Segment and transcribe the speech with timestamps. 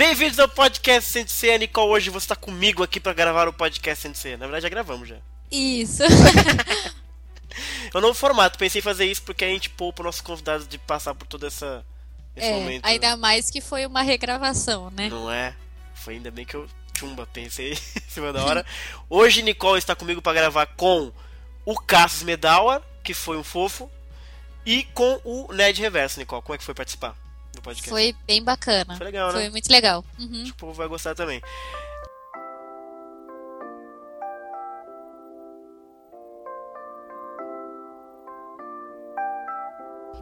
[0.00, 1.90] Bem-vindos ao podcast Sensei, Nicole.
[1.90, 4.34] Hoje você está comigo aqui para gravar o podcast Sensei.
[4.34, 5.16] Na verdade, já gravamos já.
[5.50, 6.02] Isso.
[7.92, 10.78] Eu não formato, pensei em fazer isso porque a gente poupa o nosso convidado de
[10.78, 11.84] passar por todo essa,
[12.34, 12.86] esse é, momento.
[12.86, 15.10] Ainda mais que foi uma regravação, né?
[15.10, 15.54] Não é?
[15.94, 18.64] Foi ainda bem que eu, chumba, pensei em cima da hora.
[19.06, 21.12] Hoje, Nicole está comigo para gravar com
[21.62, 23.90] o Cassius Medawar, que foi um fofo,
[24.64, 26.40] e com o Ned Reverso, Nicole.
[26.40, 27.19] Como é que foi participar
[27.52, 27.90] do podcast?
[27.90, 28.96] Foi bem bacana.
[28.96, 29.40] Foi legal, né?
[29.40, 30.04] Foi muito legal.
[30.18, 30.42] Uhum.
[30.42, 31.40] Acho que o povo vai gostar também.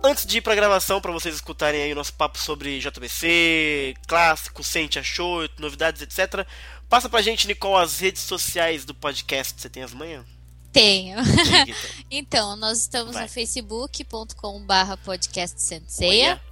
[0.02, 4.62] Antes de ir pra gravação, para vocês escutarem aí o nosso papo sobre JBC, clássico,
[4.62, 6.46] sente, achou, novidades, etc.
[6.88, 9.60] Passa pra gente, Nicole, as redes sociais do podcast.
[9.60, 10.24] Você tem as manhãs?
[10.72, 11.18] Tenho.
[11.20, 11.74] Então.
[12.10, 13.24] então, nós estamos Vai.
[13.24, 16.47] no facebook.com barra podcast Senseia, Olha.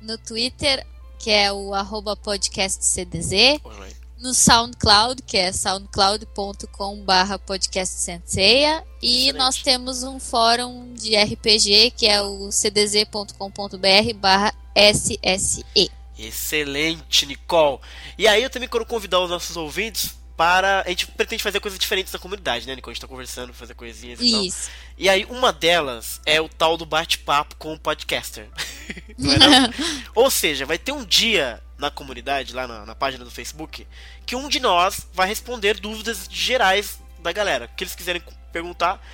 [0.00, 0.86] No Twitter,
[1.18, 3.92] que é o arroba podcast CDZ, Olha aí.
[4.18, 9.38] no SoundCloud, que é soundcloud.com barra podcast Senseia, e Excelente.
[9.38, 15.90] nós temos um fórum de RPG, que é o cdz.com.br barra SSE.
[16.18, 17.78] Excelente, Nicole.
[18.16, 20.84] E aí eu também quero convidar os nossos ouvintes para.
[20.86, 22.92] A gente pretende fazer coisas diferentes na comunidade, né, Nicole?
[22.92, 24.44] A gente tá conversando, fazer coisinhas e tal.
[24.44, 24.70] Isso.
[24.96, 28.48] E aí, uma delas é o tal do bate-papo com o podcaster.
[29.18, 29.74] Não é não?
[30.14, 33.86] Ou seja, vai ter um dia na comunidade, lá na, na página do Facebook,
[34.24, 37.64] que um de nós vai responder dúvidas gerais da galera.
[37.64, 39.04] O que eles quiserem perguntar,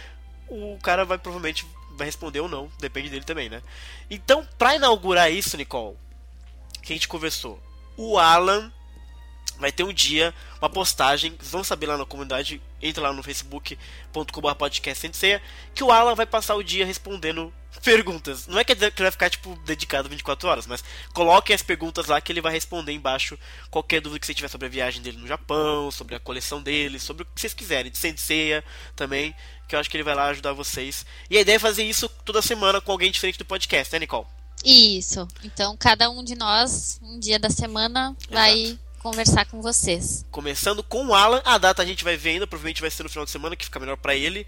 [0.47, 1.67] o cara vai provavelmente
[1.97, 3.63] vai responder ou não, depende dele também, né?
[4.11, 5.97] Então, pra inaugurar isso, Nicole,
[6.83, 7.63] que a gente conversou,
[7.97, 8.73] o Alan
[9.59, 13.23] vai ter um dia, uma postagem, vocês vão saber lá na comunidade, entra lá no
[13.23, 15.11] facebook.com.br podcast
[15.75, 18.47] que o Alan vai passar o dia respondendo perguntas.
[18.47, 20.83] Não é que ele vai ficar, tipo, dedicado 24 horas, mas
[21.13, 23.39] coloquem as perguntas lá que ele vai responder embaixo
[23.71, 26.99] qualquer dúvida que você tiver sobre a viagem dele no Japão, sobre a coleção dele,
[26.99, 28.65] sobre o que vocês quiserem, de Senseiya
[28.97, 29.35] também,
[29.69, 31.05] que eu acho que ele vai lá ajudar vocês.
[31.29, 34.27] E a ideia é fazer isso toda semana com alguém diferente do podcast, né, Nicole?
[34.65, 35.29] Isso.
[35.43, 40.25] Então, cada um de nós, um dia da semana, vai conversar com vocês.
[40.31, 43.09] Começando com o Alan, a data a gente vai ver ainda, provavelmente vai ser no
[43.11, 44.47] final de semana, que fica melhor pra ele.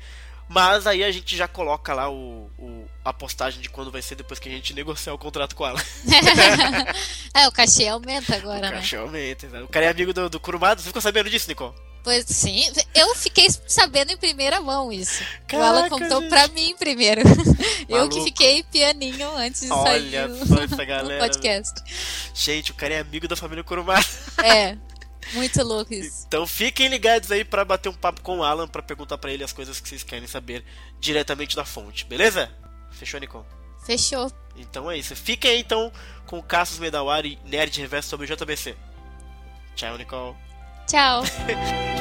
[0.48, 4.14] Mas aí a gente já coloca lá o, o- a postagem de quando vai ser
[4.14, 5.82] depois que a gente negociar o contrato com o Alan.
[7.34, 8.76] é, o cachê aumenta agora, né?
[8.76, 9.64] Cachorro aumenta, exato.
[9.64, 11.74] O cara é amigo do, do Kurumada, você ficou sabendo disso, Nicole?
[12.06, 12.62] Pois sim,
[12.94, 15.24] eu fiquei sabendo em primeira mão isso.
[15.24, 16.30] o Caraca, Alan contou gente.
[16.30, 17.22] pra mim primeiro.
[17.88, 18.14] eu Maluco.
[18.14, 21.82] que fiquei pianinho antes de Olha sair só essa o, galera, o podcast.
[22.32, 24.06] Gente, o cara é amigo da família Kurumada.
[24.40, 24.76] É,
[25.32, 26.26] muito louco isso.
[26.28, 29.42] Então fiquem ligados aí pra bater um papo com o Alan, pra perguntar pra ele
[29.42, 30.64] as coisas que vocês querem saber
[31.00, 32.54] diretamente da fonte, beleza?
[32.92, 33.44] Fechou, Nicole?
[33.84, 34.30] Fechou.
[34.54, 35.16] Então é isso.
[35.16, 35.92] Fiquem aí então
[36.24, 38.76] com o Cassius Medawari e Nerd Reverso sobre o JBC.
[39.74, 40.36] Tchau, Nicole.
[40.86, 41.24] Tchau.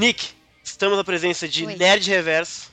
[0.00, 0.30] Nick,
[0.64, 1.76] estamos na presença de Oi.
[1.76, 2.70] Nerd Reverso.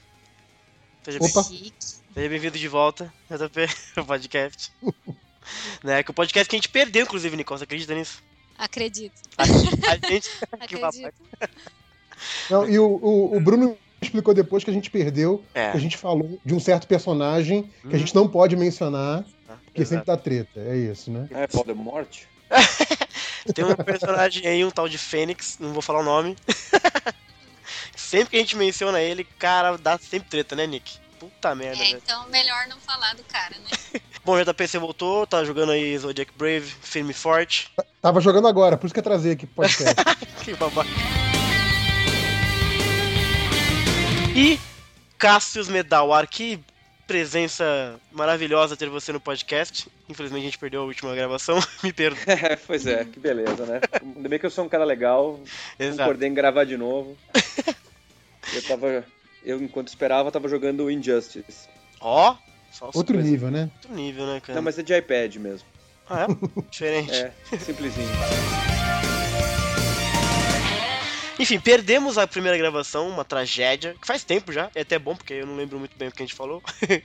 [1.03, 1.43] Seja, bem- Opa.
[1.43, 1.73] Chique.
[1.81, 3.67] seja bem-vindo de volta, JP,
[3.99, 4.71] o podcast.
[5.83, 8.23] né, que o podcast que a gente perdeu, inclusive, Nicole, você acredita nisso?
[8.57, 9.13] Acredito.
[9.37, 9.85] A gente.
[9.85, 10.29] a gente-
[10.69, 11.13] que Acredito.
[12.49, 15.71] Não, e o, o, o Bruno explicou depois que a gente perdeu, É.
[15.71, 19.25] que a gente falou de um certo personagem que a gente não pode mencionar,
[19.65, 19.89] porque Exato.
[19.89, 20.61] sempre dá treta.
[20.61, 21.27] É isso, né?
[21.31, 22.23] É, Voldemort?
[23.53, 26.35] Tem um personagem aí, um tal de Fênix, não vou falar o nome.
[27.95, 30.97] sempre que a gente menciona ele, cara, dá sempre treta, né, Nick?
[31.19, 32.01] Puta merda, É, velho.
[32.03, 33.99] então melhor não falar do cara, né?
[34.23, 37.71] Bom, o JP você voltou, tá jogando aí Zodiac Brave, firme e forte.
[38.01, 39.95] Tava jogando agora, por isso que eu trazei aqui pro podcast.
[40.43, 40.89] Que babaca.
[44.35, 44.59] E
[45.17, 46.59] Cassius Medawar, que
[47.07, 49.87] presença maravilhosa ter você no podcast.
[50.09, 52.19] Infelizmente a gente perdeu a última gravação, me perdoe.
[52.27, 53.79] É, pois é, que beleza, né?
[54.15, 55.39] Ainda bem que eu sou um cara legal,
[55.79, 55.97] Exato.
[55.99, 57.17] concordei em gravar de novo.
[58.53, 59.05] Eu tava.
[59.43, 61.67] Eu, enquanto esperava, tava jogando Injustice.
[62.01, 62.35] Ó,
[62.71, 63.69] só Outro coisa- nível, né?
[63.75, 64.55] Outro nível, né, cara?
[64.55, 65.67] Não, mas é de iPad mesmo.
[66.09, 66.61] Ah, é?
[66.69, 67.11] Diferente.
[67.13, 68.07] É, simplesinho.
[71.39, 75.33] Enfim, perdemos a primeira gravação, uma tragédia, que faz tempo já, é até bom, porque
[75.33, 76.63] eu não lembro muito bem o que a gente falou.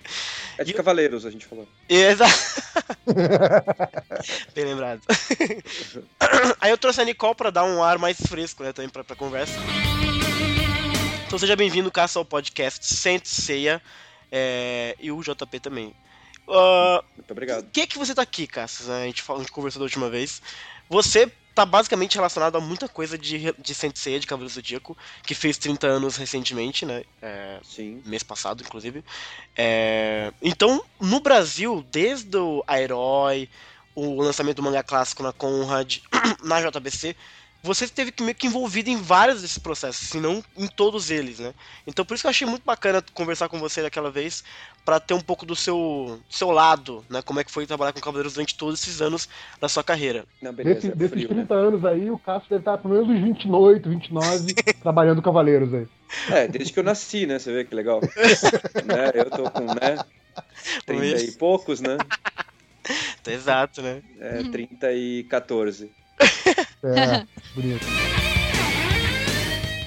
[0.59, 1.67] É de Cavaleiros, a gente falou.
[1.89, 2.27] Exa-
[4.55, 5.01] Bem lembrado.
[6.61, 9.17] Aí eu trouxe a Nicole pra dar um ar mais fresco, né, também pra, pra
[9.17, 9.55] conversa.
[11.27, 13.81] Então seja bem-vindo, Caça, ao podcast Sente Ceia
[14.31, 15.95] é, e o JP também.
[16.47, 17.65] Uh, Muito obrigado.
[17.65, 18.91] Por que, que você tá aqui, Cassius?
[18.91, 20.43] A gente, falou, a gente conversou da última vez.
[20.91, 25.59] Você tá basicamente relacionado a muita coisa de, de Sensei, de Cavaleiro Zodíaco, que fez
[25.59, 27.05] 30 anos recentemente, né?
[27.21, 28.03] É, Sim.
[28.05, 29.05] Mês passado, inclusive.
[29.57, 33.49] É, então, no Brasil, desde o A Herói,
[33.95, 35.99] o lançamento do mangá clássico na Conrad,
[36.43, 37.15] na JBC,
[37.63, 41.55] você esteve meio que envolvido em vários desses processos, se não em todos eles, né?
[41.87, 44.43] Então por isso que eu achei muito bacana conversar com você daquela vez,
[44.85, 47.23] para ter um pouco do seu, seu lado, né?
[47.23, 49.29] Como é que foi trabalhar com Cavaleiros durante todos esses anos
[49.61, 50.25] da sua carreira.
[50.43, 53.09] Não, beleza, Desse, é desses frio, 30 anos aí, o Cássio deve estar pelo menos
[53.09, 55.81] uns 28, 29 trabalhando Cavaleiros aí.
[55.81, 55.89] né?
[56.31, 57.39] É, desde que eu nasci, né?
[57.39, 58.01] Você vê que legal.
[58.85, 59.13] né?
[59.15, 60.05] Eu tô com, né?
[60.85, 61.97] 30 e poucos, né?
[63.27, 64.03] Exato, né?
[64.19, 65.91] É, 30 e 14.
[66.85, 67.87] É, bonito.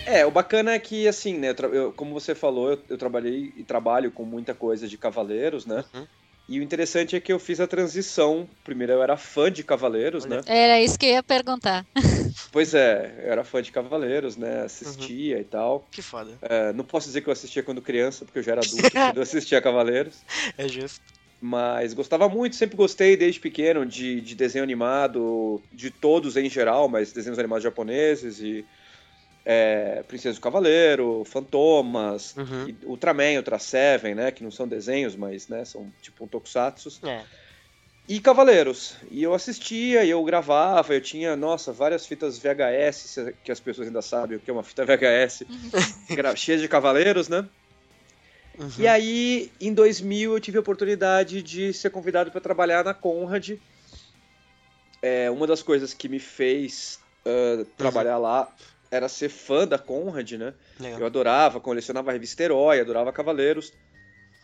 [0.06, 3.64] É, o bacana é que, assim, né, eu como você falou, eu, eu trabalhei e
[3.64, 5.84] trabalho com muita coisa de Cavaleiros, né?
[5.94, 6.08] Uhum.
[6.48, 8.48] E o interessante é que eu fiz a transição.
[8.64, 10.38] Primeiro eu era fã de Cavaleiros, Olha.
[10.38, 10.42] né?
[10.46, 11.86] Era isso que eu ia perguntar.
[12.52, 14.60] Pois é, eu era fã de Cavaleiros, né?
[14.60, 14.66] Uhum.
[14.66, 15.88] Assistia e tal.
[15.92, 16.38] Que foda.
[16.42, 19.18] É, não posso dizer que eu assistia quando criança, porque eu já era adulto quando
[19.18, 20.16] eu assistia Cavaleiros.
[20.58, 21.02] É justo.
[21.48, 26.90] Mas gostava muito, sempre gostei desde pequeno de, de desenho animado, de todos em geral,
[26.90, 28.66] mas desenhos animados japoneses e
[29.46, 32.68] é, Princesa do Cavaleiro, Fantomas, Uhum.
[32.68, 34.32] e Ultraman, Ultra Seven, né?
[34.32, 36.90] Que não são desenhos, mas né, são tipo um tokusatsu.
[37.08, 37.22] É.
[38.10, 38.96] E Cavaleiros.
[39.12, 43.88] E eu assistia, e eu gravava, eu tinha, nossa, várias fitas VHS, que as pessoas
[43.88, 45.44] ainda sabem o que é uma fita VHS,
[46.38, 47.48] cheia de Cavaleiros, né?
[48.58, 48.70] Uhum.
[48.78, 53.58] E aí, em 2000, eu tive a oportunidade de ser convidado para trabalhar na Conrad.
[55.02, 58.48] É, uma das coisas que me fez ah, trabalhar lá
[58.92, 60.54] era ser fã da Conrad, né?
[60.80, 61.00] Legal.
[61.00, 63.74] Eu adorava, colecionava a revista Herói, adorava Cavaleiros.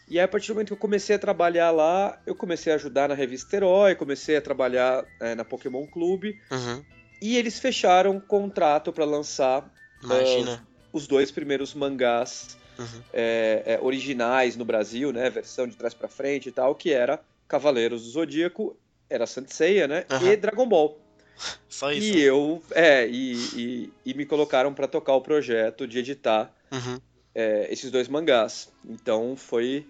[0.10, 2.76] E aí, a partir do momento que eu comecei a trabalhar lá, eu comecei a
[2.76, 6.38] ajudar na revista Herói, comecei a trabalhar eh, na Pokémon Clube.
[6.52, 6.84] Uhum.
[7.22, 9.72] E eles fecharam um contrato para lançar
[10.04, 10.68] Imagina.
[10.92, 13.02] os dois primeiros mangás Uhum.
[13.14, 15.30] é, é, originais no Brasil, né?
[15.30, 18.76] Versão de trás pra frente e tal, que era Cavaleiros do Zodíaco,
[19.10, 20.06] era Saint Seiya, né?
[20.10, 20.32] Aham.
[20.32, 20.98] E Dragon Ball.
[21.68, 22.14] Só isso.
[22.14, 27.00] E eu, é, e, e, e me colocaram pra tocar o projeto de editar Uhum.
[27.36, 28.70] é, esses dois mangás.
[28.88, 29.86] Então foi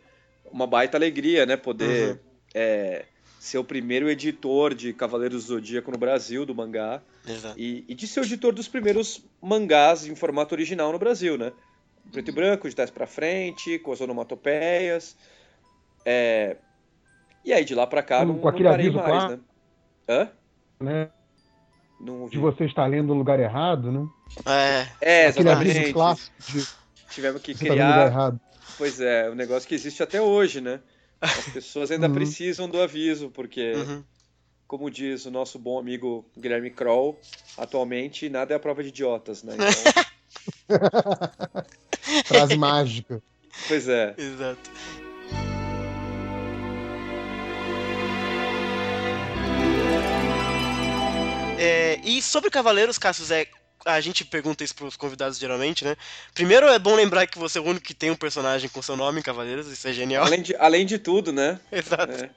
[0.52, 1.56] uma baita alegria, né?
[1.56, 2.20] Poder Uhum.
[2.56, 3.06] é,
[3.40, 7.02] ser o primeiro editor de Cavaleiros do Zodíaco no Brasil, do mangá.
[7.28, 7.60] Exato.
[7.60, 11.52] E, e de ser o editor dos primeiros mangás em formato original no Brasil, né?
[12.12, 15.16] Preto e branco, de trás pra frente, com as onomatopeias.
[16.06, 16.58] É...
[17.44, 19.38] E aí, de lá pra cá, Com- não, com não aquele parei aviso mais, claro.
[19.38, 19.40] né?
[20.10, 20.32] Hã?
[20.82, 21.10] Né?
[22.00, 22.36] Não ouvi.
[22.36, 24.08] De você estar lendo no lugar errado, né?
[25.00, 25.94] É, Aquele aviso exatamente.
[25.94, 26.64] clássico de
[27.10, 28.12] Tivemos que você tá lendo no lugar criar.
[28.12, 28.40] errado.
[28.78, 30.80] Pois é, um negócio que existe até hoje, né?
[31.22, 32.14] As pessoas ainda Uhum.
[32.14, 34.04] precisam do aviso, porque, Uhum.
[34.68, 37.20] como diz o nosso bom amigo Guilherme Kroll,
[37.58, 39.54] atualmente nada é a prova de idiotas, né?
[39.56, 39.68] Então,
[42.26, 43.22] Frase mágica.
[43.68, 44.14] pois é.
[44.18, 44.70] Exato.
[51.60, 53.46] É, e sobre Cavaleiros, Cassius, é,
[53.86, 55.96] a gente pergunta isso pros convidados geralmente, né?
[56.34, 58.98] Primeiro é bom lembrar que você é o único que tem um personagem com seu
[58.98, 60.26] nome em Cavaleiros, isso é genial.
[60.26, 61.60] Além de, além de tudo, né?
[61.72, 62.14] Exato.
[62.14, 62.30] É.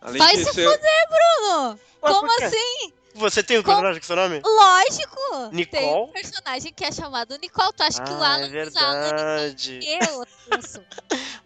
[0.00, 1.78] Além Vai se ser- Bruno!
[2.02, 2.92] Ué, Como assim?
[3.14, 4.42] Você tem um personagem com seu nome?
[4.44, 5.48] Lógico!
[5.50, 6.10] Tem Nicole?
[6.10, 7.72] um personagem que é chamado Nicole.
[7.76, 9.78] Tu acha que o Ah, Alan é Alan verdade.
[9.78, 10.08] Nicole?
[10.08, 10.84] Eu, Afonso.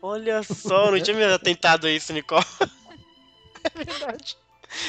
[0.00, 2.44] Olha só, não tinha me atentado a isso, Nicole.
[3.64, 4.36] É verdade.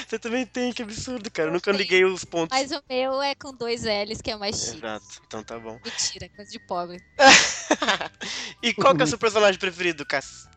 [0.08, 1.50] Você também tem, que absurdo, cara.
[1.50, 2.56] Eu nunca liguei os pontos.
[2.58, 4.78] Mas o meu é com dois L's, que é mais chique.
[4.78, 5.80] Exato, então tá bom.
[5.84, 7.04] Mentira, coisa de pobre.
[8.62, 10.48] e qual que é o seu personagem preferido, Cass?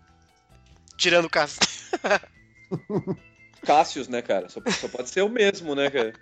[0.96, 1.58] Tirando o Cass.
[3.64, 4.48] Cassius, né, cara?
[4.48, 6.14] Só, só pode ser o mesmo, né, cara?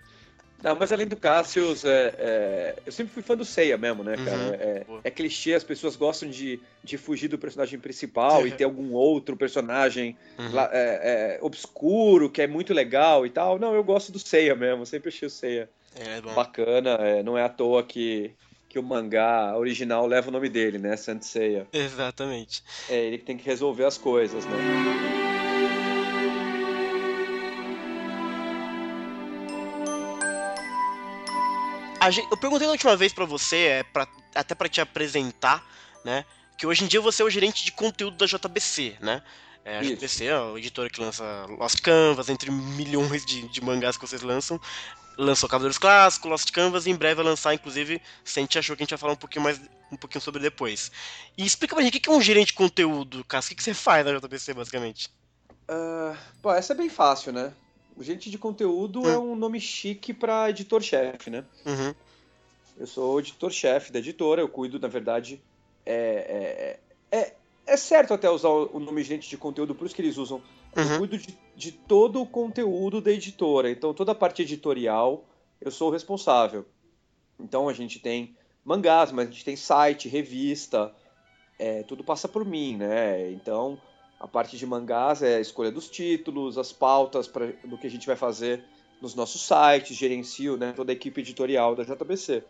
[0.62, 4.14] Não, mas além do Cassius, é, é, eu sempre fui fã do Seiya mesmo, né,
[4.16, 4.36] cara?
[4.36, 8.64] Uhum, É, é clichê, as pessoas gostam de, de fugir do personagem principal e ter
[8.64, 10.52] algum outro personagem Uhum.
[10.52, 13.58] lá, é, é, obscuro, que é muito legal e tal.
[13.58, 17.22] Não, eu gosto do Seiya mesmo, sempre achei o Seiya É, bacana.
[17.22, 18.30] não é à toa que,
[18.68, 20.94] que o mangá original leva o nome dele, né?
[20.96, 21.66] Saint Seiya.
[21.72, 22.62] Exatamente.
[22.90, 25.19] É ele que tem que resolver as coisas, né?
[32.00, 35.64] A gen- eu perguntei na última vez pra você, é, pra, até pra te apresentar,
[36.04, 36.24] né?
[36.56, 39.22] Que hoje em dia você é o gerente de conteúdo da JBC, né?
[39.64, 39.82] É a.
[39.82, 41.22] JBC, é a editora que lança
[41.58, 44.58] Lost Canvas, entre milhões de, de mangás que vocês lançam.
[45.18, 48.74] Lançou Cavaleiros Clássicos, Lost Canvas, e em breve vai lançar, inclusive, se a gente achou
[48.74, 49.60] que a gente vai falar um pouquinho mais
[49.92, 50.90] um pouquinho sobre depois.
[51.36, 53.52] E explica pra gente o que é um gerente de conteúdo, Cássio.
[53.52, 55.10] O que você faz na JBC, basicamente?
[55.68, 57.52] Ah, pô, essa é bem fácil, né?
[58.00, 61.44] O gerente de conteúdo é um nome chique pra editor-chefe, né?
[61.66, 61.94] Uhum.
[62.78, 65.38] Eu sou editor-chefe da editora, eu cuido, na verdade.
[65.84, 66.80] É,
[67.12, 67.34] é, é,
[67.66, 70.42] é certo até usar o nome gerente de conteúdo, por isso que eles usam.
[70.74, 70.98] Eu Uhum.
[71.00, 75.26] cuido de, de todo o conteúdo da editora, então toda a parte editorial
[75.60, 76.64] eu sou o responsável.
[77.38, 80.90] Então a gente tem mangás, mas a gente tem site, revista,
[81.58, 83.30] é, tudo passa por mim, né?
[83.30, 83.78] Então
[84.20, 87.90] a parte de mangás é a escolha dos títulos, as pautas pra, do que a
[87.90, 88.62] gente vai fazer
[89.00, 92.44] nos nossos sites, gerencio né, toda a equipe editorial da JBC.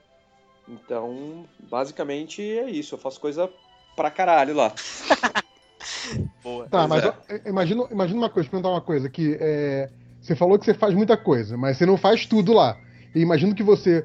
[0.68, 3.48] Então, basicamente é isso, eu faço coisa
[3.94, 4.72] pra caralho lá.
[6.42, 6.68] Boa.
[6.68, 7.14] Tá, mas ó,
[7.46, 9.88] imagina, imagina uma coisa, deixa eu perguntar uma coisa, que é,
[10.20, 12.76] você falou que você faz muita coisa, mas você não faz tudo lá.
[13.14, 14.04] E imagino que você,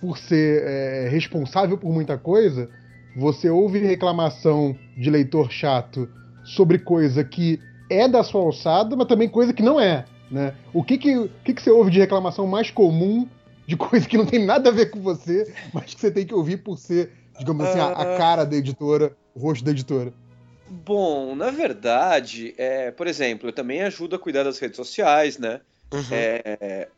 [0.00, 2.70] por ser é, responsável por muita coisa,
[3.14, 6.08] você ouve reclamação de leitor chato
[6.44, 10.54] sobre coisa que é da sua alçada, mas também coisa que não é, né?
[10.72, 13.28] O que que, o que, que você ouve de reclamação mais comum
[13.66, 16.34] de coisa que não tem nada a ver com você, mas que você tem que
[16.34, 18.18] ouvir por ser, digamos assim, a, a Ah.
[18.18, 20.12] cara da editora, o rosto da editora?
[20.68, 25.60] Bom, na verdade, é, por exemplo, eu também ajudo a cuidar das redes sociais, né?
[25.92, 26.00] Uhum.
[26.10, 26.88] É,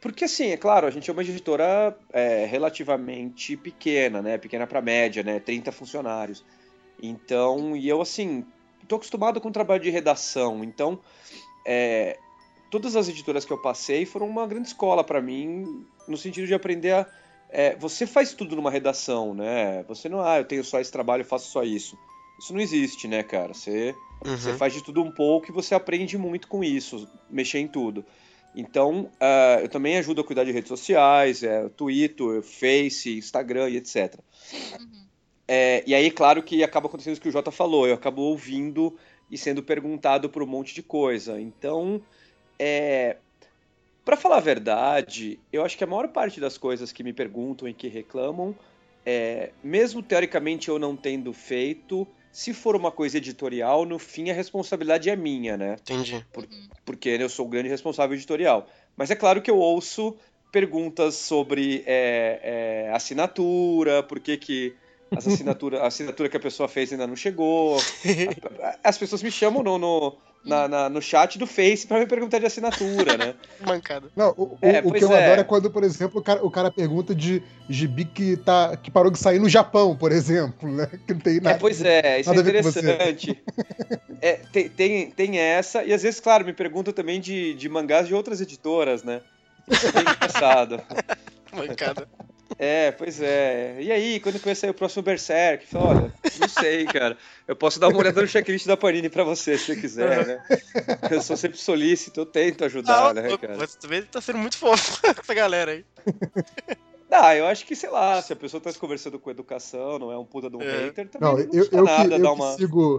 [0.00, 4.38] porque assim, é claro, a gente é uma editora é, relativamente pequena, né?
[4.38, 5.38] Pequena para média, né?
[5.40, 6.44] 30 funcionários.
[7.00, 8.44] Então, e eu assim,
[8.88, 10.98] tô acostumado com o trabalho de redação, então
[11.64, 12.18] é,
[12.70, 16.54] todas as editoras que eu passei foram uma grande escola para mim, no sentido de
[16.54, 17.06] aprender a.
[17.50, 19.84] é, você faz tudo numa redação, né?
[19.88, 21.98] Você não, ah, eu tenho só esse trabalho, eu faço só isso.
[22.38, 23.52] Isso não existe, né, cara?
[23.52, 24.36] Você Uhum.
[24.36, 28.04] você faz de tudo um pouco e você aprende muito com isso, mexer em tudo.
[28.54, 33.76] Então, ah, eu também ajudo a cuidar de redes sociais, é, Twitter, Face, Instagram e
[33.76, 34.18] etc.
[34.80, 35.07] Uhum.
[35.48, 38.94] É, e aí, claro que acaba acontecendo isso que o Jota falou, eu acabo ouvindo
[39.30, 41.40] e sendo perguntado por um monte de coisa.
[41.40, 42.02] Então,
[42.58, 43.16] é,
[44.04, 47.66] para falar a verdade, eu acho que a maior parte das coisas que me perguntam
[47.66, 48.54] e que reclamam,
[49.04, 54.34] é, mesmo teoricamente eu não tendo feito, se for uma coisa editorial, no fim a
[54.34, 55.76] responsabilidade é minha, né?
[55.80, 56.24] Entendi.
[56.84, 58.66] porque eu sou o grande responsável editorial.
[58.96, 60.14] Mas é claro que eu ouço
[60.52, 62.40] perguntas sobre é,
[62.88, 64.74] é, assinatura, por que, que
[65.16, 67.80] as assinatura, a assinatura que a pessoa fez ainda não chegou.
[68.84, 72.38] As pessoas me chamam no, no, na- na- no chat do Face para me perguntar
[72.38, 73.34] de assinatura, né?
[73.66, 74.10] Mancada.
[74.14, 75.24] Não, o, o- É, o que eu é.
[75.24, 78.90] adoro é quando, por exemplo, o cara, o cara pergunta de gibi que, tá, que
[78.90, 80.88] parou de sair no Japão, por exemplo, né?
[81.06, 81.58] Que não tem É, nada.
[81.58, 83.42] pois é, isso é interessante.
[84.20, 88.06] É, tem, tem, tem essa, e às vezes, claro, me perguntam também de, de mangás
[88.06, 89.20] de outras editoras, né?
[89.70, 90.80] É engraçado.
[91.52, 92.08] Mancada.
[92.58, 93.76] É, pois é.
[93.80, 95.64] E aí, quando que vai sair o próximo Berserk?
[95.66, 97.16] Fala, Olha, não sei, cara.
[97.46, 100.42] Eu posso dar uma olhada no checklist da Panini pra você, se você quiser, né?
[101.08, 103.56] Eu sou sempre solícito, eu tento ajudar, né, louco, cara?
[103.56, 105.84] mas também tá sendo muito fofo com essa galera aí.
[107.10, 110.18] Ah, eu acho que, sei lá, se a pessoa tá conversando com educação, não é
[110.18, 110.86] um puta de um É.
[110.86, 112.52] hater, também Não, não, eu, custa eu, que, nada eu dar que uma...
[112.54, 112.98] sigo,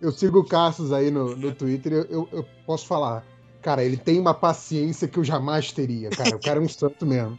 [0.00, 3.24] eu sigo o Cassius aí no, no Twitter, eu, eu, eu posso falar.
[3.62, 6.36] Cara, ele tem uma paciência que eu jamais teria, cara.
[6.36, 7.36] O cara é um santo mesmo.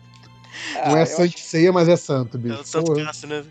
[0.76, 2.62] Ah, Não é santo acho- ceia, mas é santo, É bicho.
[2.62, 2.96] o Santo.
[2.96, 3.46] Cássio, né?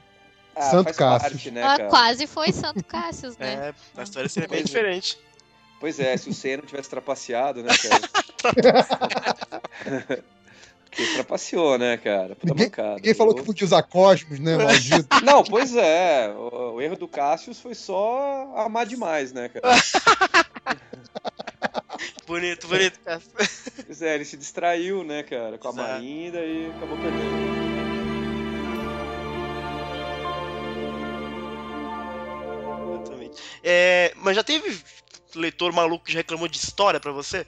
[0.56, 1.86] ah, Santo parte, né, cara?
[1.88, 3.72] quase foi Santo Cássius, né?
[3.96, 4.78] É, a história seria bem Pois é.
[4.78, 5.18] diferente.
[5.80, 8.08] Pois é, se o Senna não tivesse trapaceado, né, cara?
[10.90, 12.34] Porque trapaceou, né, cara?
[12.34, 12.94] Puta Ninguém- mancada.
[12.96, 15.06] Ninguém falou que podia usar Cosmos, né, maldito?
[15.22, 16.28] Não, pois é.
[16.36, 19.62] O, o erro do Cassius foi só amar demais, né, cara?
[22.28, 23.30] Bonito, bonito, Cássio.
[23.86, 25.88] Pois é, ele se distraiu, né, cara, com a Exato.
[25.88, 27.68] Marinda e acabou perdendo.
[32.92, 33.42] Exatamente.
[33.64, 34.78] É, mas já teve
[35.34, 37.46] leitor maluco que já reclamou de história pra você?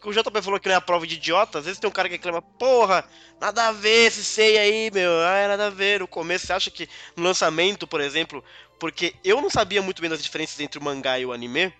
[0.00, 1.92] Que o JP falou que não é a prova de idiota, às vezes tem um
[1.92, 3.04] cara que reclama, porra,
[3.40, 5.98] nada a ver esse sei aí, meu, ah, nada a ver.
[5.98, 8.44] No começo, você acha que no lançamento, por exemplo,
[8.78, 11.72] porque eu não sabia muito bem das diferenças entre o mangá e o anime,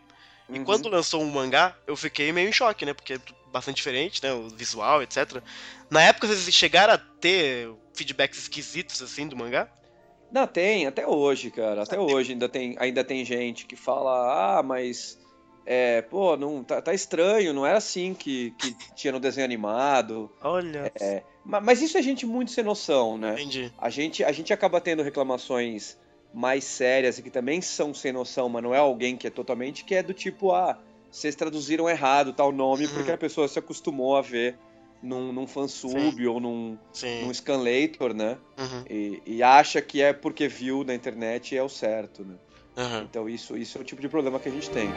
[0.49, 0.65] e Uhum.
[0.65, 2.93] quando lançou um mangá, eu fiquei meio em choque, né?
[2.95, 3.19] Porque é
[3.53, 4.33] bastante diferente, né?
[4.33, 5.43] O visual, etc.
[5.91, 9.69] Na época, vocês chegaram a ter feedbacks esquisitos, assim, do mangá?
[10.31, 11.83] Não, tem, até hoje, cara.
[11.83, 15.19] Até hoje ainda tem, ainda tem gente que fala, ah, mas.
[15.65, 20.29] É, pô, não, tá, tá estranho, não era assim que, que tinha no desenho animado.
[20.43, 23.35] Olha, É, ma- mas isso é gente muito sem noção, né?
[23.35, 23.73] entendi.
[23.79, 25.97] A gente, a gente acaba tendo reclamações
[26.33, 29.85] mais sérias e que também são sem noção, mas não é alguém que é totalmente,
[29.85, 30.79] que é do tipo, ah,
[31.11, 32.95] vocês traduziram errado tal nome Uhum.
[32.95, 34.57] porque a pessoa se acostumou a ver
[35.03, 37.23] num, num fansub ou num, Sim.
[37.23, 38.39] num scanlator, né?
[38.57, 42.35] Uhum, E, e acha que é porque viu na internet e é o certo, né?
[42.79, 43.03] uhum.
[43.03, 44.89] Então isso, isso é o tipo de problema que a gente tem.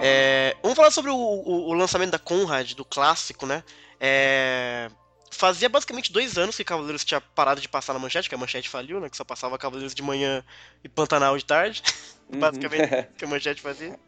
[0.00, 3.62] É, vamos falar sobre o, o- o lançamento da Conrad, do clássico, né?
[4.00, 4.88] É,
[5.32, 8.68] fazia basicamente dois anos que Cavaleiros tinha parado de passar na manchete, que a manchete
[8.68, 9.08] faliu, né?
[9.08, 10.44] Que só passava Cavaleiros de manhã
[10.84, 11.82] e Pantanal de tarde,
[12.30, 13.04] basicamente, Uhum.
[13.16, 13.98] que a manchete fazia.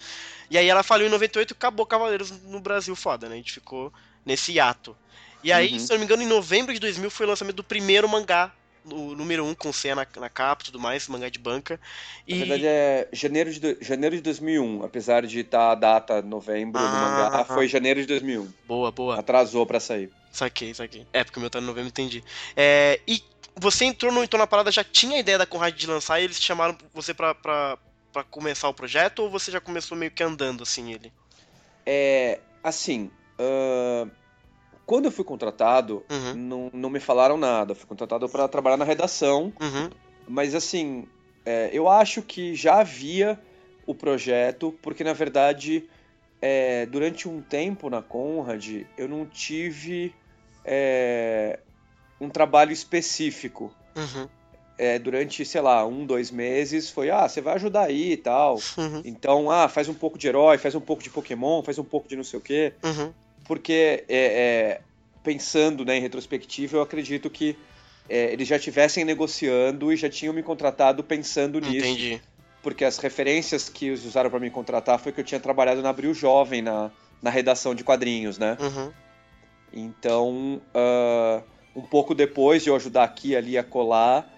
[0.50, 3.34] E aí ela faliu em 98 e acabou Cavaleiros no Brasil foda, né?
[3.34, 3.92] A gente ficou
[4.24, 4.96] nesse hiato.
[5.42, 5.78] E aí, Uhum.
[5.78, 8.52] se eu não me engano, em novembro de 2000 foi o lançamento do primeiro mangá,
[8.84, 11.80] o número 1 um, com C na, na capa e tudo mais, mangá de banca.
[12.28, 12.38] Na E...
[12.38, 17.30] verdade é janeiro de, janeiro de 2001, apesar de estar a data novembro do Ah.
[17.30, 18.52] mangá, foi janeiro de 2001.
[18.66, 19.18] Boa, boa.
[19.18, 20.10] Atrasou pra sair.
[20.34, 21.06] Saquei, saquei.
[21.12, 22.22] É, porque o meu tá no novembro, entendi.
[22.56, 23.22] É, e
[23.56, 26.24] você entrou no Entrou na Parada, já tinha a ideia da Conrad de lançar e
[26.24, 27.78] eles chamaram você pra, pra,
[28.12, 31.12] pra começar o projeto ou você já começou meio que andando assim ele?
[31.86, 34.10] É, assim, ahn,
[34.84, 37.70] quando eu fui contratado, Uhum, não, não me falaram nada.
[37.70, 39.88] Eu fui contratado para trabalhar na redação, uhum,
[40.26, 41.06] mas assim,
[41.46, 43.38] é, eu acho que já havia
[43.86, 45.88] o projeto, porque na verdade,
[46.42, 50.12] é, durante um tempo na Conrad, eu não tive
[50.64, 51.58] é,
[52.20, 53.74] um trabalho específico.
[53.96, 54.28] uhum,
[54.76, 58.56] É, durante, sei lá, um, dois meses, foi, ah, você vai ajudar aí e tal.
[58.76, 61.84] uhum, Então, ah, faz um pouco de herói, faz um pouco de Pokémon, faz um
[61.84, 62.72] pouco de não sei o quê.
[62.82, 63.12] uhum,
[63.46, 64.80] Porque, é, é,
[65.22, 67.56] pensando né, em retrospectiva, eu acredito que
[68.08, 71.86] é, eles já estivessem negociando e já tinham me contratado pensando nisso.
[71.86, 72.20] entendi.
[72.62, 75.90] Porque as referências que eles usaram para me contratar foi que eu tinha trabalhado na
[75.90, 76.90] Abril Jovem, na,
[77.22, 78.56] na redação de quadrinhos, né?
[78.60, 78.90] Uhum,
[79.74, 81.42] Então, ah,
[81.74, 84.30] um pouco depois de eu ajudar aqui ali a colar,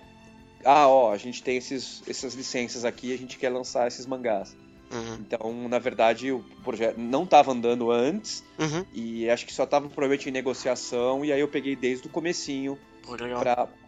[0.65, 4.57] ah, ó, a gente tem esses, essas licenças aqui, a gente quer lançar esses mangás.
[4.91, 8.85] uhum, Então, na verdade, o projeto não estava andando antes uhum.
[8.93, 12.79] e acho que só estava provavelmente em negociação e aí eu peguei desde o comecinho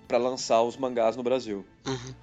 [0.09, 1.65] Pra lançar os mangás no Brasil.
[1.87, 2.15] Uhum.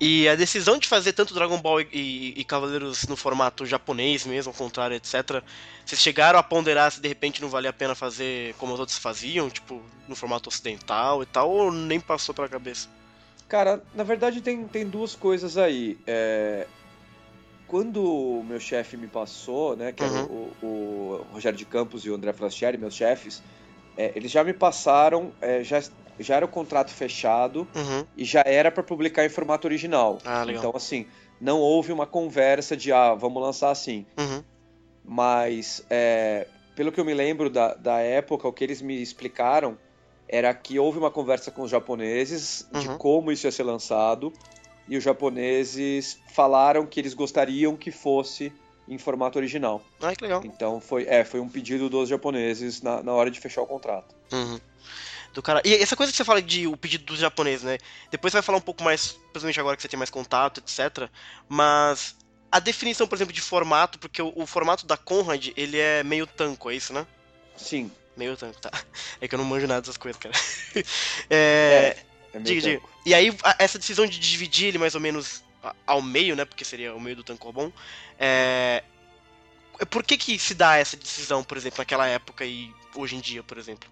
[0.00, 4.24] E a decisão de fazer tanto Dragon Ball e, e- e Cavaleiros no formato japonês
[4.24, 5.42] mesmo, ao contrário, etc.
[5.84, 8.98] Vocês chegaram a ponderar se de repente não valia a pena fazer como os outros
[8.98, 12.88] faziam, tipo, no formato ocidental e tal, ou nem passou pela cabeça?
[13.48, 15.98] Cara, na verdade tem, tem duas coisas aí.
[16.06, 16.66] É,
[17.66, 22.10] Quando o meu chefe me passou, né, que era o, o Rogério de Campos e
[22.10, 23.42] o André Frastieri, meus chefes,
[23.96, 25.82] é, eles já me passaram, é, já,
[26.18, 28.06] já era o contrato fechado Uhum.
[28.16, 30.18] e já era para publicar em formato original.
[30.24, 30.60] Ah, legal.
[30.62, 31.06] Então, assim,
[31.40, 34.06] não houve uma conversa de, ah, vamos lançar assim.
[34.18, 34.42] Uhum.
[35.04, 39.76] Mas, é, pelo que eu me lembro da, da época, o que eles me explicaram
[40.28, 42.96] era que houve uma conversa com os japoneses de Uhum.
[42.98, 44.32] como isso ia ser lançado.
[44.88, 48.52] E os japoneses falaram que eles gostariam que fosse
[48.86, 49.82] em formato original.
[50.00, 50.42] Ah, que legal.
[50.44, 54.14] Então foi, é, foi um pedido dos japoneses na, na hora de fechar o contrato.
[54.32, 54.60] Uhum.
[55.34, 55.60] Do cara...
[55.64, 57.78] E essa coisa que você fala de o pedido dos japoneses, né?
[58.10, 61.10] Depois você vai falar um pouco mais, principalmente agora que você tem mais contato, etc.
[61.48, 62.14] Mas
[62.50, 66.26] a definição, por exemplo, de formato, porque o, o formato da Conrad, ele é meio
[66.26, 67.04] tanco, é isso, né?
[67.56, 68.70] Sim, Meio tanco, tá.
[69.20, 70.34] É que eu não manjo nada dessas coisas, cara.
[71.28, 71.96] É,
[72.32, 72.82] é meio diga, diga.
[73.04, 75.42] E aí, a- essa decisão de dividir ele mais ou menos
[75.86, 76.44] ao meio, né?
[76.44, 77.72] Porque seria o meio do Tankobon.
[78.18, 78.84] É...
[79.90, 83.42] Por que que se dá essa decisão, por exemplo, naquela época e hoje em dia,
[83.42, 83.90] por exemplo?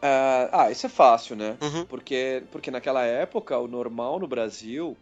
[0.00, 1.56] Ah, ah, isso é fácil, né?
[1.60, 1.84] Uhum.
[1.86, 4.96] Porque, porque naquela época, o normal no Brasil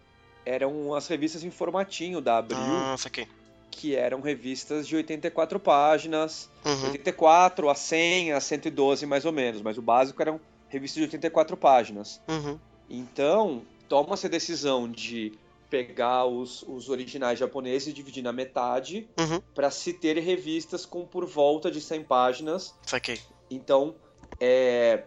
[0.45, 3.27] eram as revistas em formatinho da Abril, Ah, saquei.
[3.71, 6.85] que eram revistas de 84 páginas, Uhum.
[6.85, 11.57] 84 a 100 a 112 mais ou menos, mas o básico eram revistas de 84
[11.57, 12.21] páginas.
[12.29, 12.59] Uhum.
[12.89, 15.33] Então, toma-se a decisão de
[15.69, 19.41] pegar os, os originais japoneses e dividir na metade Uhum.
[19.55, 23.19] para se ter revistas com por volta de 100 páginas Saquei.
[23.51, 23.95] então,
[24.41, 25.05] é,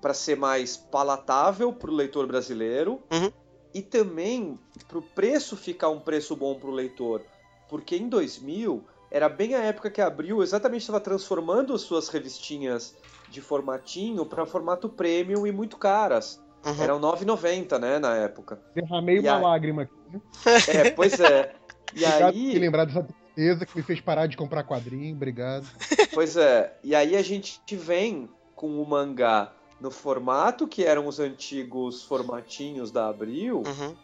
[0.00, 3.30] para ser mais palatável para o leitor brasileiro Uhum.
[3.74, 7.22] e também para o preço ficar um preço bom para o leitor,
[7.68, 12.08] porque em 2000 era bem a época que a Abril exatamente estava transformando as suas
[12.08, 12.96] revistinhas
[13.28, 16.42] de formatinho para formato premium e muito caras.
[16.64, 16.82] Uhum.
[16.82, 18.60] Eram 9,90, né, na época.
[18.74, 19.42] Derramei E uma aí?
[19.42, 19.94] lágrima aqui.
[20.10, 20.20] né?
[20.68, 21.54] É, pois é.
[21.94, 23.02] E Obrigado aí, lembrar dessa
[23.38, 25.14] tristeza que me fez parar de comprar quadrinho.
[25.14, 25.66] Obrigado.
[26.12, 31.20] Pois é, e aí a gente vem com o mangá no formato que eram os
[31.20, 33.94] antigos formatinhos da Abril Uhum.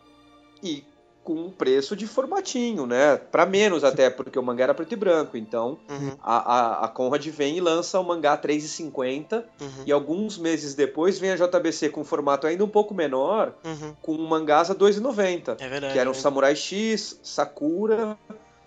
[0.63, 0.85] e
[1.25, 3.17] com um preço de formatinho, né?
[3.17, 5.37] Para menos até, porque o mangá era preto e branco.
[5.37, 10.39] Então, Uhum, a, a, a Conrad vem e lança o mangá 3,50 uhum, e alguns
[10.39, 13.95] meses depois vem a JBC com um formato ainda um pouco menor, uhum.
[14.03, 15.57] com mangás a 2,90.
[15.59, 15.95] É verdade.
[15.95, 16.19] Que eram né?
[16.19, 18.17] Samurai X, Sakura,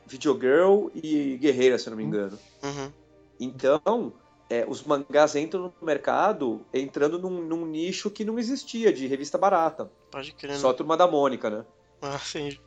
[0.08, 2.38] Videogirl e Guerreira, se eu não me engano.
[2.64, 2.92] Uhum.
[3.40, 4.14] Então,
[4.50, 9.38] é, os mangás entram no mercado entrando num, num nicho que não existia, de revista
[9.38, 9.92] barata.
[10.12, 10.52] Pode crer.
[10.54, 10.58] né?
[10.58, 11.64] Só a Turma da Mônica, né?
[12.02, 12.58] Ah, sim.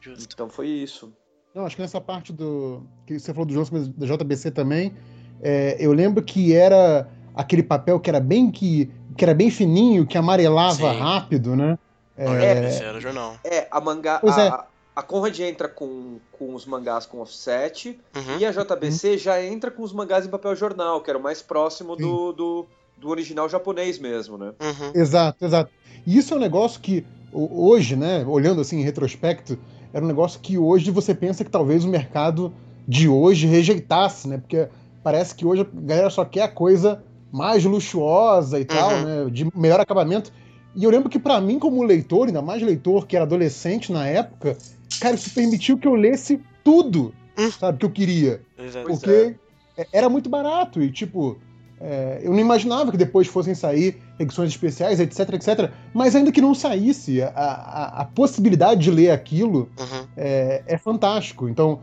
[0.00, 0.32] Justo.
[0.32, 1.12] Então foi isso.
[1.54, 2.82] Não, acho que nessa parte do.
[3.06, 4.94] que você falou do Johnson, mas da JBC também.
[5.42, 10.06] é, eu lembro que era aquele papel que era bem que, que era bem fininho,
[10.06, 10.98] que amarelava Sim.
[10.98, 11.78] rápido, né?
[12.16, 13.36] Não, É, esse era o jornal.
[13.44, 14.18] É, a mangá.
[14.18, 14.50] Pois é.
[14.94, 18.38] A, Conrad entra com, com os mangás com offset Uhum.
[18.38, 21.40] e a JBC já entra com os mangás em papel jornal, que era o mais
[21.42, 24.52] próximo do, do, do original japonês mesmo, né?
[24.60, 24.92] Uhum.
[24.94, 25.70] Exato, exato.
[26.06, 29.58] E isso é um negócio que ho- hoje, né, olhando assim em retrospecto,
[29.92, 32.52] era um negócio que hoje você pensa que talvez o mercado
[32.86, 34.38] de hoje rejeitasse, né?
[34.38, 34.68] Porque
[35.02, 39.02] parece que hoje a galera só quer a coisa mais luxuosa e tal, Uhum.
[39.24, 40.32] né, de melhor acabamento.
[40.74, 44.06] E eu lembro que pra mim como leitor, ainda mais leitor que era adolescente na
[44.06, 44.56] época,
[45.00, 47.50] cara, isso permitiu que eu lesse tudo, Hum.
[47.50, 48.40] sabe, que eu queria.
[48.58, 48.86] Exato.
[48.86, 49.36] Pois Porque
[49.76, 51.38] é- era muito barato e, tipo,
[51.80, 55.70] é, eu não imaginava que depois fossem sair edições especiais, etc, etc.
[55.92, 60.06] Mas ainda que não saísse, a, a, a possibilidade de ler aquilo Uhum.
[60.16, 61.48] é, é fantástico.
[61.48, 61.80] Então,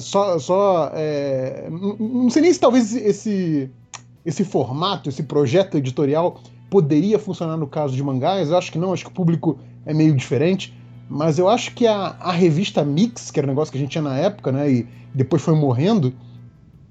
[0.00, 0.38] só.
[0.38, 3.70] só é, não sei nem se talvez esse,
[4.24, 8.50] esse formato, esse projeto editorial poderia funcionar no caso de mangás.
[8.50, 10.74] Eu acho que não, acho que o público é meio diferente.
[11.08, 13.92] Mas eu acho que a, a revista Mix, que era um negócio que a gente
[13.92, 14.70] tinha na época, né?
[14.70, 16.12] E depois foi morrendo,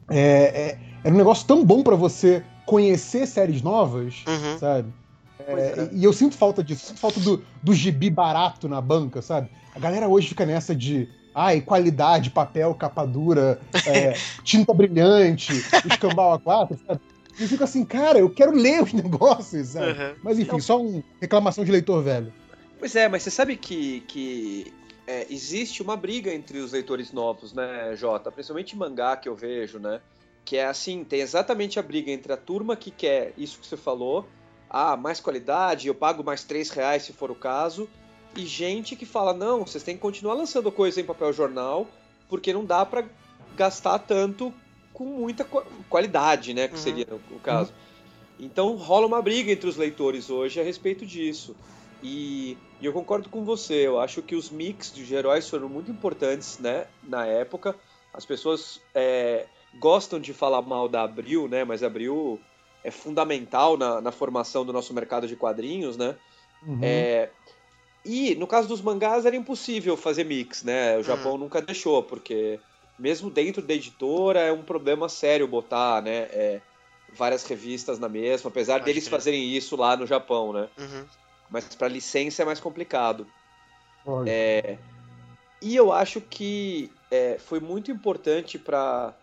[0.10, 4.58] é, é- era um negócio tão bom pra você conhecer séries novas, Uhum.
[4.58, 4.94] sabe?
[5.38, 5.90] Pois é.
[5.94, 9.50] E eu sinto falta disso, sinto falta do, do gibi barato na banca, sabe?
[9.76, 11.10] A galera hoje fica nessa de.
[11.34, 15.52] Ai, qualidade, papel, capa dura, é, tinta brilhante,
[15.86, 17.02] escambau a quatro, sabe?
[17.39, 19.91] E fica assim, cara, eu quero ler os negócios, sabe?
[19.91, 20.15] Uhum.
[20.24, 20.60] Mas enfim, Não.
[20.60, 22.34] só uma reclamação de leitor velho.
[22.80, 24.74] Pois é, mas você sabe que, que
[25.08, 28.32] é, existe uma briga entre os leitores novos, né, Jota?
[28.32, 30.02] Principalmente em mangá que eu vejo, né?
[30.43, 33.78] Que é assim, tem exatamente a briga entre a turma que quer isso que você
[33.78, 34.28] falou,
[34.69, 37.89] ah, mais qualidade, eu pago mais 3 reais se for o caso,
[38.36, 41.88] e gente que fala, não, vocês têm que continuar lançando coisa em papel jornal,
[42.30, 43.06] porque não dá pra
[43.56, 44.54] gastar tanto
[44.96, 46.82] com muita qua- qualidade, né, que Uhum.
[46.84, 47.74] seria o, o caso.
[48.40, 51.56] Então rola uma briga entre os leitores hoje a respeito disso.
[52.02, 55.92] E, e eu concordo com você, eu acho que os mix de heróis foram muito
[55.92, 57.76] importantes, né, na época.
[58.14, 62.42] As pessoas é, gostam de falar mal da Abril, né, mas a Abril
[62.84, 66.16] é fundamental na, na formação do nosso mercado de quadrinhos, né.
[66.66, 66.80] Uhum.
[66.82, 67.30] É,
[68.06, 70.98] e no caso dos mangás era impossível fazer mix, né?
[70.98, 72.60] O Japão nunca deixou, porque
[73.00, 76.28] mesmo dentro da editora é um problema sério botar, né?
[76.32, 76.62] é,
[77.14, 79.18] várias revistas na mesma, apesar Pode deles crer.
[79.20, 80.70] fazerem isso lá no Japão, né?
[80.78, 81.06] Uhum.
[81.50, 83.26] Mas para licença é mais complicado.
[84.28, 84.78] É,
[85.62, 89.14] e eu acho que é, foi muito importante para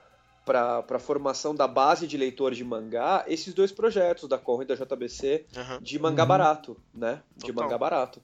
[0.45, 4.75] para a formação da base de leitor de mangá esses dois projetos da Conrad e
[4.75, 5.79] da JBC Uhum.
[5.81, 6.29] de mangá Uhum.
[6.29, 7.23] barato, né?
[7.37, 7.63] De Total.
[7.65, 8.21] mangá barato.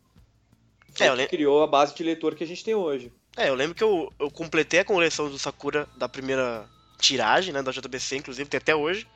[0.92, 3.12] Foi É, que le- criou a base de leitor que a gente tem hoje.
[3.38, 7.62] É, eu lembro que eu, eu completei a coleção do Sakura da primeira tiragem, né,
[7.62, 9.06] da JBC, inclusive, tem até hoje,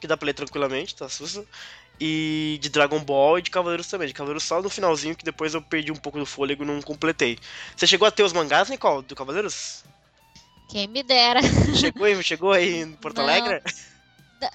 [0.00, 1.44] que dá pra ler tranquilamente, tá sussa.
[2.00, 4.08] E de Dragon Ball e de Cavaleiros também.
[4.08, 6.80] De Cavaleiros só no finalzinho, que depois eu perdi um pouco do fôlego e não
[6.80, 7.38] completei.
[7.76, 9.84] Você chegou a ter os mangás, Nicole, do Cavaleiros?
[10.70, 11.40] Quem me dera.
[11.78, 13.24] Chegou aí, chegou aí em Porto Não.
[13.24, 13.62] Alegre?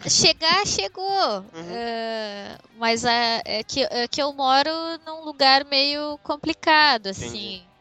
[0.10, 1.40] Chegar, chegou.
[1.54, 1.72] Uhum.
[1.72, 4.70] É, mas é, é que, é que eu moro
[5.06, 7.28] num lugar meio complicado, assim.
[7.28, 7.72] Entendi.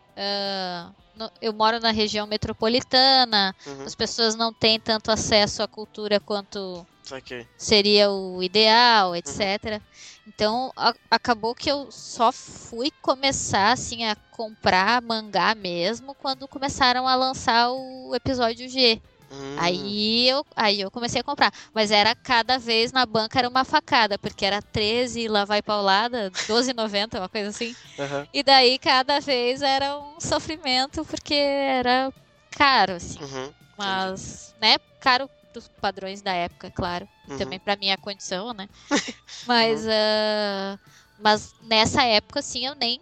[1.21, 6.19] No- eu moro na região metropolitana, Uhum, as pessoas não têm tanto acesso à cultura
[6.19, 7.47] quanto saquei.
[7.59, 9.83] seria o ideal, etc.
[10.27, 17.07] Então a- acabou que eu só fui começar assim a comprar mangá mesmo quando começaram
[17.07, 19.03] a lançar o episódio G.
[19.31, 21.53] Hum, Aí eu, aí eu comecei a comprar.
[21.75, 26.31] Mas era cada vez na banca era uma facada, porque era 13 lá vai paulada,
[26.47, 27.75] 12,90, uma coisa assim.
[27.99, 32.13] aham, E daí cada vez era um sofrimento, porque era
[32.51, 33.21] caro, assim.
[33.21, 37.09] uhum, Mas, né, caro pros padrões da época, claro.
[37.27, 37.35] E Uhum.
[37.35, 38.69] também pra minha condição, né?
[39.43, 40.79] Mas, ah,
[41.17, 43.01] mas nessa época, assim, eu nem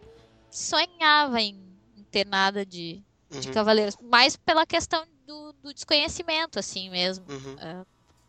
[0.51, 1.55] sonhava em,
[1.97, 3.05] em ter nada de,
[3.37, 3.97] de uhum, Cavaleiros.
[4.03, 7.25] Mais pela questão do, do desconhecimento, assim mesmo.
[7.29, 7.57] uhum.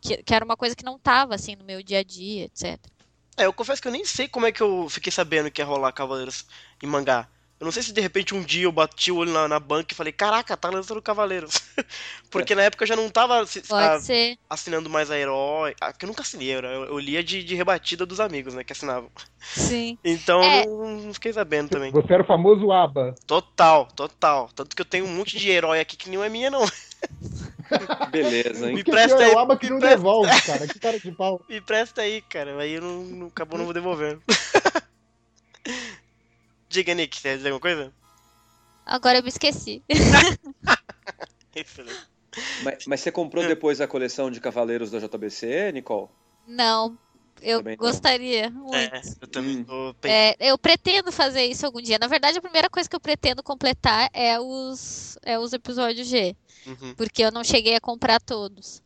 [0.02, 2.80] Que, que era uma coisa que não tava, assim, no meu dia a dia, etc.
[3.38, 5.66] É, eu confesso que eu nem sei como é que eu fiquei sabendo que ia
[5.66, 6.46] rolar Cavaleiros
[6.84, 7.28] em mangá.
[7.60, 9.94] Eu não sei se de repente um dia eu bati o olho na, na banca
[9.94, 11.56] e falei, caraca, tá lançando Cavaleiros.
[12.32, 14.38] Porque na época eu já não tava a- ser.
[14.50, 15.76] assinando mais a herói.
[15.82, 18.74] Ah, que eu nunca assinei, eu, eu lia de, de rebatida dos amigos, né, que
[18.74, 19.10] assinavam.
[19.42, 19.98] Sim.
[20.04, 20.64] Então É.
[20.66, 21.92] eu não, não fiquei sabendo também.
[21.92, 23.14] Você era o famoso aba.
[23.28, 24.50] Total, total.
[24.56, 26.62] Tanto que eu tenho um monte de herói aqui que não é minha, não.
[28.12, 28.76] Beleza, hein?
[28.76, 29.98] Me presta aí, é aba que não presta.
[29.98, 30.68] devolve, cara.
[30.68, 31.42] Que cara de pau.
[31.48, 32.60] Me presta aí, cara.
[32.60, 34.22] Aí eu não, não acabou não vou devolvendo.
[36.70, 37.94] Diga, Nick, você quer dizer alguma coisa?
[38.86, 39.84] Agora eu me esqueci.
[42.64, 46.10] Mas, mas você comprou depois a coleção de Cavaleiros da JBC, Nicole?
[46.48, 46.98] Não,
[47.42, 47.86] eu Também não.
[47.86, 48.76] gostaria muito.
[48.76, 49.64] É, eu também Hum.
[49.64, 49.96] tô.
[50.04, 51.98] É, eu pretendo fazer isso algum dia.
[52.00, 56.36] Na verdade, a primeira coisa que eu pretendo completar é os, é os episódios G,
[56.66, 56.94] Uhum.
[56.96, 58.82] porque eu não cheguei a comprar todos.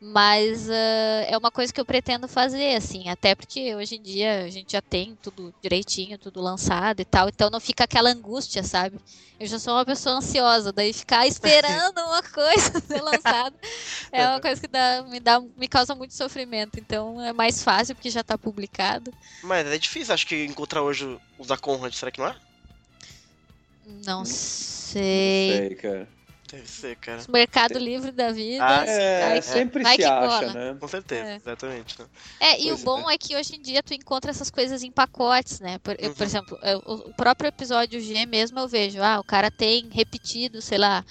[0.00, 4.44] Mas ah, é uma coisa que eu pretendo fazer, assim, até porque hoje em dia
[4.44, 8.62] a gente já tem tudo direitinho, tudo lançado e tal, então não fica aquela angústia,
[8.62, 8.98] sabe?
[9.38, 13.54] Eu já sou uma pessoa ansiosa, daí ficar esperando uma coisa ser lançada
[14.10, 16.78] é uma coisa que dá, me, dá, me causa muito sofrimento.
[16.78, 19.12] Então é mais fácil porque já tá publicado.
[19.42, 22.36] Mas é difícil, acho que encontrar hoje os da Conrad, será que não é?
[23.86, 25.58] Não Não sei.
[25.58, 26.08] sei, cara.
[26.50, 27.22] Deve ser, cara.
[27.28, 28.64] Mercado Livre da vida.
[28.66, 30.52] Ah, É, vai- sempre vai se que acha, cola.
[30.52, 30.76] né?
[30.80, 31.36] Com certeza, É.
[31.36, 31.98] exatamente.
[32.00, 32.06] né?
[32.40, 33.16] É, e Pois o bom é.
[33.16, 35.78] que hoje em dia tu encontra essas coisas em pacotes, né?
[35.78, 36.26] Por, eu, por Uhum.
[36.26, 40.78] exemplo, eu- o próprio episódio G mesmo eu vejo, ah, o cara tem repetido, sei
[40.78, 41.04] lá,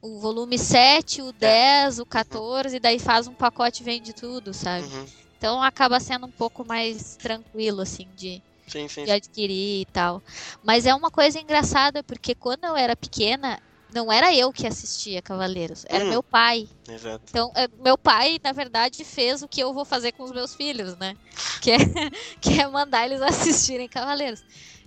[0.00, 1.24] o volume 7, É.
[1.24, 4.86] o 10, o 14, e daí faz um pacote e vende tudo, sabe?
[4.86, 5.06] Uhum.
[5.36, 9.04] Então acaba sendo um pouco mais tranquilo, assim, de, Sim, sim.
[9.04, 10.22] de adquirir e tal.
[10.62, 13.58] Mas é uma coisa engraçada, porque quando eu era pequena,
[13.94, 16.08] não era eu que assistia Cavaleiros, era Hum.
[16.10, 16.68] meu pai.
[16.88, 17.24] Exato.
[17.30, 20.54] Então, é, meu pai, na verdade, fez o que eu vou fazer com os meus
[20.54, 21.16] filhos, né?
[21.62, 21.76] Que é,
[22.40, 24.42] que é mandar eles assistirem Cavaleiros.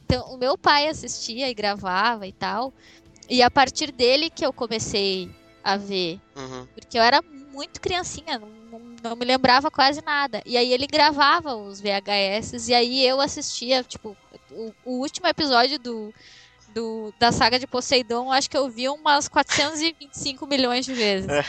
[0.05, 2.73] Então, o meu pai assistia e gravava e tal.
[3.29, 5.29] E a partir dele que eu comecei
[5.63, 6.19] a ver.
[6.35, 6.65] Uhum.
[6.75, 10.41] Porque eu era muito criancinha, não, não- não me lembrava quase nada.
[10.45, 14.15] E aí ele gravava os VHS e aí eu assistia, tipo,
[14.51, 16.13] o, o último episódio do,
[16.77, 21.27] do- da saga de Poseidon, acho que eu vi umas 425 milhões de vezes.
[21.29, 21.43] É.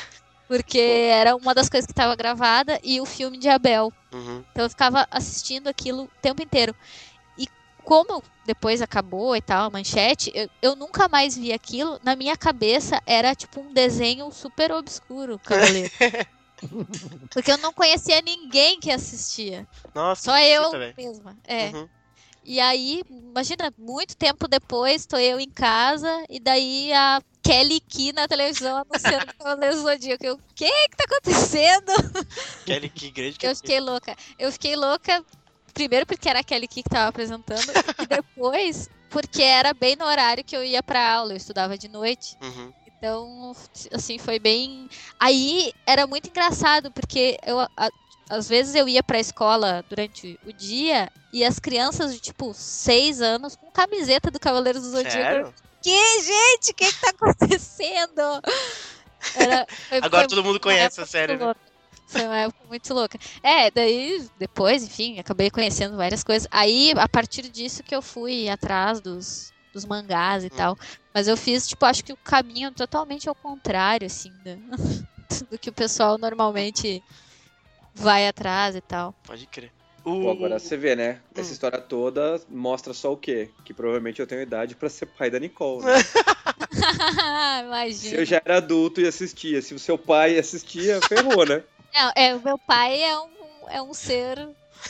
[0.47, 3.93] Porque era uma das coisas que estava gravada e o filme de Abel.
[4.13, 4.43] Uhum.
[4.51, 6.75] Então eu ficava assistindo aquilo o tempo inteiro.
[7.37, 7.47] E
[7.85, 12.01] como depois acabou e tal, a manchete, eu, eu nunca mais vi aquilo.
[12.03, 15.91] Na minha cabeça era tipo um desenho super obscuro, Cavaleiro.
[17.31, 19.69] Porque eu não conhecia ninguém que assistia.
[19.95, 20.95] Nossa, Só eu velho.
[20.97, 21.37] mesma.
[21.45, 21.67] É.
[21.69, 21.89] Uhum.
[22.49, 28.11] E aí, imagina, muito tempo depois, tô eu em casa e daí a Kelly Key
[28.15, 30.25] na televisão anunciando Cavaleiros do Zodíaco.
[30.25, 31.93] Eu, o que que tá acontecendo?
[32.65, 34.17] Kelly que grande que Eu fiquei louca.
[34.39, 35.23] Eu fiquei louca,
[35.75, 40.07] primeiro porque era a Kelly Key que tava apresentando, e depois porque era bem no
[40.07, 42.35] horário que eu ia pra aula, eu estudava de noite.
[42.43, 42.73] Uhum.
[42.87, 43.55] Então,
[43.93, 44.89] assim, foi bem.
[45.21, 47.59] Aí era muito engraçado, porque eu.
[48.29, 53.21] Às vezes eu ia pra escola durante o dia e as crianças de tipo seis
[53.21, 55.13] anos com camiseta do Cavaleiros do Zodíaco.
[55.13, 55.55] Sério?
[55.83, 58.21] Que, gente, o que, que tá acontecendo?
[59.35, 61.45] Era- foi- Agora foi todo mundo conhece a série, né?
[61.45, 61.61] louca.
[62.07, 63.19] Foi uma época muito louca.
[63.43, 66.49] É, daí, depois, enfim, acabei conhecendo várias coisas.
[66.51, 70.57] Aí, a partir disso que eu fui atrás dos, dos mangás e Hum.
[70.57, 70.77] tal.
[71.13, 74.57] Mas eu fiz, tipo, acho que o caminho totalmente ao contrário, assim, do,
[75.51, 77.03] do que o pessoal normalmente
[77.99, 79.15] vai atrás e tal.
[79.25, 79.73] Pode crer.
[80.03, 80.31] Pô, O...
[80.31, 81.21] agora você vê, né?
[81.35, 81.53] Essa Hum.
[81.53, 83.51] história toda mostra só o quê?
[83.65, 85.85] Que provavelmente eu tenho idade pra ser pai da Nicole.
[85.85, 85.93] né?
[86.73, 88.17] Se Imagina.
[88.21, 91.63] eu já era adulto e assistia, se o seu pai assistia, ferrou, né?
[91.95, 93.31] Não, é, o meu pai é um,
[93.71, 94.39] é um ser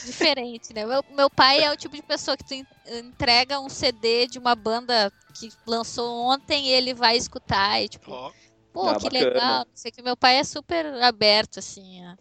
[0.04, 0.84] diferente, né?
[0.84, 4.38] Meu, meu pai é o tipo de pessoa que tu en- entrega um CD de
[4.38, 8.30] uma banda que lançou ontem e ele vai escutar e tipo, Ó,
[8.72, 9.24] pô, Ah, que bacana.
[9.32, 9.58] legal.
[9.60, 12.16] Não sei que meu pai é super aberto, assim, a,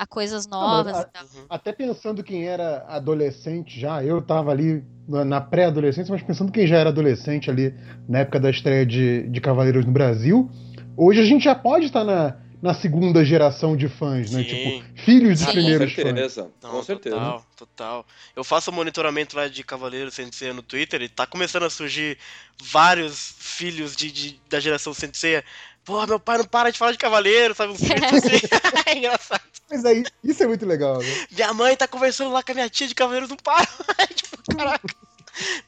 [0.00, 1.22] a coisas novas a- e tal.
[1.24, 1.44] uhum.
[1.50, 6.78] Até pensando quem era adolescente já, eu tava ali na, pré-adolescência, mas pensando quem já
[6.78, 7.74] era adolescente ali
[8.08, 10.50] na época da estreia de, de Cavaleiros no Brasil,
[10.96, 14.42] hoje a gente já pode estar na, na segunda geração de fãs, né?
[14.42, 14.48] Sim.
[14.48, 15.46] Tipo, filhos dos Sim.
[15.46, 16.04] Com primeiros fãs.
[16.04, 17.16] certeza, Não, com certeza.
[17.16, 18.06] Total, total.
[18.34, 22.16] Eu faço o monitoramento lá de Cavaleiro Sensei no Twitter e tá começando a surgir
[22.62, 25.42] vários filhos de, de- da geração Sensei.
[25.90, 27.76] Pô, meu pai não para de falar de Cavaleiro, sabe?
[27.76, 28.46] Tweets assim.
[28.86, 29.42] é engraçado.
[29.68, 31.26] Mas aí, isso é muito legal, né?
[31.32, 33.66] Minha mãe tá conversando lá com a minha tia de Cavaleiros, não para.
[34.14, 34.94] tipo, caraca.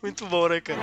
[0.00, 0.78] Muito bom, né, cara?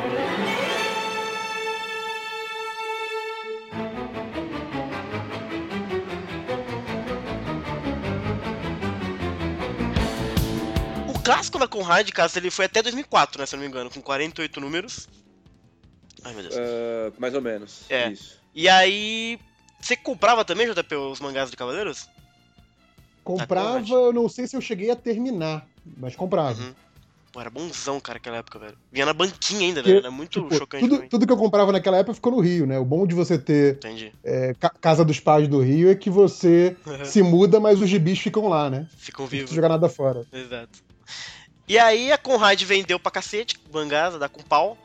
[11.08, 13.90] O clássico da Conrad, cara, ele foi até 2004, né, se eu não me engano,
[13.90, 15.08] com 48 números.
[16.26, 16.56] Ai, meu Deus.
[16.58, 17.84] Ah, mais ou menos.
[17.90, 18.10] É.
[18.10, 18.39] Isso.
[18.54, 19.40] E aí.
[19.82, 22.10] Você comprava também, JP, os mangás de Cavaleiros?
[23.24, 25.66] Comprava, eu não sei se eu cheguei a terminar,
[25.98, 26.60] mas comprava.
[26.62, 26.74] Uhum.
[27.32, 28.78] Pô, era bonzão, cara, aquela época, velho.
[28.92, 30.00] Vinha na banquinha ainda, velho.
[30.00, 32.80] Era muito Tipo, chocante tudo, tudo que eu comprava naquela época ficou no Rio, né?
[32.80, 33.80] O bom de você ter
[34.24, 38.18] é, ca- Casa dos Pais do Rio é que você se muda, mas os gibis
[38.20, 38.88] ficam lá, né?
[38.98, 39.52] Ficam Não vivos.
[39.52, 40.26] jogar nada fora.
[40.34, 40.80] Exato.
[41.68, 44.76] E aí a Conrad vendeu pra cacete, mangás, dá com pau.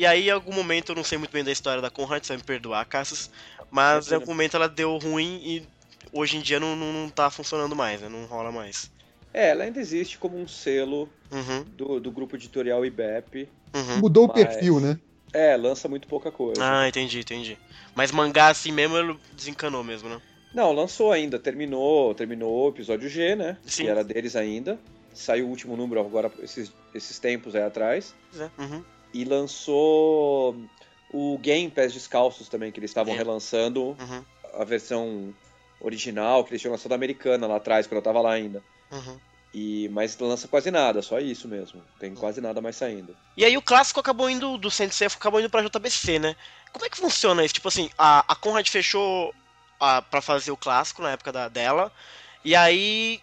[0.00, 2.28] E aí, em algum momento, eu não sei muito bem da história da Conrad, você
[2.32, 3.30] vai me perdoar, Cassius.
[3.70, 5.62] Mas em algum momento ela deu ruim e
[6.10, 8.08] hoje em dia não, não, não tá funcionando mais, né?
[8.08, 8.90] Não rola mais.
[9.34, 13.46] É, ela ainda existe como um selo Uhum, do, do grupo editorial IBEP.
[13.74, 13.98] uhum.
[13.98, 14.98] Mudou o Mas- perfil, né?
[15.34, 16.62] É, lança muito pouca coisa.
[16.64, 17.58] Ah, entendi, entendi.
[17.94, 20.18] Mas mangá assim mesmo, ele desencanou mesmo, né?
[20.54, 23.58] Não, lançou ainda, terminou, terminou o episódio G, né?
[23.66, 23.82] Sim.
[23.84, 24.78] Que era deles ainda.
[25.12, 28.14] Saiu o último número agora, esses, esses tempos aí atrás.
[28.34, 28.48] É.
[28.62, 28.82] Uhum.
[29.12, 30.56] E lançou
[31.12, 34.24] o Game Pés Descalços também, que eles estavam relançando Uhum.
[34.54, 35.34] a versão
[35.80, 38.62] original, que eles tinham lançado americana lá atrás, quando eu tava lá ainda.
[38.90, 39.18] Uhum.
[39.52, 41.82] E, mas lança quase nada, só isso mesmo.
[41.98, 43.16] Tem quase nada mais saindo.
[43.36, 46.36] E aí o clássico acabou indo do Sensei, acabou indo pra JBC, né?
[46.72, 47.54] Como é que funciona isso?
[47.54, 49.34] Tipo assim, a, a Conrad fechou
[49.80, 51.90] a, pra fazer o clássico na época da, dela,
[52.44, 53.20] e aí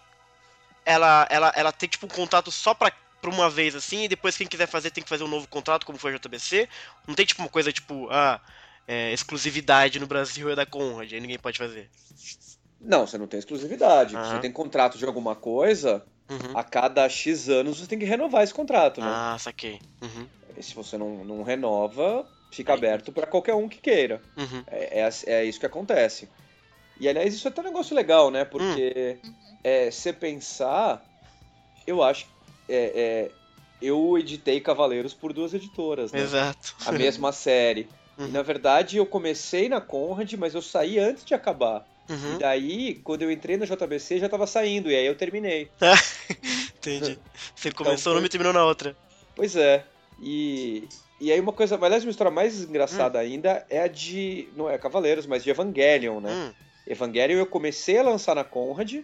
[0.86, 4.38] ela, ela, ela tem tipo um contrato só pra, pra uma vez assim, e depois
[4.38, 6.68] quem quiser fazer tem que fazer um novo contrato, como foi a JBC.
[7.08, 8.42] Não tem tipo uma coisa tipo, ah,
[8.88, 11.90] é, exclusividade no Brasil é da Conrad, aí ninguém pode fazer.
[12.80, 14.16] Não, você não tem exclusividade.
[14.16, 14.30] Aham.
[14.30, 16.52] Você tem contrato de alguma coisa, Uhum.
[16.54, 19.08] a cada X anos você tem que renovar esse contrato, né?
[19.10, 19.80] Ah, saquei.
[20.02, 20.28] Uhum.
[20.56, 22.78] E se você não, não renova, fica Aí.
[22.78, 24.22] aberto pra qualquer um que queira.
[24.36, 24.64] Uhum.
[24.68, 26.30] É, é, é isso que acontece.
[27.00, 28.44] E aliás, isso é até um negócio legal, né?
[28.44, 29.20] Porque
[29.64, 31.04] é, se pensar,
[31.86, 32.26] eu acho.
[32.70, 33.32] É, é,
[33.82, 36.22] eu editei Cavaleiros por duas editoras, né?
[36.22, 36.76] Exato.
[36.86, 37.88] A mesma série.
[38.18, 38.30] E Uhum.
[38.30, 41.86] na verdade eu comecei na Conrad, mas eu saí antes de acabar.
[42.10, 42.36] Uhum.
[42.36, 45.70] E daí, quando eu entrei na JBC, já tava saindo, e aí eu terminei.
[46.78, 47.20] Entendi.
[47.56, 48.96] Você Então começou foi- numa e terminou na outra.
[49.36, 49.86] Pois é.
[50.20, 50.88] E,
[51.20, 52.70] e aí uma coisa, aliás, uma história mais Hum.
[52.70, 56.32] engraçada ainda é a de, não é Cavaleiros, mas de Evangelion, né?
[56.34, 56.54] Hum.
[56.88, 58.96] Evangelion eu comecei a lançar na Conrad,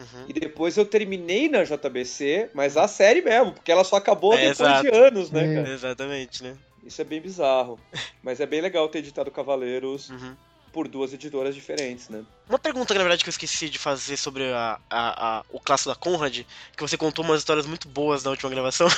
[0.00, 0.24] Uhum.
[0.28, 4.48] e depois eu terminei na JBC, mas a série mesmo, porque ela só acabou É,
[4.50, 4.82] depois exato.
[4.90, 5.54] de anos, né, É.
[5.62, 5.74] cara?
[5.74, 6.56] Exatamente, né?
[6.84, 7.78] Isso é bem bizarro.
[8.22, 10.34] Mas é bem legal ter editado Cavaleiros Uhum.
[10.72, 12.22] por duas editoras diferentes, né?
[12.48, 15.90] Uma pergunta, na verdade, que eu esqueci de fazer sobre a, a- a- o clássico
[15.90, 16.38] da Conrad,
[16.74, 18.88] que você contou umas histórias muito boas na última gravação,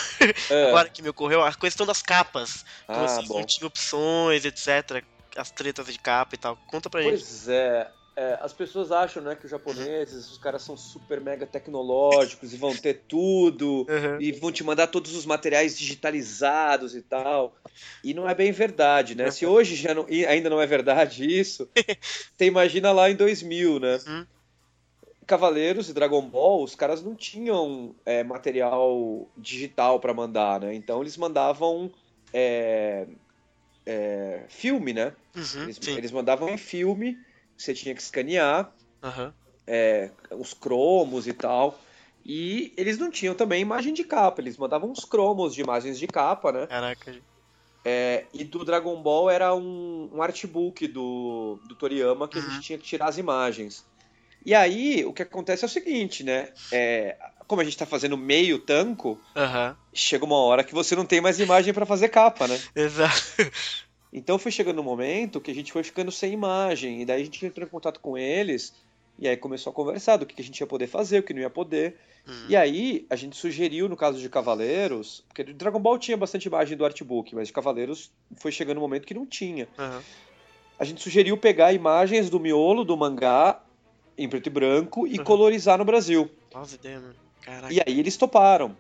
[0.49, 0.69] É.
[0.71, 2.63] agora que me ocorreu, a questão das capas.
[2.63, 3.39] Que Ah, vocês bom.
[3.41, 5.03] não tinham opções, etc.
[5.37, 6.57] As tretas de capa e tal.
[6.69, 7.11] Conta pra gente.
[7.15, 7.91] Pois é.
[8.15, 12.57] É, as pessoas acham né, que os japoneses, os caras são super mega tecnológicos e
[12.59, 14.21] vão ter tudo Uhum.
[14.21, 17.55] e vão te mandar todos os materiais digitalizados e tal.
[18.05, 19.31] E não é bem verdade, né?
[19.31, 21.69] Se hoje já não, ainda não é verdade isso,
[22.37, 23.99] você imagina lá em 2000, né?
[24.07, 24.27] Uhum.
[25.27, 30.75] Cavaleiros e Dragon Ball, os caras não tinham é, material digital pra mandar, né?
[30.75, 31.91] Então eles mandavam
[32.33, 33.07] é,
[33.87, 35.15] é, filme, né?
[35.35, 37.17] Uhum, Eles, eles mandavam em filme,
[37.63, 38.73] você tinha que escanear
[39.03, 39.35] Aham.
[39.67, 41.79] é, os cromos e tal.
[42.25, 46.07] E eles não tinham também imagem de capa, eles mandavam uns cromos de imagens de
[46.07, 46.67] capa, né?
[46.67, 47.23] Caraca.
[47.85, 52.51] É, e do Dragon Ball era um, um artbook do, do Toriyama que a Uhum.
[52.51, 53.85] gente tinha que tirar as imagens.
[54.47, 56.49] E aí, o que acontece é o seguinte, né?
[56.73, 59.77] É, como a gente tá fazendo meio tanco, Aham.
[59.93, 62.61] chega uma hora que você não tem mais imagem pra fazer capa, né?
[62.75, 63.13] Exato.
[64.13, 67.25] Então foi chegando um momento que a gente foi ficando sem imagem, e daí a
[67.25, 68.75] gente entrou em contato com eles,
[69.19, 71.41] e aí começou a conversar do que a gente ia poder fazer, o que não
[71.41, 71.97] ia poder.
[72.27, 72.47] Uhum.
[72.49, 76.77] E aí a gente sugeriu, no caso de Cavaleiros, porque Dragon Ball tinha bastante imagem
[76.77, 79.67] do artbook, mas de Cavaleiros foi chegando um momento que não tinha.
[79.79, 80.03] Aham.
[80.79, 83.63] A gente sugeriu pegar imagens do miolo do mangá
[84.19, 85.25] em preto e branco e Uhum.
[85.25, 86.29] colorizar no Brasil.
[86.53, 87.15] Nossa ideia, mano.
[87.41, 87.73] Caraca.
[87.73, 88.77] E aí eles toparam.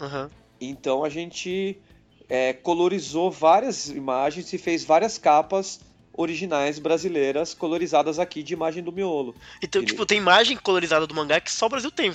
[0.00, 0.30] Aham.
[0.60, 1.80] Então a gente
[2.28, 5.80] é, colorizou várias imagens e fez várias capas
[6.12, 9.34] originais brasileiras colorizadas aqui de imagem do miolo.
[9.62, 12.12] Então, Ele- tipo, tem imagem colorizada do mangá que só o Brasil tem.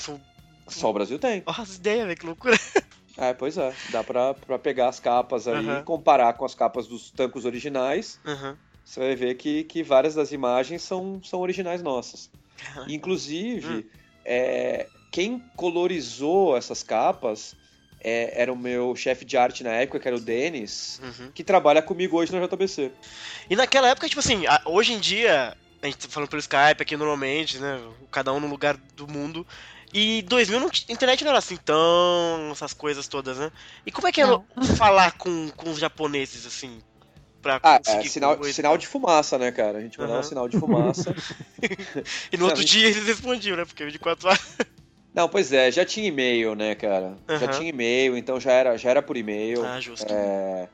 [0.68, 1.41] Só o Brasil tem.
[1.45, 2.55] Nossa, ideia, velho, que loucura.
[3.16, 3.72] É, pois é.
[3.91, 5.84] Dá pra, pra pegar as capas aí, Aham.
[5.84, 8.20] comparar com as capas dos tancos originais.
[8.26, 8.57] Aham.
[8.84, 12.32] Você vai ver que, que várias das imagens são, são originais nossas.
[12.57, 12.91] Caraca.
[12.91, 13.84] Inclusive, Hum.
[14.26, 17.55] é, quem colorizou essas capas
[18.04, 21.32] é, era o meu chefe de arte na época, que era o Denis, Uhum.
[21.34, 22.91] que trabalha comigo hoje na JBC.
[23.49, 26.95] E naquela época, tipo assim, hoje em dia, a gente tá falando pelo Skype aqui
[26.97, 27.80] normalmente, né?
[28.12, 29.45] Cada um no lugar do mundo.
[29.93, 32.49] E 2000 não, t- a internet não era assim tão.
[32.51, 33.51] essas coisas todas, né?
[33.86, 34.45] E como é que é Não.
[34.78, 36.82] falar com, com os japoneses, assim?
[37.41, 38.54] pra Ah, é, sinal, coisa.
[38.54, 39.78] sinal de fumaça, né, cara?
[39.78, 40.30] A gente mandava Aham.
[40.30, 41.14] sinal de fumaça.
[42.32, 43.66] E no outro dia eles respondiam, né?
[43.66, 44.41] Porque 24 horas.
[45.14, 47.16] Não, pois é, já tinha e-mail, né, cara?
[47.30, 47.47] Já Aham.
[47.51, 49.64] tinha e-mail, então já era, já era por e-mail.
[49.64, 50.11] Ah, justo.
[50.11, 50.68] É,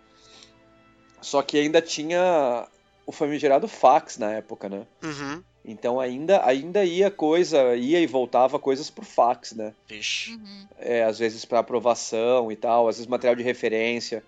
[1.21, 2.67] Só que ainda tinha
[3.05, 4.85] o famigerado fax na época, né?
[5.03, 5.43] Uhum.
[5.65, 9.73] Então ainda, ainda ia coisa, ia e voltava coisas por fax, né?
[9.87, 10.31] Vixe.
[10.31, 10.67] Uhum.
[10.77, 14.23] É, às vezes para aprovação e tal, às vezes material de referência.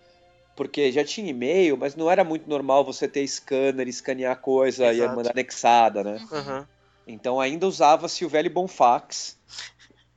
[0.55, 4.97] Porque já tinha e-mail, mas não era muito normal você ter scanner, escanear coisa e
[4.97, 5.15] Exato.
[5.15, 6.27] mandar anexada, né?
[6.29, 6.65] Uhum.
[7.07, 9.37] Então ainda usava-se o velho bom fax.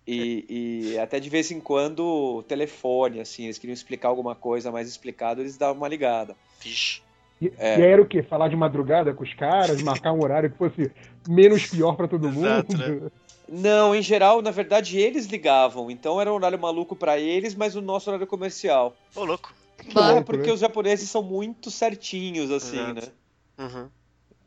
[0.06, 4.70] E, e até de vez em quando o telefone, assim, eles queriam explicar alguma coisa
[4.70, 6.36] mais explicado, eles davam uma ligada.
[6.60, 7.00] Vixe.
[7.40, 7.78] E, É.
[7.78, 8.22] e era o quê?
[8.22, 10.90] Falar de madrugada com os caras, marcar um horário que fosse
[11.28, 13.00] menos pior pra todo Exato, mundo.
[13.04, 13.10] né?
[13.48, 15.90] Não, em geral, na verdade, eles ligavam.
[15.90, 18.94] Então era um horário maluco pra eles, mas o nosso horário comercial.
[19.14, 19.54] Ô, louco.
[19.78, 20.08] Que Bah.
[20.08, 20.52] É louco, porque né?
[20.52, 22.94] os japoneses são muito certinhos, assim, Exato.
[22.94, 23.12] né?
[23.58, 23.88] Uhum.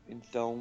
[0.08, 0.58] Então,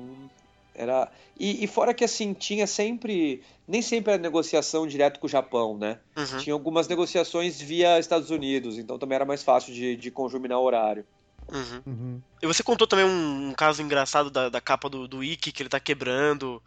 [0.78, 1.12] era.
[1.38, 3.44] E, e fora que, assim, tinha sempre.
[3.68, 6.00] Nem sempre era negociação direto com o Japão, né?
[6.16, 6.38] Uhum.
[6.38, 10.64] Tinha algumas negociações via Estados Unidos, então também era mais fácil de, de conjuminar o
[10.64, 11.06] horário.
[11.52, 11.82] Uhum.
[11.86, 12.22] Uhum.
[12.42, 15.64] E você contou também um, um caso engraçado da, da capa do, do Ikki que
[15.64, 16.62] ele tá quebrando.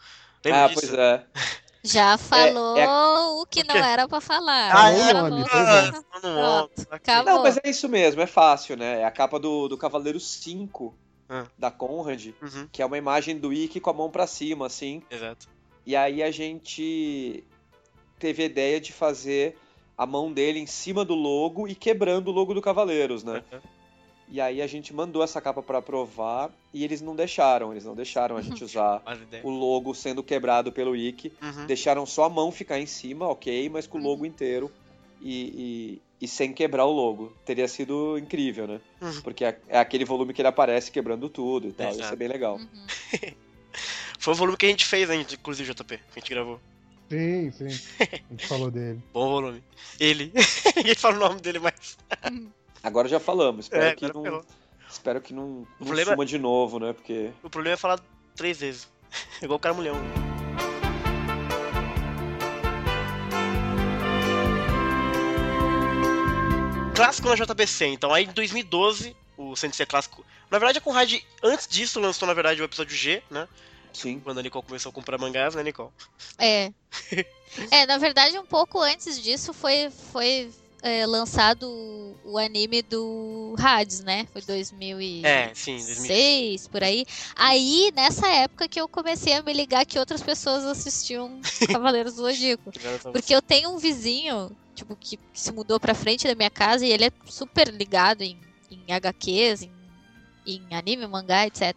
[0.45, 0.81] Lembra ah, disso?
[0.81, 1.25] pois é.
[1.83, 4.71] Já falou é- o que não era pra falar.
[4.75, 4.99] Ah, é?
[4.99, 5.11] É.
[5.11, 7.33] Ah, não, Pronto, não, acabou.
[7.33, 9.01] Não, mas é isso mesmo, é fácil, né?
[9.01, 10.95] É a capa do, do Cavaleiro 5
[11.31, 11.47] Ah.
[11.57, 12.69] da Conrad, Uhum.
[12.73, 15.01] que é uma imagem do Ikki com a mão pra cima, assim.
[15.11, 15.49] Exato.
[15.87, 17.45] E aí a gente
[18.19, 19.57] teve a ideia de fazer
[19.97, 23.45] a mão dele em cima do logo e quebrando o logo do Cavaleiros, né?
[23.53, 23.61] Uhum.
[24.33, 27.95] E aí a gente mandou essa capa pra aprovar e eles não deixaram, eles não
[27.95, 29.03] deixaram a gente usar
[29.43, 31.33] o logo sendo quebrado pelo Ikki.
[31.43, 31.67] Uhum.
[31.67, 34.71] Deixaram só a mão ficar em cima, ok, mas com o logo inteiro
[35.21, 35.43] e,
[35.99, 37.33] e, e sem quebrar o logo.
[37.45, 38.81] Teria sido incrível, né?
[39.01, 39.21] Uhum.
[39.23, 41.91] Porque é, é aquele volume que ele aparece quebrando tudo e tal.
[41.91, 42.13] Isso Exato.
[42.13, 42.57] é bem legal.
[42.57, 42.69] Uhum.
[44.19, 46.61] Foi o volume que a gente fez, hein, inclusive, JP, que a gente gravou.
[47.09, 47.67] Sim, sim.
[47.99, 49.01] A gente falou dele.
[49.13, 49.63] Bom volume.
[49.99, 50.33] Ele.
[50.77, 51.97] Ninguém fala o nome dele mais.
[52.83, 54.23] Agora já falamos, espero É, que não.
[54.23, 54.45] ferrou.
[54.89, 56.93] Espero que não, não problema- suma de novo, né?
[56.93, 57.31] Porque.
[57.43, 58.01] O problema é falar
[58.37, 58.89] três vezes.
[59.43, 59.95] Igual o Caramulhão.
[67.05, 68.13] Clássico na JBC, então.
[68.13, 70.25] Aí em 2012, o CNC Clássico.
[70.51, 73.49] Na verdade, a Conrad, antes disso, lançou, na verdade, o episódio G, né?
[73.93, 74.21] Sim.
[74.21, 75.91] Quando a Nicole começou a comprar mangás, né, Nicole?
[76.39, 76.73] É.
[77.73, 83.55] É, na verdade, um pouco antes disso foi, foi é, lançado o, o anime do
[83.59, 84.27] Hades, né?
[84.33, 86.69] Foi 2006, É, sim, 2006.
[86.69, 87.05] por aí.
[87.35, 91.41] Aí, nessa época que eu comecei a me ligar que outras pessoas assistiam
[91.71, 92.71] Cavaleiros do Zodíaco.
[93.13, 96.85] Porque eu tenho um vizinho, tipo, que, que se mudou pra frente da minha casa
[96.85, 98.39] e ele é super ligado em,
[98.71, 99.73] em HQs, em,
[100.47, 101.77] em anime, mangá, etc.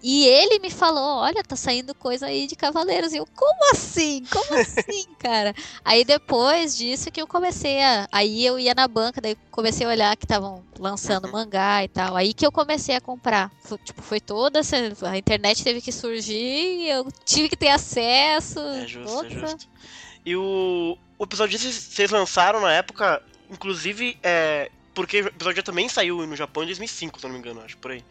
[0.00, 3.12] E ele me falou, olha, tá saindo coisa aí de Cavaleiros.
[3.12, 4.24] E eu, como assim?
[4.30, 5.52] Como assim, cara?
[5.84, 8.06] Aí depois disso que eu comecei a.
[8.12, 11.32] Aí eu ia na banca, daí comecei a olhar que estavam lançando Uhum.
[11.32, 12.14] mangá e tal.
[12.14, 13.50] Aí que eu comecei a comprar.
[13.64, 14.60] Foi, tipo, foi toda.
[14.60, 18.60] essa- A internet teve que surgir, eu tive que ter acesso.
[18.60, 19.66] É justo, é justo.
[20.24, 25.88] E o, o episódio vocês, vocês lançaram na época, inclusive, é, porque o episódio também
[25.88, 28.04] saiu no Japão em 2005, se não me engano, acho, por aí.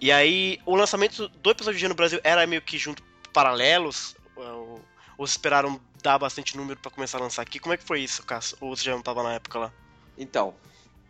[0.00, 4.84] E aí, o lançamento do episódio G no Brasil era meio que junto paralelos, ou,
[5.16, 7.58] ou esperaram dar bastante número pra começar a lançar aqui?
[7.58, 8.56] Como é que foi isso, Cássio?
[8.60, 9.72] Ou você já não tava na época lá?
[10.18, 10.54] Então,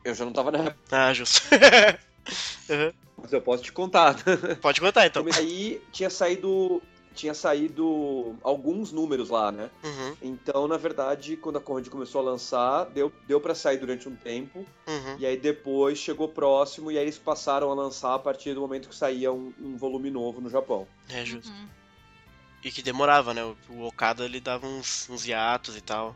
[0.04, 1.42] eu já não tava na época, Ah, justo.
[2.68, 2.92] Uhum.
[3.18, 4.16] mas eu posso te contar.
[4.60, 5.24] Pode contar, então.
[5.36, 6.82] Aí tinha saído.
[7.16, 9.70] Tinha saído alguns números lá, né?
[9.82, 14.08] Uhum, Então, na verdade, quando a Conrad começou a lançar, deu, deu para sair durante
[14.08, 14.58] um tempo.
[14.86, 15.16] uhum.
[15.18, 18.88] E aí depois chegou próximo e aí eles passaram a lançar a partir do momento
[18.88, 20.86] que saía um, um volume novo no Japão.
[21.08, 21.50] É justo.
[21.50, 21.66] Uhum.
[22.62, 23.42] E que demorava, né?
[23.44, 26.14] O- O Okada, ele dava uns, uns hiatos e tal.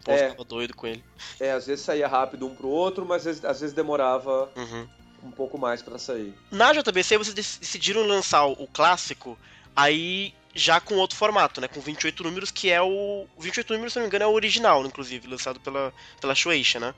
[0.00, 0.24] O povo É.
[0.30, 1.02] ficava doido com ele.
[1.40, 4.86] É, às vezes saía rápido um pro outro, mas às vezes, às vezes demorava Uhum.
[5.22, 6.34] um pouco mais para sair.
[6.50, 9.38] Na JBC vocês dec- decidiram lançar o o clássico
[9.76, 11.68] aí já com outro formato, né?
[11.68, 13.26] Com 28 números, que é o.
[13.38, 16.94] 28 números, se não me engano, é o original, inclusive, lançado pela, pela Shueisha, né?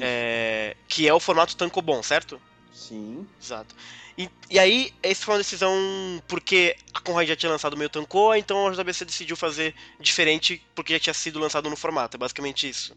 [0.00, 2.40] É, que é o formato Tankobon, certo?
[2.72, 3.26] Sim.
[3.40, 3.74] Exato.
[4.16, 5.74] E, e aí, essa foi uma decisão
[6.28, 10.92] porque a Conrad já tinha lançado meio Tankoa, então a JBC decidiu fazer diferente porque
[10.94, 12.16] já tinha sido lançado no formato.
[12.16, 12.96] É basicamente isso.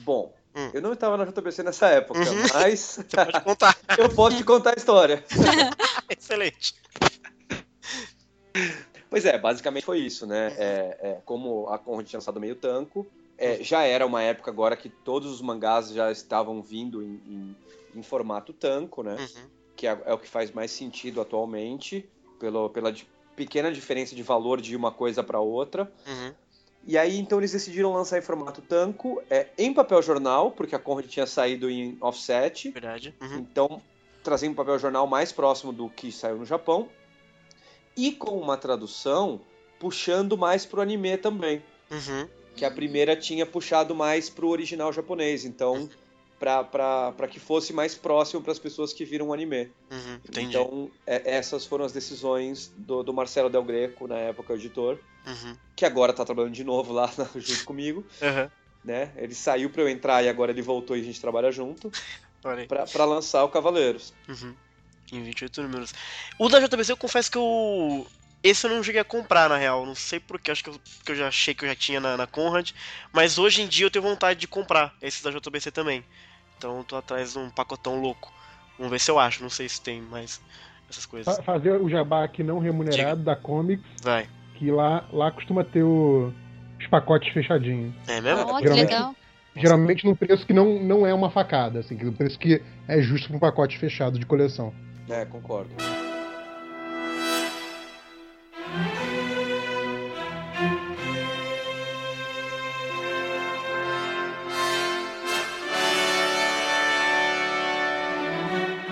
[0.00, 0.70] Bom, Hum.
[0.72, 2.42] eu não estava na JBC nessa época, Uhum.
[2.54, 3.76] mas Você pode contar.
[3.98, 5.22] eu posso te contar a história.
[6.08, 6.74] Excelente.
[9.08, 10.54] Pois é, basicamente foi isso, né?
[10.58, 13.06] É, é, como a Conrad tinha lançado meio tanco,
[13.38, 17.56] é, já era uma época agora que todos os mangás já estavam vindo em, em-
[17.94, 19.16] em formato tanco, né?
[19.18, 19.42] Uhum.
[19.76, 22.08] que é, é o que faz mais sentido atualmente,
[22.40, 25.90] pelo, pela di- pequena diferença de valor de uma coisa para outra.
[26.06, 26.32] Uhum.
[26.88, 30.78] E aí, então, eles decidiram lançar em formato tanco, é, em papel jornal, porque a
[30.78, 32.70] Conrad tinha saído em offset.
[32.70, 33.14] Verdade.
[33.20, 33.36] Uhum.
[33.38, 33.82] Então,
[34.22, 36.88] trazendo um papel jornal mais próximo do que saiu no Japão.
[37.96, 39.40] E com uma tradução
[39.78, 41.62] puxando mais pro anime também.
[41.90, 42.28] Uhum.
[42.54, 45.44] Que a primeira tinha puxado mais pro original japonês.
[45.44, 45.88] Então,
[46.38, 49.70] pra, pra, pra que fosse mais próximo para as pessoas que viram o anime.
[49.90, 50.14] Uhum.
[50.28, 50.48] Entendi.
[50.56, 55.56] Então, é- essas foram as decisões do, do Marcelo Del Greco, na época editor, Uhum.
[55.74, 58.04] que agora tá trabalhando de novo lá na- junto comigo.
[58.22, 58.50] Uhum.
[58.84, 59.12] Né?
[59.16, 61.90] Ele saiu pra eu entrar e agora ele voltou e a gente trabalha junto
[62.94, 64.14] pra lançar o Cavaleiros.
[65.12, 65.94] Em 28 números.
[66.38, 68.06] O da JBC eu confesso que eu.
[68.42, 69.84] Esse eu não cheguei a comprar, na real.
[69.86, 72.16] Não sei porquê, acho que eu, que eu já achei que eu já tinha na,
[72.16, 72.70] na Conrad.
[73.12, 76.04] Mas hoje em dia eu tenho vontade de comprar esses da JBC também.
[76.58, 78.32] Então eu tô atrás de um pacotão louco.
[78.78, 80.40] Vamos ver se eu acho, não sei se tem mais
[80.88, 81.34] essas coisas.
[81.36, 84.28] Fa- Fazer o jabá aqui não remunerado da Comics, Vai.
[84.54, 86.32] que lá, lá costuma ter o-
[86.78, 87.94] os pacotes fechadinhos.
[88.06, 88.44] É mesmo?
[88.44, 89.14] Que Geralmente- legal.
[89.56, 93.00] Geralmente num preço que não, não é uma facada, assim, que um preço que é
[93.00, 94.74] justo para um pacote fechado de coleção.
[95.08, 95.74] É, concordo.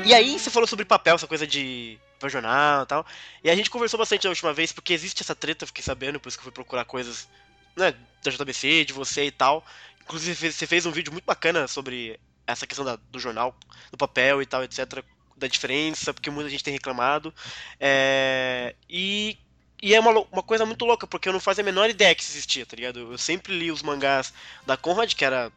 [0.07, 3.07] E aí você falou sobre papel, essa coisa de jornal e tal.
[3.43, 6.21] E a gente conversou bastante da última vez, porque existe essa treta, eu fiquei sabendo,
[6.21, 7.29] por isso que eu fui procurar coisas,
[7.77, 9.65] né, da JBC, de você e tal.
[10.03, 13.55] Inclusive você fez um vídeo muito bacana sobre essa questão da- do jornal,
[13.91, 15.03] do papel e tal, etc.
[15.37, 17.35] Da diferença, porque muita gente tem reclamado.
[17.81, 19.37] É, e,
[19.83, 22.23] e é uma, uma coisa muito louca, porque eu não fazia a menor ideia que
[22.23, 23.01] isso existia, tá ligado?
[23.01, 24.33] Eu sempre li os mangás
[24.67, 25.53] da Conrad, que era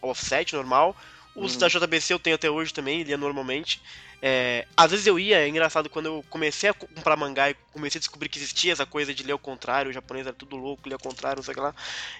[0.00, 0.96] offset normal.
[1.34, 1.58] Os Hum.
[1.58, 3.80] da JBC eu tenho até hoje também, lia normalmente.
[4.24, 7.98] É, às vezes eu ia, é engraçado, quando eu comecei a comprar mangá e comecei
[7.98, 10.88] a descobrir que existia essa coisa de ler ao contrário, o japonês era tudo louco,
[10.88, 11.74] ler ao contrário, não sei o que lá.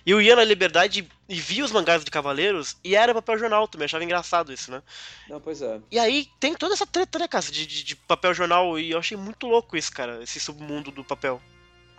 [0.05, 3.69] E eu ia na Liberdade e via os mangás de Cavaleiros e era papel jornal
[3.69, 4.83] também, achava engraçado isso, né?
[5.29, 5.79] Não, pois é.
[5.93, 8.99] E aí tem toda essa treta, né, cara, de, de, de papel jornal, e eu
[8.99, 11.41] achei muito louco isso, cara, esse submundo do papel.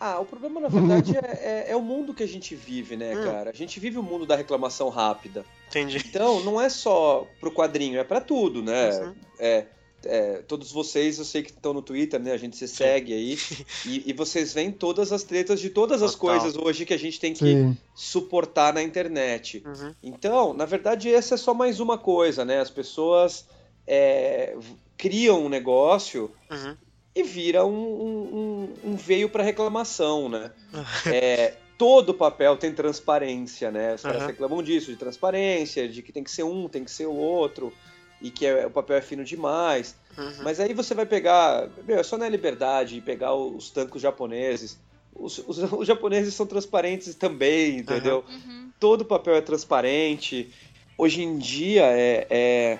[0.06, 3.16] Ah, o problema, na verdade, é, é- é o mundo que a gente vive, né,
[3.18, 3.24] Hum.
[3.24, 3.50] cara?
[3.52, 5.46] A gente vive o mundo da reclamação rápida.
[5.70, 5.98] Entendi.
[6.06, 8.90] Então, não é só pro quadrinho, é pra tudo, né?
[9.00, 9.16] Uhum.
[9.40, 9.66] É,
[10.06, 12.34] é, todos vocês, eu sei que estão no Twitter, né?
[12.34, 13.38] A gente se segue aí.
[13.88, 16.38] e, e vocês veem todas as tretas de todas as Total.
[16.42, 17.78] coisas hoje que a gente tem que Sim.
[17.96, 19.64] suportar na internet.
[19.66, 19.96] Uhum.
[20.04, 22.60] Então, na verdade, essa é só mais uma coisa, né?
[22.60, 23.46] As pessoas
[23.88, 24.54] é,
[24.98, 26.76] criam um negócio Uhum.
[27.16, 30.52] E vira um, um, um- veio para reclamação, né?
[31.14, 33.96] É, todo papel tem transparência, né?
[33.96, 34.28] Os caras Aham.
[34.28, 37.74] reclamam disso, de transparência, de que tem que ser um, tem que ser o outro,
[38.22, 39.96] e que é- o papel é fino demais.
[40.18, 40.44] Uhum.
[40.44, 44.80] Mas aí você vai pegar, meu, é só na liberdade e pegar os tancos japoneses.
[45.14, 48.24] Os, os- os japoneses são transparentes também, entendeu?
[48.30, 48.70] Uhum.
[48.80, 50.52] todo papel é transparente.
[50.98, 52.28] Hoje em dia é.
[52.30, 52.80] é-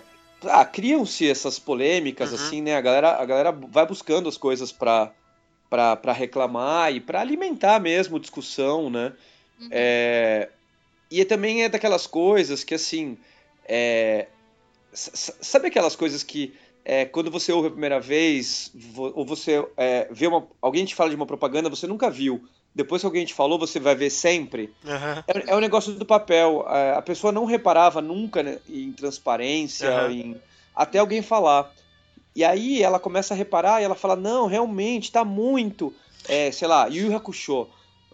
[0.50, 2.36] Ah, criam-se essas polêmicas, Uhum.
[2.36, 2.76] assim, né?
[2.76, 5.14] A galera, a galera vai buscando as coisas pra,
[5.70, 9.14] pra reclamar e pra alimentar mesmo discussão, né?
[9.60, 9.70] Uhum.
[9.72, 10.50] É,
[11.10, 13.18] E também é daquelas coisas que, assim.
[13.66, 14.28] é,
[14.94, 16.54] Sabe aquelas coisas que.
[16.86, 21.10] é, quando você ouve a primeira vez, ou você é, vê uma, alguém te fala
[21.10, 22.48] de uma propaganda, você nunca viu.
[22.76, 24.74] Depois que alguém te falou, você vai ver sempre.
[24.84, 25.24] Uhum.
[25.28, 26.66] É, é o negócio do papel.
[26.68, 30.12] É, A pessoa não reparava nunca né, em transparência, Aham.
[30.12, 30.42] em-
[30.76, 31.72] até alguém falar.
[32.36, 35.94] E aí ela começa a reparar e ela fala: Não, realmente, tá muito.
[36.28, 37.68] É, sei lá, Yu Yu Hakusho.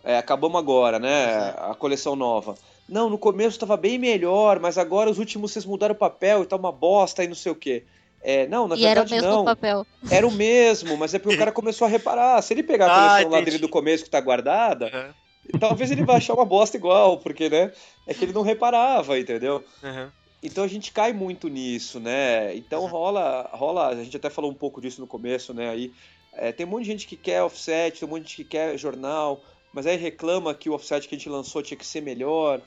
[0.03, 1.53] É, acabamos agora, né?
[1.57, 2.55] A coleção nova.
[2.87, 6.45] Não, no começo estava bem melhor, mas agora os últimos vocês mudaram o papel e
[6.45, 7.83] tá uma bosta e não sei o quê.
[8.21, 9.45] É, não, na e era o verdade mesmo não.
[9.45, 9.85] papel.
[10.11, 12.41] Era o mesmo, mas é porque o cara começou a reparar.
[12.41, 13.51] Se ele pegar a Ah, coleção lá entendi.
[13.51, 15.59] dele do começo que tá guardada, Uhum.
[15.59, 17.71] talvez ele vai achar uma bosta igual, porque, né?
[18.05, 19.63] É que ele não reparava, entendeu?
[19.83, 20.11] Uhum.
[20.41, 22.55] Então a gente cai muito nisso, né?
[22.55, 22.87] Então Uhum.
[22.87, 25.69] rola, rola, a gente até falou um pouco disso no começo, né?
[25.69, 25.93] Aí
[26.33, 28.45] é, tem um monte de gente que quer offset, tem um monte de gente que
[28.45, 32.01] quer jornal, mas aí reclama que o offset que a gente lançou tinha que ser
[32.01, 32.61] melhor.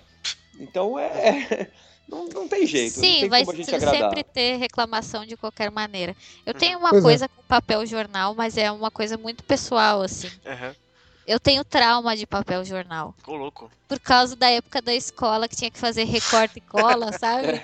[0.59, 1.73] Então é, é-
[2.13, 4.01] não, não tem jeito, não Sim, tem vai como a gente se- agradar.
[4.11, 6.15] sempre ter reclamação de qualquer maneira.
[6.45, 6.59] Eu Uhum.
[6.59, 7.07] tenho uma Pois é.
[7.09, 10.29] coisa com papel jornal, mas é uma coisa muito pessoal, assim.
[10.47, 10.75] Uhum.
[11.27, 13.15] Eu tenho trauma de papel jornal.
[13.19, 13.71] Ficou louco.
[13.87, 17.63] Por causa da época da escola que tinha que fazer recorte e cola, sabe?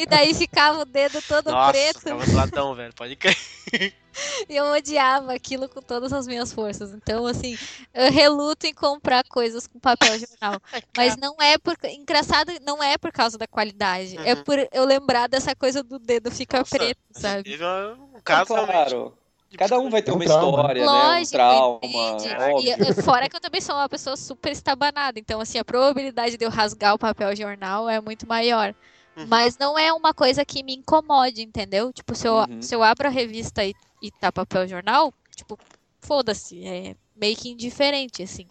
[0.00, 2.00] E daí ficava o dedo todo Nossa, preto.
[2.00, 2.94] ficava do velho.
[2.94, 3.36] Pode crer.
[4.48, 6.92] E eu odiava aquilo com todas as minhas forças.
[6.92, 7.56] Então, assim,
[7.94, 10.60] eu reluto em comprar coisas com papel jornal.
[10.96, 11.76] Mas não é por.
[11.84, 14.16] Engraçado, não é por causa da qualidade.
[14.18, 14.44] É Uhum.
[14.44, 17.50] por eu lembrar dessa coisa do dedo ficar Nossa, preto, sabe?
[17.50, 18.90] Teve um caso realmente.
[18.90, 19.18] claro.
[19.58, 20.58] Cada um vai ter É um uma trauma.
[20.58, 20.86] história, né?
[20.88, 22.34] Um Lógico, trauma, entende?
[22.34, 25.64] é E, eh, fora que eu também sou uma pessoa super estabanada, então assim, a
[25.64, 28.74] probabilidade de eu rasgar o papel jornal é muito maior.
[29.16, 29.26] Uhum.
[29.28, 31.92] Mas não é uma coisa que me incomode, entendeu?
[31.92, 32.62] Tipo, se eu, Uhum.
[32.62, 35.58] se eu abro a revista e, e tá papel jornal, tipo,
[36.00, 38.46] foda-se, é meio que indiferente, assim.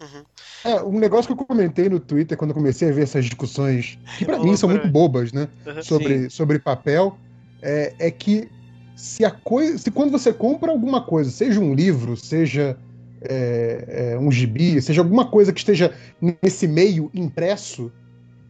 [0.64, 3.98] É, um negócio que eu comentei no Twitter quando eu comecei a ver essas discussões,
[4.16, 5.48] que pra Uma mim são muito bobas, né?
[5.66, 5.82] Uhum.
[5.82, 7.18] Sobre, sobre papel,
[7.60, 8.48] é, é que
[8.94, 9.78] se a coisa.
[9.78, 12.76] Se quando você compra alguma coisa, seja um livro, seja
[13.22, 17.92] é, é, um gibi, seja alguma coisa que esteja nesse meio impresso,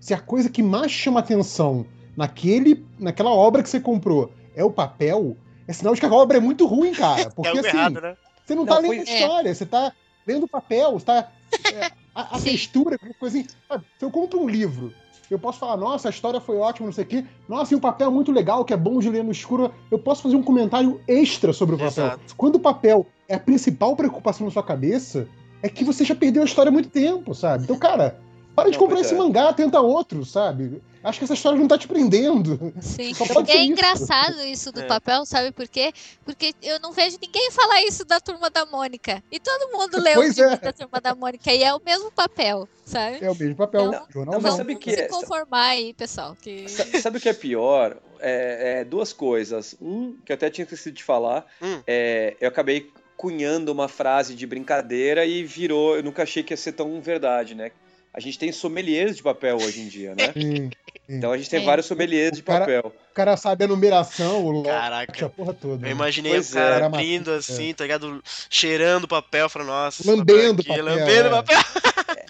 [0.01, 1.87] se a coisa que mais chama atenção
[2.17, 5.37] naquele, naquela obra que você comprou é o papel,
[5.67, 7.23] é sinal de que a obra é muito ruim, cara.
[7.27, 7.77] É Porque algo assim.
[7.77, 8.17] errado, né?
[8.45, 9.03] Você não, Não, tá lendo a é.
[9.03, 9.93] história, você tá
[10.27, 11.33] lendo papel, você tá.
[11.73, 13.49] é, a a textura, coisa assim.
[13.69, 14.93] Sabe, Se eu compro um livro,
[15.33, 17.25] eu posso falar, nossa, a história foi ótima, não sei o quê.
[17.49, 19.73] Nossa, e o papel é muito legal, que é bom de ler no escuro.
[19.91, 22.05] Eu posso fazer um comentário extra sobre o papel.
[22.05, 22.37] Exato.
[22.37, 25.27] Quando o papel é a principal preocupação na sua cabeça,
[25.63, 27.65] é que você já perdeu a história há muito tempo, sabe?
[27.65, 28.21] Então, cara,
[28.55, 29.17] para de Não, comprar esse é.
[29.17, 30.83] mangá, tenta outro, sabe?
[31.05, 32.73] Acho que essa história não tá te prendendo.
[32.81, 33.13] Sim.
[33.49, 34.85] É engraçado isso do É.
[34.87, 35.93] papel, sabe por quê?
[36.25, 39.23] Porque eu não vejo ninguém falar isso da turma da Mônica.
[39.31, 40.57] E todo mundo o Pois gibi é.
[40.57, 43.19] da turma da Mônica e é o mesmo papel, sabe?
[43.25, 43.87] É o mesmo papel.
[43.87, 44.57] Não, jornal não, mas não.
[44.59, 46.37] sabe Vamos que se é- conformar aí, pessoal.
[46.41, 46.69] Que...
[46.69, 47.97] Sa- Sabe o que é pior?
[48.21, 49.75] É, é duas coisas.
[49.83, 51.83] Um, que eu até tinha esquecido de falar, Hum.
[51.87, 55.97] é, eu acabei cunhando uma frase de brincadeira e virou.
[55.97, 57.73] Eu nunca achei que ia ser tão verdade, né?
[58.15, 60.33] A gente tem sommeliers de papel hoje em dia, né?
[60.35, 60.71] Sim.
[61.09, 61.65] Então a gente tem É.
[61.65, 62.93] vários sommeliers de O cara- papel.
[63.11, 65.29] O cara sabe a numeração, o lote, a Caraca.
[65.31, 65.75] porra toda.
[65.77, 65.91] Eu né?
[65.91, 66.87] imaginei Pois o cara é.
[66.87, 68.23] abrindo assim, tá ligado?
[68.51, 70.03] Cheirando o papel, falando, nossa.
[70.11, 71.31] Lambendo papel aqui, papel, Lambendo é.
[71.31, 71.59] papel.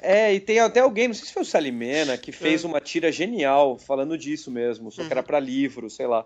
[0.00, 3.10] É, e tem até alguém, não sei se foi o Salimena, que fez uma tira
[3.12, 6.24] genial falando disso mesmo, só que era pra livro, sei lá.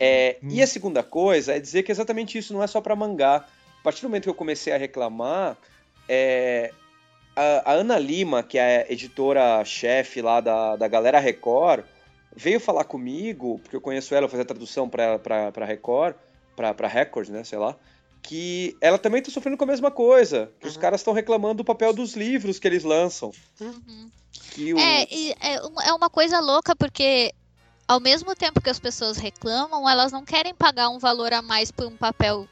[0.00, 0.48] É, Hum.
[0.50, 3.36] E a segunda coisa é dizer que é exatamente isso, não é só pra mangá.
[3.36, 5.56] A partir do momento que eu comecei a reclamar,
[6.08, 6.72] é,
[7.36, 11.84] a, a Ana Lima, que é editora-chefe lá da, da Galera Record,
[12.34, 15.18] veio falar comigo, porque eu conheço ela, eu fazia tradução pra
[15.64, 16.16] Record,
[16.56, 17.76] pra Record, né, sei lá,
[18.22, 20.80] que ela também tá sofrendo com a mesma coisa, que os Uhum.
[20.80, 23.30] caras estão reclamando do papel dos livros que eles lançam.
[23.60, 24.10] Uhum.
[24.52, 24.78] Que o...
[24.78, 25.54] É, é,
[25.86, 27.32] é uma coisa louca porque
[27.86, 31.70] ao mesmo tempo que as pessoas reclamam, elas não querem pagar um valor a mais
[31.70, 32.48] por um papel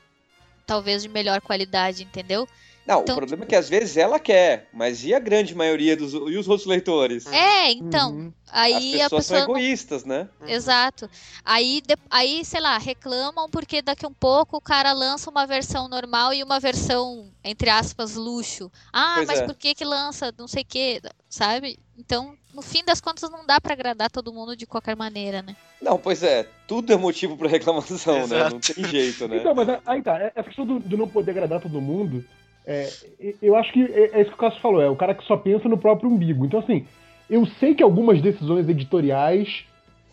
[0.67, 2.47] talvez de melhor qualidade, entendeu?
[2.87, 5.97] Não, então- o problema é que às vezes ela quer, mas e a grande maioria
[5.97, 7.27] dos e os outros leitores?
[7.27, 8.33] É, então, Uhum.
[8.51, 10.29] aí As a pessoas são pessoa não- egoístas, né?
[10.47, 11.09] Exato.
[11.45, 15.87] Aí, de- aí, sei lá, reclamam porque daqui um pouco o cara lança uma versão
[15.89, 18.71] normal e uma versão, entre aspas, luxo.
[18.93, 19.47] Ah, Pois mas é.
[19.47, 21.79] por que que lança não sei o que, sabe?
[21.97, 25.55] Então, no fim das contas, não dá pra agradar todo mundo de qualquer maneira, né?
[25.81, 28.37] Não, pois é, tudo é motivo para reclamação, né?
[28.39, 28.51] Exato.
[28.55, 29.37] Não tem jeito, né?
[29.37, 32.25] Então, mas aí tá, essa questão do, do não poder agradar todo mundo,
[32.67, 32.93] é,
[33.41, 35.37] eu acho que é, é isso que o Cássio falou, é o cara que só
[35.37, 36.45] pensa no próprio umbigo.
[36.47, 36.87] Então, assim,
[37.29, 39.65] eu sei que algumas decisões editoriais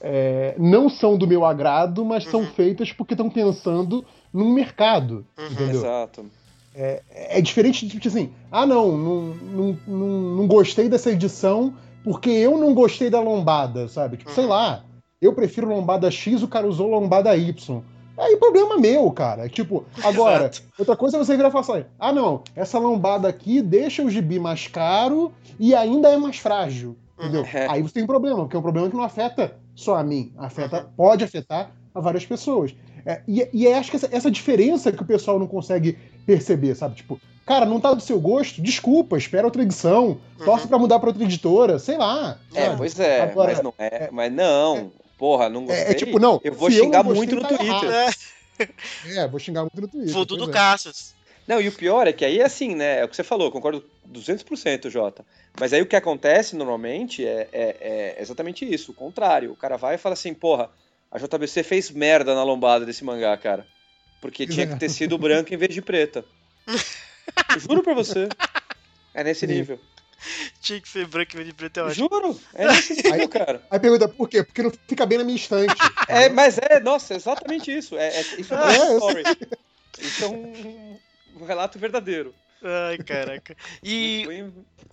[0.02, 2.48] é, não são do meu agrado, mas são Uhum.
[2.48, 5.46] feitas porque estão pensando num mercado, Uhum.
[5.52, 5.82] entendeu?
[5.82, 6.26] Exato.
[6.74, 11.74] É diferente de tipo assim, ah não, não, não, não, não gostei dessa edição
[12.04, 14.18] porque eu não gostei da lombada, sabe?
[14.18, 14.50] Tipo, sei Uhum.
[14.52, 14.84] lá,
[15.22, 17.82] eu prefiro lombada X, o cara usou lombada Y.
[18.20, 19.48] Aí problema meu, cara.
[19.48, 20.64] Tipo, agora, Exato.
[20.78, 24.10] outra coisa é você virar e falar assim, ah não, essa lombada aqui deixa o
[24.10, 26.96] gibi mais caro e ainda é mais frágil.
[27.18, 27.46] Entendeu?
[27.54, 27.68] É.
[27.70, 30.32] Aí você tem um problema, porque é um problema que não afeta só a mim,
[30.38, 32.74] afeta, pode afetar a várias pessoas.
[33.06, 36.76] É, e, e é, acho que essa, essa diferença que o pessoal não consegue perceber,
[36.76, 36.96] sabe?
[36.96, 41.10] Tipo, cara, não tá do seu gosto, desculpa, espera outra edição, torce pra mudar pra
[41.10, 42.38] outra editora, sei lá.
[42.54, 42.78] É, sabe?
[42.78, 44.92] pois é, Agora, mas não é, mas não.
[45.20, 45.84] Porra, não gostei.
[45.86, 47.68] É, é tipo, não, eu vou eu xingar gostei, muito no tá Twitter.
[47.68, 47.92] errado.
[47.92, 48.70] É,
[49.18, 50.14] É, vou xingar muito no Twitter.
[50.14, 50.54] Vou tudo pois é.
[50.54, 51.14] Cassius.
[51.48, 53.00] Não, e o pior é que aí é assim, né?
[53.00, 55.26] É o que você falou, eu concordo 200%, Jota.
[55.60, 57.78] Mas aí o que acontece normalmente é, é-
[58.18, 59.52] é exatamente isso, o contrário.
[59.52, 60.70] O cara vai e fala assim, porra,
[61.12, 63.66] a JBC fez merda na lombada desse mangá, cara.
[64.22, 66.24] Porque tinha que ter sido branca em vez de preta.
[67.60, 68.30] Juro pra você.
[69.14, 69.54] É nesse Sim.
[69.54, 69.80] nível.
[70.62, 71.96] Tinha que ser branco e de preto, eu acho.
[71.96, 73.66] Juro, é nesse nível, cara.
[73.70, 74.44] Aí pergunta, por quê?
[74.44, 75.82] Porque não fica bem na minha estante.
[76.08, 77.98] É, mas é, nossa, exatamente isso.
[77.98, 79.24] É, é- isso é, É, uma eu story.
[80.02, 81.00] Isso é um,
[81.36, 82.34] um relato verdadeiro.
[82.62, 83.56] Ai, caraca.
[83.84, 84.26] E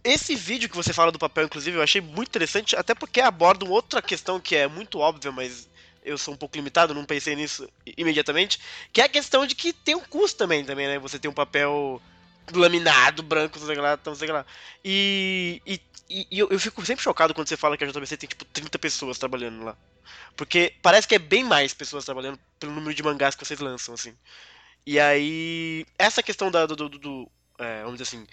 [0.05, 3.65] esse vídeo que você fala do papel, inclusive, eu achei muito interessante, até porque aborda
[3.65, 5.69] uma outra questão que é muito óbvia, mas
[6.05, 8.61] eu sou um pouco limitado, não pensei nisso imediatamente,
[8.93, 10.99] que é a questão de que tem um custo também, também, né?
[11.01, 12.01] Você tem um papel
[12.55, 14.47] laminado, branco, não sei lá, sei lá.
[14.85, 15.81] E, e,
[16.11, 18.79] e- eu, eu fico sempre chocado quando você fala que a JBC tem, tipo, 30
[18.79, 19.77] pessoas trabalhando lá.
[20.37, 23.95] Porque parece que é bem mais pessoas trabalhando pelo número de mangás que vocês lançam,
[23.95, 24.17] assim.
[24.87, 28.27] E aí, essa questão da, do, do, do- é, vamos dizer assim,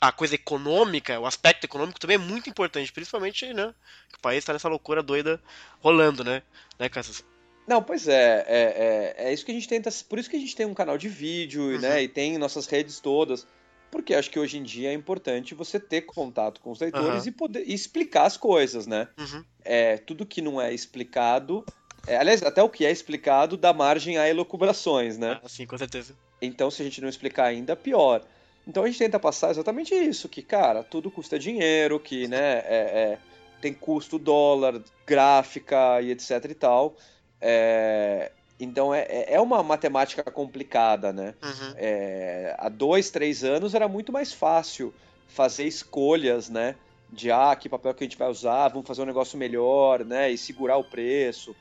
[0.00, 3.74] a coisa econômica, o aspecto econômico também é muito importante, principalmente, né,
[4.10, 5.42] que o país tá nessa loucura doida
[5.80, 6.42] rolando, né,
[6.78, 7.22] né, Cassius?
[7.66, 9.90] Não, pois é, é, é, é isso que a gente tenta.
[10.08, 11.80] Por isso que a gente tem um canal de vídeo, Uhum.
[11.80, 12.02] né?
[12.02, 13.46] E tem nossas redes todas.
[13.90, 17.28] Porque acho que hoje em dia é importante você ter contato com os leitores Aham.
[17.28, 19.08] e poder e explicar as coisas, né?
[19.18, 19.44] Uhum.
[19.64, 21.66] É, tudo que não é explicado.
[22.06, 25.40] é, aliás, até o que é explicado dá margem a elucubrações, né?
[25.42, 26.16] Ah, sim, com certeza.
[26.40, 28.24] Então, se a gente não explicar ainda, pior.
[28.66, 33.12] Então a gente tenta passar exatamente isso, que, cara, tudo custa dinheiro, que, né, é-
[33.14, 33.18] é,
[33.60, 36.96] tem custo dólar, gráfica e etc e tal.
[37.40, 41.34] É, então é, é- é uma matemática complicada, né?
[41.42, 41.74] Uhum.
[41.76, 44.92] É, há dois, três anos era muito mais fácil
[45.26, 46.74] fazer escolhas, né?
[47.10, 50.30] De ah, que papel que a gente vai usar, vamos fazer um negócio melhor, né?
[50.30, 51.54] E segurar o preço.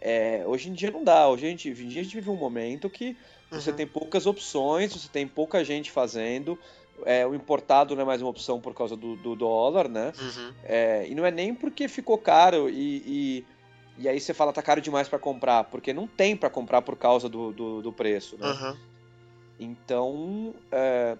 [0.00, 1.28] É, hoje em dia não dá.
[1.28, 3.16] Hoje, a gente, hoje em dia a gente vive um momento que
[3.50, 3.76] você Uhum.
[3.76, 6.58] tem poucas opções, você tem pouca gente fazendo.
[7.04, 10.12] É, o importado não é mais uma opção por causa do, do dólar, né?
[10.20, 10.52] Uhum.
[10.64, 13.44] É, e não é nem porque ficou caro e, e,
[13.98, 16.96] e aí você fala tá caro demais para comprar, porque não tem para comprar por
[16.96, 18.48] causa do, do, do preço, né?
[18.48, 18.76] Uhum.
[19.60, 21.16] Então, é,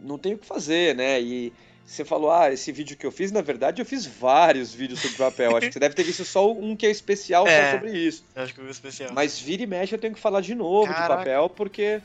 [0.00, 1.20] não tem o que fazer, né?
[1.20, 1.52] E
[1.84, 5.16] você falou, ah, esse vídeo que eu fiz, na verdade, eu fiz vários vídeos sobre
[5.16, 5.56] papel.
[5.56, 7.66] Acho que você deve ter visto só um que é especial É.
[7.70, 8.24] só sobre isso.
[8.34, 9.10] Acho que foi especial.
[9.12, 11.08] Mas vira e mexe eu tenho que falar de novo Caraca.
[11.12, 12.00] de papel, porque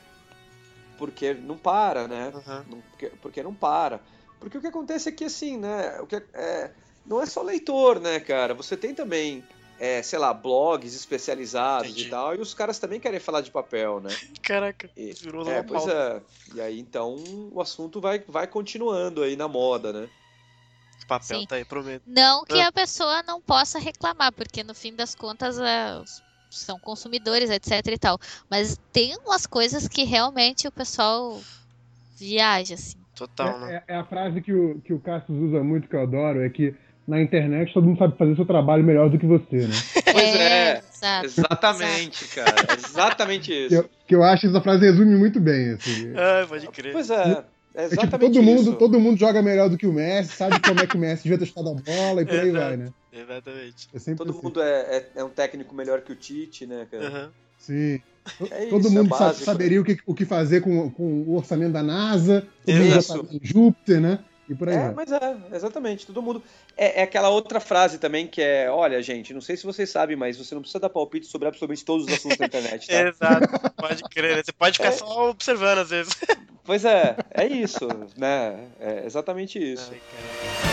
[0.98, 2.32] porque não para, né?
[2.36, 2.82] Uhum.
[2.92, 4.00] Porque, porque não para.
[4.40, 6.00] Porque o que acontece é que, assim, né?
[6.00, 6.72] O que é- é,
[7.06, 8.54] não é só leitor, né, cara?
[8.54, 9.44] Você tem também,
[9.84, 12.08] é, sei lá, blogs especializados Entendi.
[12.08, 14.10] e tal, e os caras também querem falar de papel, né?
[14.44, 16.24] Caraca, E- virou é, uma pois pauta.
[16.54, 16.56] é.
[16.56, 17.16] E aí, então,
[17.52, 20.08] o assunto vai, vai continuando aí na moda, né?
[21.08, 21.48] Papel Sim.
[21.48, 22.04] tá aí, prometo.
[22.06, 22.68] Não que Ah.
[22.68, 26.00] a pessoa não possa reclamar, porque no fim das contas é,
[26.48, 28.20] são consumidores, etc e tal.
[28.48, 31.42] Mas tem umas coisas que realmente o pessoal
[32.20, 33.00] viaja, assim.
[33.16, 33.84] Total, né?
[33.88, 36.50] É, é a frase que o, que o Cassius usa muito, que eu adoro, é
[36.50, 36.76] que
[37.08, 39.76] na internet todo mundo sabe fazer seu trabalho melhor do que você, né?
[40.12, 40.82] Pois é.
[40.94, 41.26] Exato.
[41.26, 42.56] Exatamente, cara.
[42.78, 43.76] Exatamente Que isso.
[43.76, 46.14] eu, que eu acho que essa frase resume muito bem, assim.
[46.16, 46.92] Ah, pode crer.
[46.94, 47.16] Pois é.
[47.74, 48.74] É É tipo, exatamente todo mundo, isso.
[48.74, 51.38] todo mundo joga melhor do que o Messi, sabe como é que o Messi devia
[51.40, 52.66] ter chutado a bola e por aí Exato.
[52.66, 52.90] vai, né?
[53.14, 53.90] Exatamente.
[53.94, 54.42] É Todo assim.
[54.44, 57.10] mundo é, é, é um técnico melhor que o Tite, né, cara?
[57.10, 57.30] Uhum.
[57.58, 58.02] Sim.
[58.52, 61.36] É Todo isso, é mundo básico, saberia o que, o que fazer com, com o
[61.36, 63.24] orçamento da NASA, todo mundo já Isso.
[63.24, 64.20] tá em Júpiter, né?
[64.52, 64.94] E por aí É, vai.
[64.94, 66.44] mas é, exatamente, todo mundo.
[66.76, 70.18] É, é aquela outra frase também que é: olha, gente, não sei se vocês sabem,
[70.18, 72.94] mas você não precisa dar palpite sobre absolutamente todos os assuntos da internet, tá?
[73.08, 73.48] Exato,
[73.78, 74.36] pode crer.
[74.36, 74.44] né?
[74.44, 74.92] Você pode ficar É.
[74.92, 76.14] só observando às vezes.
[76.66, 77.88] Pois é, é isso,
[78.18, 78.68] né?
[78.80, 79.90] É exatamente isso.
[79.92, 80.71] Ai,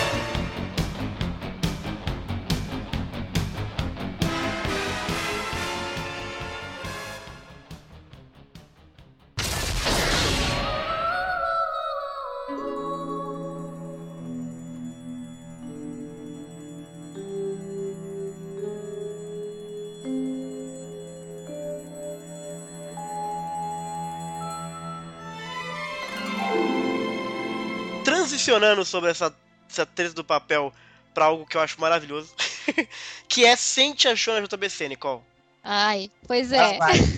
[28.39, 29.35] Transicionando sobre essa,
[29.69, 30.73] essa treta do papel
[31.13, 32.33] pra algo que eu acho maravilhoso,
[33.29, 35.21] que é Sente achou na JBC, Nicole.
[35.65, 36.79] Ai, pois Ah, é.
[36.79, 36.99] vai.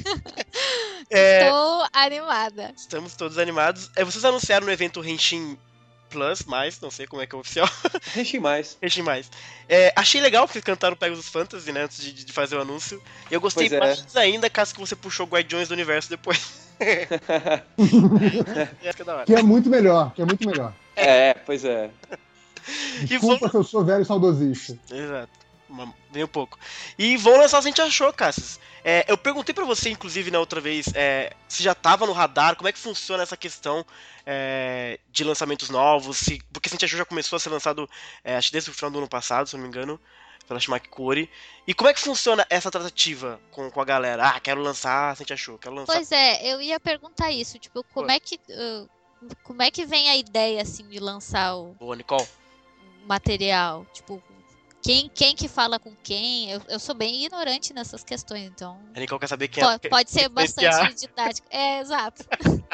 [1.13, 2.73] É, Estou animada.
[2.77, 3.91] estamos todos animados.
[3.97, 5.59] É, vocês anunciaram no evento Henshin
[6.09, 7.69] Plus, mais, não sei como é que é o oficial.
[8.17, 8.79] Enche mais.
[8.81, 9.29] Henshin mais.
[9.69, 13.03] É, achei legal que vocês cantaram Pegasus Fantasy, né, antes de, de fazer o anúncio.
[13.29, 13.85] Eu gostei Pois é.
[13.85, 16.61] mais ainda, caso que você puxou Guardiões do Universo depois.
[16.79, 17.07] É.
[19.27, 20.73] Que é muito melhor, que é muito melhor.
[21.01, 21.91] É, pois é.
[23.05, 24.79] Desculpa se eu sou velho saudosista.
[24.91, 25.41] Exato.
[26.11, 26.59] Bem um pouco.
[26.99, 28.59] E vão lançar o Sente Achou, Cassius.
[28.85, 32.57] É, eu perguntei pra você, inclusive, na outra vez, é, se já tava no radar,
[32.57, 33.85] como é que funciona essa questão
[34.27, 37.89] é, de lançamentos novos, se, porque Sente Achou já começou a ser lançado,
[38.25, 40.01] é, acho que desde o final do ano passado, se eu não me engano,
[40.49, 41.31] pela Shimaki Kori.
[41.67, 44.27] E como é que funciona essa tratativa com, com a galera?
[44.27, 45.93] Ah, quero lançar Sente Achou, quero lançar...
[45.93, 48.13] Pois é, eu ia perguntar isso, tipo, como Pô.
[48.13, 48.91] é que uh,
[49.43, 52.27] como é que vem a ideia assim de lançar o Boa, Nicole.
[53.07, 53.87] material?
[53.93, 54.23] Tipo,
[54.83, 56.51] quem quem que fala com quem?
[56.51, 59.89] Eu, eu sou bem ignorante nessas questões, então A Nicole quer saber quem po- é...
[59.89, 60.71] pode ser influenciar.
[60.71, 61.47] bastante didático.
[61.51, 62.25] É, exato.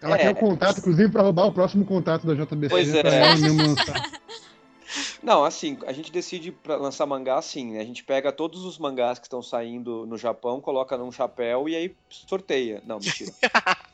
[0.00, 0.18] Ela É.
[0.18, 3.00] quer o contato, inclusive, pra roubar o próximo contato da JBC Pois é.
[3.00, 4.10] ela mesmo lançar.
[5.22, 7.80] Não, assim, a gente decide pra lançar mangá assim, né?
[7.80, 11.74] A gente pega todos os mangás que estão saindo no Japão, coloca num chapéu e
[11.76, 12.82] aí sorteia.
[12.84, 13.32] Não, mentira.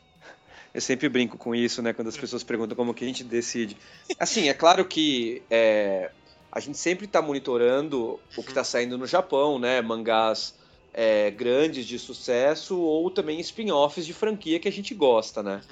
[0.79, 1.93] Eu sempre brinco com isso, né?
[1.93, 3.77] Quando as pessoas perguntam como que a gente decide.
[4.17, 6.13] Assim, é claro que é,
[6.53, 9.83] a gente sempre está monitorando o que está saindo no Japão, né?
[9.83, 10.55] Mangás
[10.95, 15.63] é, grandes de sucesso ou também spin-offs de franquia que a gente gosta, né?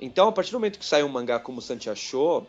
[0.00, 2.46] Então, a partir do momento que sai um mangá como Santi achou,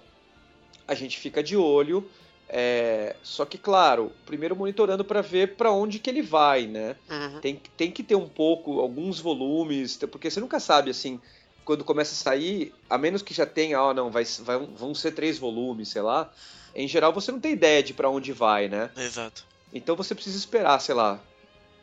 [0.88, 2.08] a gente fica de olho.
[2.48, 6.96] é, só que, claro, primeiro monitorando para ver para onde que ele vai, né?
[7.10, 7.40] Uhum.
[7.40, 11.20] Tem, tem que ter um pouco, alguns volumes, porque você nunca sabe, assim,
[11.66, 15.12] quando começa a sair, a menos que já tenha, ó, não, vai, vai- vão ser
[15.12, 16.32] três volumes, sei lá.
[16.76, 18.90] Em geral, você não tem ideia de para onde vai, né?
[18.98, 19.46] Exato.
[19.74, 21.20] Então você precisa esperar, sei lá,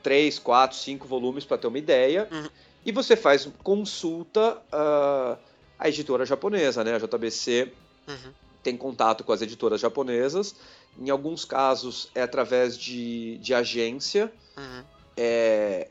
[0.03, 2.29] três, quatro, cinco volumes para ter uma ideia.
[2.31, 2.49] Uhum.
[2.85, 6.95] E você faz consulta à editora japonesa, né?
[6.95, 7.73] A JBC
[8.09, 8.33] Uhum.
[8.63, 10.55] tem contato com as editoras japonesas.
[10.99, 14.33] Em alguns casos é através de, de agência.
[14.57, 14.83] Uhum.
[15.17, 15.89] É,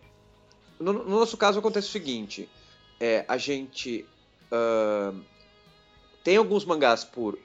[0.80, 2.50] no, no nosso caso acontece o seguinte:
[3.00, 4.06] é, a gente
[4.52, 5.14] ah,
[6.24, 7.38] tem alguns mangás por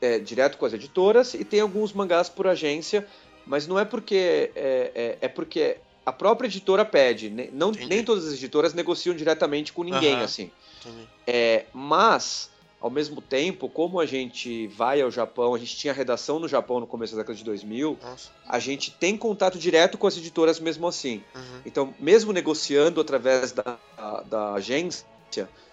[0.00, 3.06] é, direto com as editoras e tem alguns mangás por agência,
[3.46, 7.30] mas não é porque é, é- é porque a própria editora pede.
[7.52, 7.88] Não, Entendi.
[7.88, 10.24] nem todas as editoras negociam diretamente com ninguém Aham.
[10.24, 10.50] assim.
[11.26, 12.50] É, mas,
[12.80, 16.80] ao mesmo tempo, como a gente vai ao Japão, a gente tinha redação no Japão
[16.80, 18.30] no começo da década de 2000, Nossa.
[18.48, 21.22] a gente tem contato direto com as editoras mesmo assim.
[21.34, 21.60] Uhum.
[21.66, 23.78] Então, mesmo negociando através da,
[24.24, 25.04] da agência,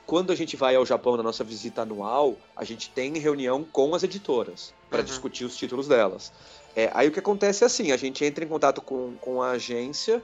[0.06, 3.96] quando a gente vai ao Japão na nossa visita anual, a gente tem reunião com
[3.96, 5.06] as editoras para Uhum.
[5.06, 6.32] discutir os títulos delas.
[6.76, 9.52] É, aí o que acontece é assim, a gente entra em contato com, com a
[9.52, 10.22] agência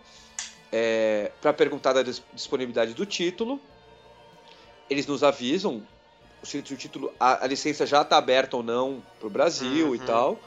[1.41, 3.59] para perguntar da dis- disponibilidade do título,
[4.89, 5.81] eles nos avisam
[6.43, 9.95] se o título, a, a licença já está aberta ou não para o Brasil Uhum.
[9.95, 10.39] e tal.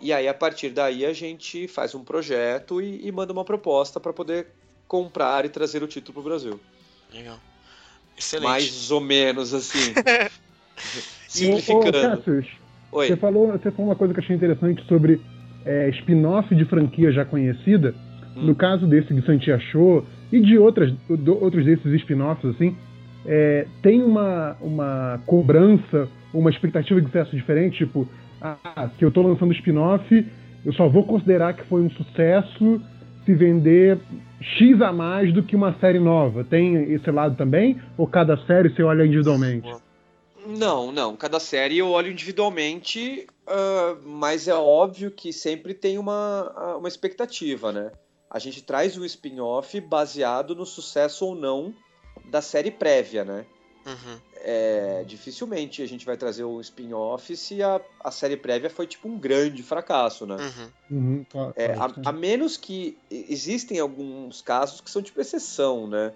[0.00, 4.00] E aí, a partir daí, a gente faz um projeto e, e manda uma proposta
[4.00, 4.46] para poder
[4.88, 6.60] comprar e trazer o título para o Brasil.
[7.12, 7.38] Legal.
[8.16, 8.48] Excelente.
[8.48, 9.94] Mais ou menos assim.
[10.04, 11.92] Ô, ô, Simplificando.
[11.92, 12.46] Cassius,
[12.92, 13.06] Oi.
[13.06, 15.20] Você falou, você falou uma coisa que eu achei interessante sobre
[15.64, 17.94] é, spin-off de franquia já conhecida.
[18.36, 18.46] Hum.
[18.46, 22.76] No caso desse de Santia Show e de outras, do- outros desses spin-offs, assim,
[23.26, 28.08] é, tem uma, uma cobrança, uma expectativa de sucesso diferente, tipo,
[28.40, 30.26] ah, se eu tô lançando spin-off,
[30.64, 32.80] eu só vou considerar que foi um sucesso
[33.24, 33.98] se vender
[34.40, 36.42] X a mais do que uma série nova.
[36.42, 37.80] Tem esse lado também?
[37.98, 39.68] Ou cada série você olha individualmente?
[40.46, 41.14] Não, não.
[41.14, 47.70] Cada série eu olho individualmente, ah, mas é óbvio que sempre tem uma, uma expectativa,
[47.70, 47.90] né?
[48.30, 51.74] A gente traz o spin-off baseado no sucesso ou não
[52.24, 53.46] da série prévia, né?
[53.86, 54.20] Uhum.
[54.42, 59.08] É, dificilmente a gente vai trazer um spin-off se a, a série prévia foi tipo
[59.08, 60.36] um grande fracasso, né?
[60.36, 60.70] Uhum.
[60.90, 61.92] Uhum, claro, É, claro.
[62.04, 66.14] a, a menos que existem alguns casos que são tipo exceção, né?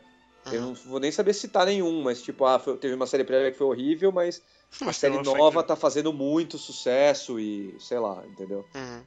[0.53, 0.67] Eu Uhum.
[0.69, 3.57] não vou nem saber citar nenhum, mas tipo, ah, foi- teve uma série prévia que
[3.57, 4.43] foi horrível, mas
[4.83, 8.69] a Mas série não foi nova que- tá fazendo muito sucesso e sei lá, entendeu?
[8.75, 9.05] Uhum.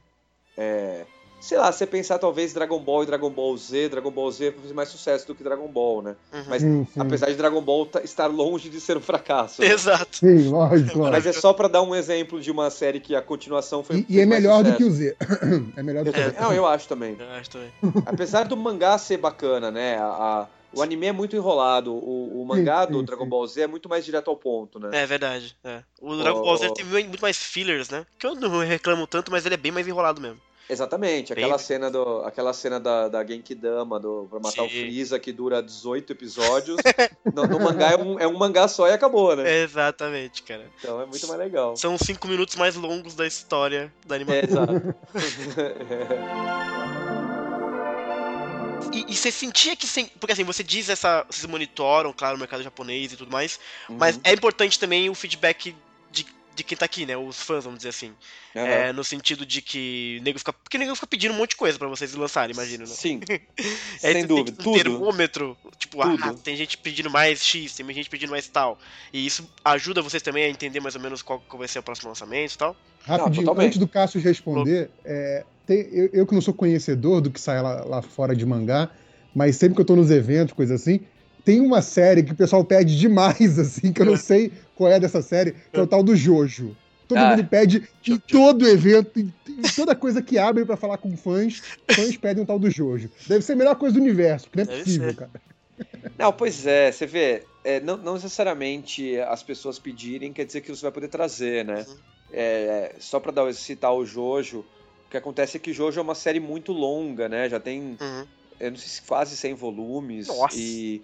[0.56, 1.06] É,
[1.40, 4.72] sei lá, você pensar talvez Dragon Ball e Dragon Ball Z, Dragon Ball Z fez
[4.72, 6.16] mais sucesso do que Dragon Ball, né?
[6.32, 6.44] Uhum.
[6.48, 7.00] Mas Sim, sim.
[7.00, 9.60] apesar de Dragon Ball tá- estar longe de ser um fracasso.
[9.62, 9.68] né?
[9.68, 10.16] Exato.
[10.18, 13.82] Sim, lógico, Mas é só pra dar um exemplo de uma série que a continuação
[13.84, 14.88] foi E, e é melhor do que sucesso.
[14.88, 15.16] o Z.
[15.76, 16.36] é melhor do que o Z.
[16.40, 17.16] Não, eu acho também.
[17.18, 17.72] Eu acho também.
[18.06, 19.96] Apesar do mangá ser bacana, né?
[19.98, 21.92] A- a- o anime é muito enrolado.
[21.94, 23.30] O, o mangá Sim, do sim, Dragon sim.
[23.30, 24.90] Ball Z é muito mais direto ao ponto, né?
[24.92, 25.56] É verdade.
[25.64, 25.80] é.
[26.00, 26.42] O Dragon Oh.
[26.42, 28.04] Ball Z tem muito mais fillers, né?
[28.18, 30.38] Que eu não reclamo tanto, mas ele é bem mais enrolado mesmo.
[30.68, 31.34] Exatamente.
[31.34, 34.80] Bem- Aquela cena, do, aquela cena da, da Genkidama do, pra matar o Sim.
[34.80, 36.76] Freeza que dura 18 episódios.
[37.34, 39.62] no, no mangá é um, é um mangá só e acabou, né?
[39.62, 40.70] Exatamente, cara.
[40.78, 41.76] Então é muito mais legal.
[41.76, 44.64] São os cinco minutos mais longos da história da É, animação.
[44.64, 44.94] exato.
[48.92, 49.86] E, e você sentia que.
[49.86, 50.06] Sem...
[50.18, 51.24] Porque assim, você diz essa.
[51.28, 53.60] Vocês monitoram, claro, o mercado japonês e tudo mais.
[53.88, 54.22] Mas Uhum.
[54.24, 55.76] é importante também o feedback
[56.10, 56.26] de,
[56.58, 57.16] de quem tá aqui, né?
[57.16, 58.12] Os fãs, vamos dizer assim.
[58.54, 58.66] Aham.
[58.66, 60.52] É, no sentido de que o nego fica.
[60.52, 62.90] Porque o nego fica pedindo um monte de coisa pra vocês lançarem, imagina, né?
[62.90, 63.20] Sim,
[64.04, 64.56] Aí sem dúvida.
[64.56, 64.82] Tem um Tudo.
[64.82, 66.40] termômetro, tipo, ah, Tudo.
[66.40, 68.78] tem gente pedindo mais X, tem gente pedindo mais tal.
[69.12, 71.82] E isso ajuda vocês também a entender mais ou menos qual, qual vai ser o
[71.82, 72.76] próximo lançamento e tal.
[73.04, 73.66] Rapidinho, totalmente.
[73.68, 77.62] antes do Cássio responder, é, tem- eu, eu que não sou conhecedor do que sai
[77.62, 78.90] lá, lá fora de mangá,
[79.34, 81.00] mas sempre que eu tô nos eventos, coisa assim,
[81.48, 85.00] tem uma série que o pessoal pede demais, assim, que eu não sei qual é
[85.00, 86.76] dessa série, que é o tal do Jojo.
[87.08, 90.98] Todo Ah, mundo pede em todo evento, em, em toda coisa que abre pra falar
[90.98, 93.08] com fãs, fãs pedem o tal do Jojo.
[93.26, 95.16] Deve ser a melhor coisa do universo, porque não é Deve possível, ser.
[95.16, 95.30] cara.
[96.18, 97.44] Não, pois é, você vê.
[97.64, 101.86] é, não, não necessariamente as pessoas pedirem quer dizer que você vai poder trazer, né?
[101.88, 101.96] Uhum.
[102.30, 104.58] É, só pra dar, citar o Jojo,
[105.06, 107.48] o que acontece é que Jojo é uma série muito longa, né?
[107.48, 108.24] Já tem, Uhum.
[108.60, 110.28] eu não sei se quase 100 volumes.
[110.28, 110.58] Nossa.
[110.58, 111.00] E,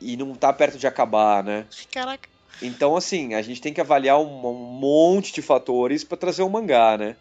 [0.00, 1.68] e não tá perto de acabar, né?
[1.92, 2.28] Caraca.
[2.62, 6.48] Então, assim, a gente tem que avaliar um, um monte de fatores pra trazer um
[6.50, 7.16] mangá, né?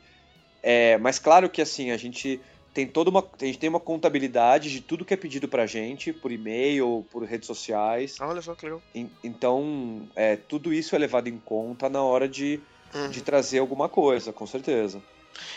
[0.62, 2.42] É, mas claro que, assim, a gente
[2.74, 6.12] tem toda uma, a gente tem uma contabilidade de tudo que é pedido pra gente,
[6.14, 8.18] por e-mail, por redes sociais.
[8.20, 8.82] Olha só que legal.
[8.94, 12.62] En- Então, é, tudo isso é levado em conta na hora de,
[12.94, 13.10] Uhum.
[13.10, 15.02] de trazer alguma coisa, com certeza.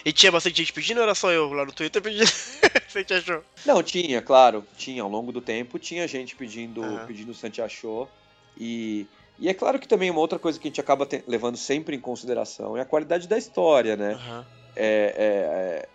[0.05, 2.27] E tinha bastante gente pedindo ou era só eu lá no Twitter pedindo?
[2.89, 3.43] Você te achou?
[3.65, 7.07] Não, tinha, claro, tinha, ao longo do tempo, tinha gente pedindo, Aham.
[7.07, 8.11] pedindo Santiachou.
[8.57, 9.07] E,
[9.39, 11.97] e é claro que também uma outra coisa que a gente acaba te- levando sempre
[11.97, 14.13] em consideração é a qualidade da história, né?
[14.13, 14.47] Aham.
[14.77, 15.89] É, é, é,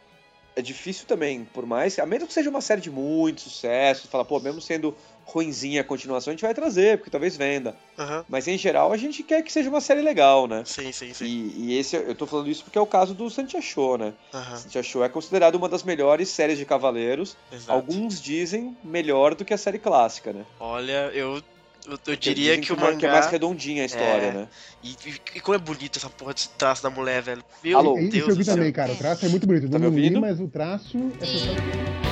[0.58, 2.00] é difícil também, por mais.
[2.00, 5.84] A menos que seja uma série de muito sucesso, fala, pô, mesmo sendo ruinzinha a
[5.84, 7.78] continuação, a gente vai trazer, porque talvez venda.
[7.98, 8.26] Aham.
[8.28, 10.64] Mas em geral a gente quer que seja uma série legal, né?
[10.66, 11.26] Sim, sim, sim.
[11.26, 14.14] E, e esse, eu tô falando isso porque é o caso do Santia Show, né?
[14.34, 14.58] Aham.
[14.58, 17.38] Santia Show é considerado uma das melhores séries de Cavaleiros.
[17.52, 17.72] Exato.
[17.72, 20.44] Alguns dizem melhor do que a série clássica, né?
[20.60, 21.42] Olha, eu,
[21.88, 23.12] eu, eu Porque diria dizem que o é- que é mangá.
[23.14, 24.32] mais redondinha a história, É.
[24.34, 24.48] né?
[24.84, 27.44] E, e, e como é bonito essa porra desse traço da mulher, velho.
[27.64, 27.98] Meu Alô?
[27.98, 28.56] É isso Deus eu vi do céu.
[28.56, 28.92] também, cara.
[28.92, 29.70] O traço é muito bonito.
[29.70, 30.22] Tá Eu me não li, ouvindo?
[30.22, 32.08] mas o traço é.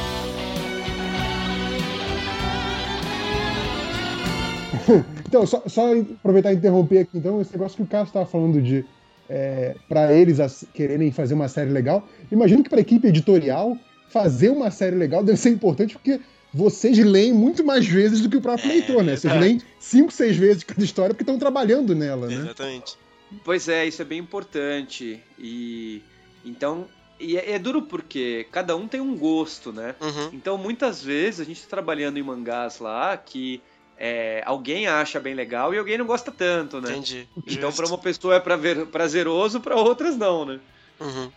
[5.28, 8.62] Então, só, só aproveitar e interromper aqui, então, esse negócio que o Carlos estava falando
[8.62, 8.86] de
[9.28, 13.76] é, para eles as- quererem fazer uma série legal, imagino que para a equipe editorial
[14.10, 16.22] fazer uma série legal deve ser importante porque
[16.56, 19.12] vocês leem muito mais vezes do que o próprio É, leitor, né?
[19.18, 19.44] Vocês verdade.
[19.44, 22.36] leem cinco, seis vezes cada história porque estão trabalhando nela, né?
[22.36, 22.96] Exatamente.
[23.44, 25.20] Pois é, isso é bem importante.
[25.38, 26.02] E
[26.46, 26.88] então.
[27.20, 29.96] E é, é duro porque cada um tem um gosto, né?
[30.00, 30.30] Uhum.
[30.34, 33.62] Então muitas vezes a gente tá trabalhando em mangás lá que
[33.98, 36.92] é, alguém acha bem legal e alguém não gosta tanto, né?
[36.92, 37.28] Entendi.
[37.48, 40.60] Então pra uma pessoa é praver- prazeroso, pra outras não, né?
[41.00, 41.30] Uhum.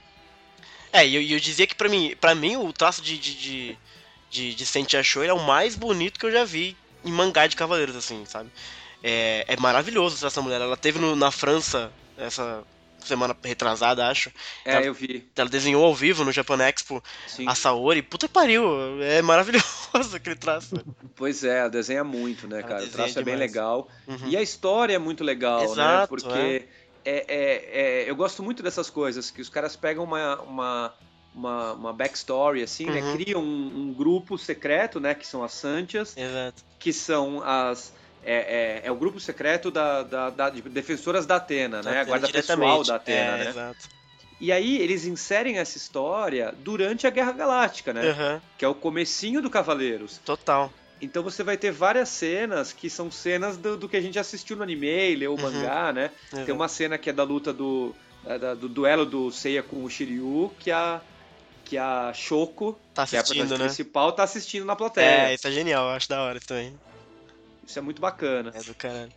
[0.93, 3.79] É, e eu, eu dizia que pra mim, pra mim o traço de, de, de,
[4.31, 7.57] de, de Sentia Show é o mais bonito que eu já vi em mangá de
[7.57, 8.51] cavaleiros, assim, sabe?
[9.03, 10.61] É, é maravilhoso da mulher.
[10.61, 12.65] Ela teve no- na França essa
[12.99, 14.31] semana retrasada, acho.
[14.65, 14.83] É, Tá.
[14.83, 15.27] eu vi.
[15.37, 17.49] Ela desenhou ao vivo no Japan Expo Sim.
[17.49, 18.03] a Saori.
[18.03, 19.63] Puta pariu, é maravilhoso
[20.17, 20.75] aquele traço.
[21.15, 22.85] Pois é, ela desenha muito, né, Ela cara?
[22.85, 23.51] O traço é bem demais.
[23.53, 23.89] legal.
[24.07, 24.27] Uhum.
[24.29, 25.65] E a história é muito legal, né?
[25.67, 26.67] Exato, Porque
[27.05, 27.25] é.
[27.29, 30.95] é- é- eu gosto muito dessas coisas, que os caras pegam uma, uma,
[31.39, 33.01] uma, uma backstory, assim, né?
[33.01, 33.13] Uhum.
[33.17, 35.15] Criam um, um grupo secreto, né?
[35.15, 36.63] Que são as Santias, Exato.
[36.79, 37.93] que são as.
[38.25, 42.01] É, é- é o grupo secreto da, da- da- de defensoras da Atena, né?
[42.01, 43.51] A guarda pessoal da Atena, é, né?
[43.51, 43.89] Exato.
[44.41, 48.03] E aí eles inserem essa história durante a Guerra Galáctica, né?
[48.13, 48.41] Uhum.
[48.59, 50.21] Que é o comecinho do Cavaleiros.
[50.25, 50.73] Total.
[51.01, 54.57] Então você vai ter várias cenas que são cenas do, do que a gente assistiu
[54.57, 55.43] no anime, leu o Uhum.
[55.43, 56.11] mangá, né?
[56.31, 56.53] Tem Exato.
[56.55, 57.95] uma cena que é da luta do,
[58.61, 61.01] do duelo do Seiya com o Shiryu, que a,
[61.69, 63.65] que a Shoko, Tá que é a personagem né?
[63.67, 65.35] principal, tá assistindo na É, plateia.
[65.35, 66.79] isso é genial, eu acho da hora também.
[67.67, 68.51] Isso é muito bacana.
[68.55, 69.13] É do caralho.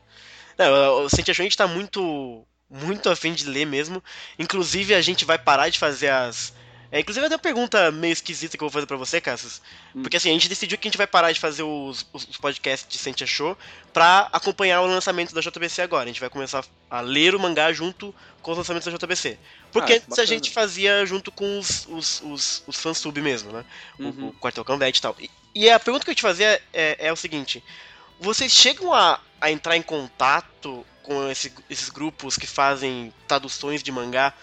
[0.58, 4.04] Não, o Sentia Show a gente tá muito, muito afim de ler mesmo.
[4.38, 6.54] Inclusive, a gente vai parar de fazer as.
[6.92, 9.62] É, inclusive, tem uma pergunta meio esquisita que eu vou fazer pra você, Cassius.
[9.96, 10.02] Hum.
[10.02, 12.38] Porque assim, a gente decidiu que a gente vai parar de fazer os, os, os
[12.38, 13.58] podcasts de Sentia Show
[13.94, 16.04] pra acompanhar o lançamento da JBC agora.
[16.04, 19.40] A gente vai começar a ler o mangá junto com os lançamentos da JBC.
[19.72, 23.66] Porque Ah, antes a gente fazia junto com os, os, os, os fansub mesmo, né?
[24.00, 24.28] O- Uhum.
[24.30, 25.16] O, Quartel Canvete e tal.
[25.20, 27.64] E, e a pergunta que eu te fazia é, é o seguinte:
[28.20, 33.92] vocês chegam a, a entrar em contato com esse- esses grupos que fazem traduções de
[33.92, 34.34] mangá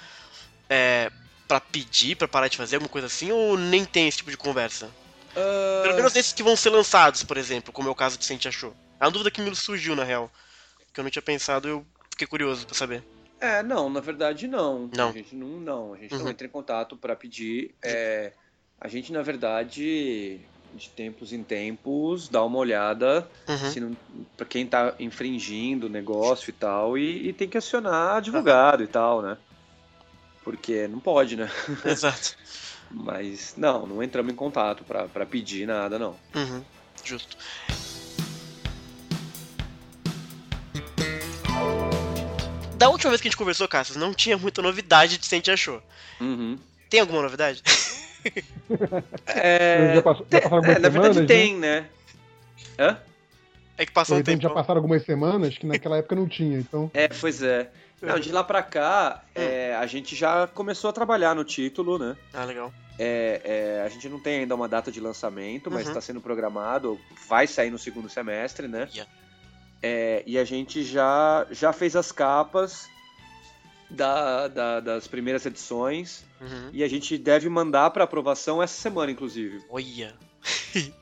[0.69, 1.11] é,
[1.47, 4.37] para pedir pra parar de fazer alguma coisa assim, ou nem tem esse tipo de
[4.37, 4.91] conversa?
[5.37, 8.25] Ah, Pelo menos esses que vão ser lançados, por exemplo, como é o caso de
[8.25, 8.75] Sente Achou.
[9.01, 10.31] É uma dúvida que me surgiu, na real.
[10.93, 13.05] Que eu não tinha pensado, eu fiquei curioso pra saber.
[13.41, 14.89] É, não, na verdade não.
[14.93, 15.09] Não.
[15.11, 16.25] A gente não, não, a gente Uhum.
[16.25, 17.75] não entra em contato pra pedir.
[17.83, 18.33] É,
[18.81, 20.41] a gente, na verdade,
[20.75, 23.97] de tempos em tempos, dá uma olhada Uhum.
[24.37, 28.87] pra quem tá infringindo o negócio e tal, e, e tem que acionar advogado e
[28.89, 29.37] tal, né?
[30.45, 31.49] Porque não pode, né?
[31.85, 32.37] Exato.
[32.91, 36.17] Mas não, não entramos em contato pra, pra pedir nada, não.
[36.35, 36.63] Uhum.
[37.05, 37.37] Justo.
[42.79, 45.83] Da última vez que a gente conversou, Cassius, não tinha muita novidade de Sente Achou.
[46.21, 46.59] Uhum.
[46.89, 47.63] Tem alguma novidade?
[49.27, 51.89] É, Já passou- já passaram é, na verdade semanas, tem, né?
[52.79, 52.99] Hã?
[53.79, 54.43] É que passou um tempo.
[54.43, 56.91] já passaram algumas semanas que naquela época não tinha, então.
[56.93, 57.71] É, pois é.
[58.03, 62.17] Não, de lá pra cá, é, a gente já começou a trabalhar no título, né?
[62.35, 62.73] Ah, legal.
[62.99, 63.41] É,
[63.79, 65.89] é, a gente não tem ainda uma data de lançamento, mas Uhum.
[65.91, 68.89] está sendo programado, vai sair no segundo semestre, né?
[68.93, 69.11] Yeah.
[69.83, 72.89] É, e a gente já, já fez as capas
[73.91, 76.71] da, da- das primeiras edições Uhum.
[76.73, 79.63] e a gente deve mandar para aprovação essa semana, inclusive.
[79.71, 80.15] Olha.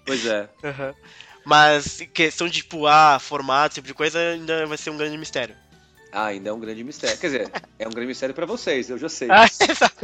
[0.04, 0.48] Pois é.
[0.64, 0.94] Aham.
[1.44, 5.16] Mas questão de, tipo, ah, formato, esse tipo de coisa, ainda vai ser um grande
[5.16, 5.54] mistério.
[6.12, 7.16] Ah, ainda é um grande mistério.
[7.18, 9.28] Quer dizer, é um grande mistério para vocês, eu já sei.
[9.30, 9.94] Ah, exato.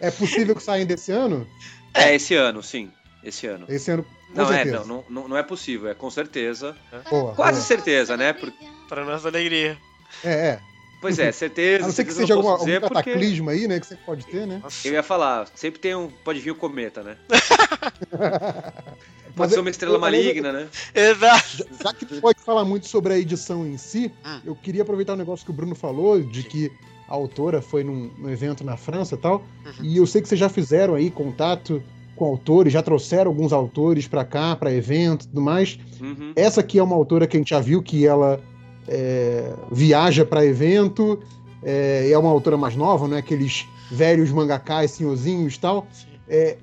[0.00, 1.48] é possível que saia desse ano?
[1.94, 2.90] É esse ano, sim.
[3.24, 3.66] Esse ano.
[3.68, 4.84] Esse ano, com Não, é, certeza.
[4.84, 6.76] não, não, não é possível, é com certeza.
[7.10, 7.66] Boa, Quase boa.
[7.66, 8.32] certeza, né?
[8.32, 8.52] Por-
[8.88, 9.76] Pra nossa alegria.
[10.24, 10.60] É, é.
[11.00, 11.84] Pois é, A certeza.
[11.84, 12.80] não ser que seja eu alguma, algum porque
[13.12, 13.78] cataclisma aí, né?
[13.78, 14.58] Que você pode ter, né?
[14.62, 14.88] Nossa.
[14.88, 16.08] Eu ia falar, sempre tem um.
[16.24, 17.16] Pode vir o cometa, né?
[18.10, 20.68] Mas Pode ser eu- uma estrela eu- maligna, né?
[20.94, 21.66] Exato.
[21.82, 24.40] Já que tu pode falar muito sobre a edição em si, Hum.
[24.46, 26.72] eu queria aproveitar um negócio que o Bruno falou, de que
[27.08, 29.72] a autora foi num, num evento na França e tal, Uhum.
[29.84, 31.82] e eu sei que vocês já fizeram aí contato
[32.18, 35.78] com autores, já trouxeram alguns autores pra cá, pra evento e tudo mais.
[36.00, 36.32] Uhum.
[36.34, 38.40] Essa aqui é uma autora que a gente já viu que ela
[38.88, 41.20] é, viaja pra evento,
[41.62, 45.86] é, é uma autora mais nova, não é aqueles velhos mangakás, senhorzinhos e tal.
[46.28, 46.58] É,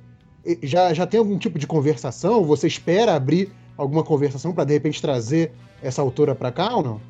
[0.61, 2.43] já, já tem algum tipo de conversação?
[2.43, 5.51] Você espera abrir alguma conversação pra de repente trazer
[5.81, 7.01] essa autora pra cá ou não?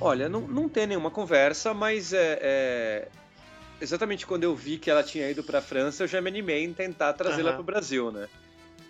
[0.00, 3.08] Olha, não, não tem nenhuma conversa, mas é, é,
[3.80, 6.72] exatamente quando eu vi que ela tinha ido pra França, eu já me animei em
[6.72, 7.56] tentar trazê-la Aham.
[7.56, 8.28] pro Brasil, né?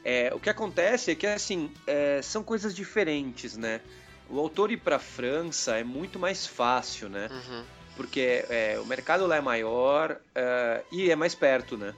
[0.05, 3.81] É, o que acontece é que, assim, é, são coisas diferentes, né?
[4.29, 7.29] O autor ir pra França é muito mais fácil, né?
[7.31, 7.65] Uhum.
[7.97, 11.95] Porque é, o mercado lá é maior é, e é mais perto, né?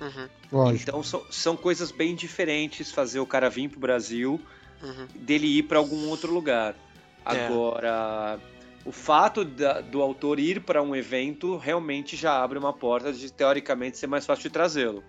[0.00, 0.28] Uhum.
[0.50, 0.82] Lógico.
[0.88, 4.40] Então são, são coisas bem diferentes fazer o cara vir pro Brasil
[4.82, 5.06] Uhum.
[5.14, 6.74] dele ir para algum outro lugar.
[7.26, 7.46] É.
[7.46, 8.38] Agora,
[8.84, 13.32] o fato da- do autor ir para um evento realmente já abre uma porta de
[13.32, 15.02] teoricamente ser mais fácil de trazê-lo.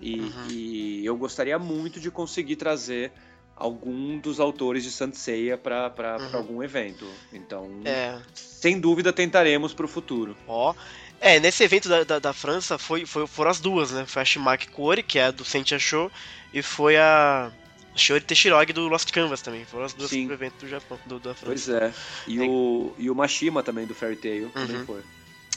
[0.00, 0.46] E, Uhum.
[0.50, 3.12] e eu gostaria muito de conseguir trazer
[3.56, 6.36] algum dos autores de Saint Seiya para Uhum.
[6.38, 7.04] algum evento.
[7.32, 8.16] Então, É.
[8.32, 10.36] sem dúvida tentaremos para o futuro.
[10.46, 10.72] Ó.
[11.20, 14.06] É, nesse evento da, da, da França foi, foi, foram as duas, né?
[14.06, 16.08] Foi a Shimaki Kori, que é a do Sentia Show,
[16.54, 17.50] e foi a
[17.98, 19.64] Shiori Teshirogi do Lost Canvas também.
[19.64, 20.26] Foram as duas Sim.
[20.26, 21.44] pro evento do Japão, do, da França.
[21.46, 21.92] Pois é.
[22.26, 22.46] E, É.
[22.48, 24.86] o, e o Mashima também do Fairy Tail também Uhum.
[24.86, 25.02] foi.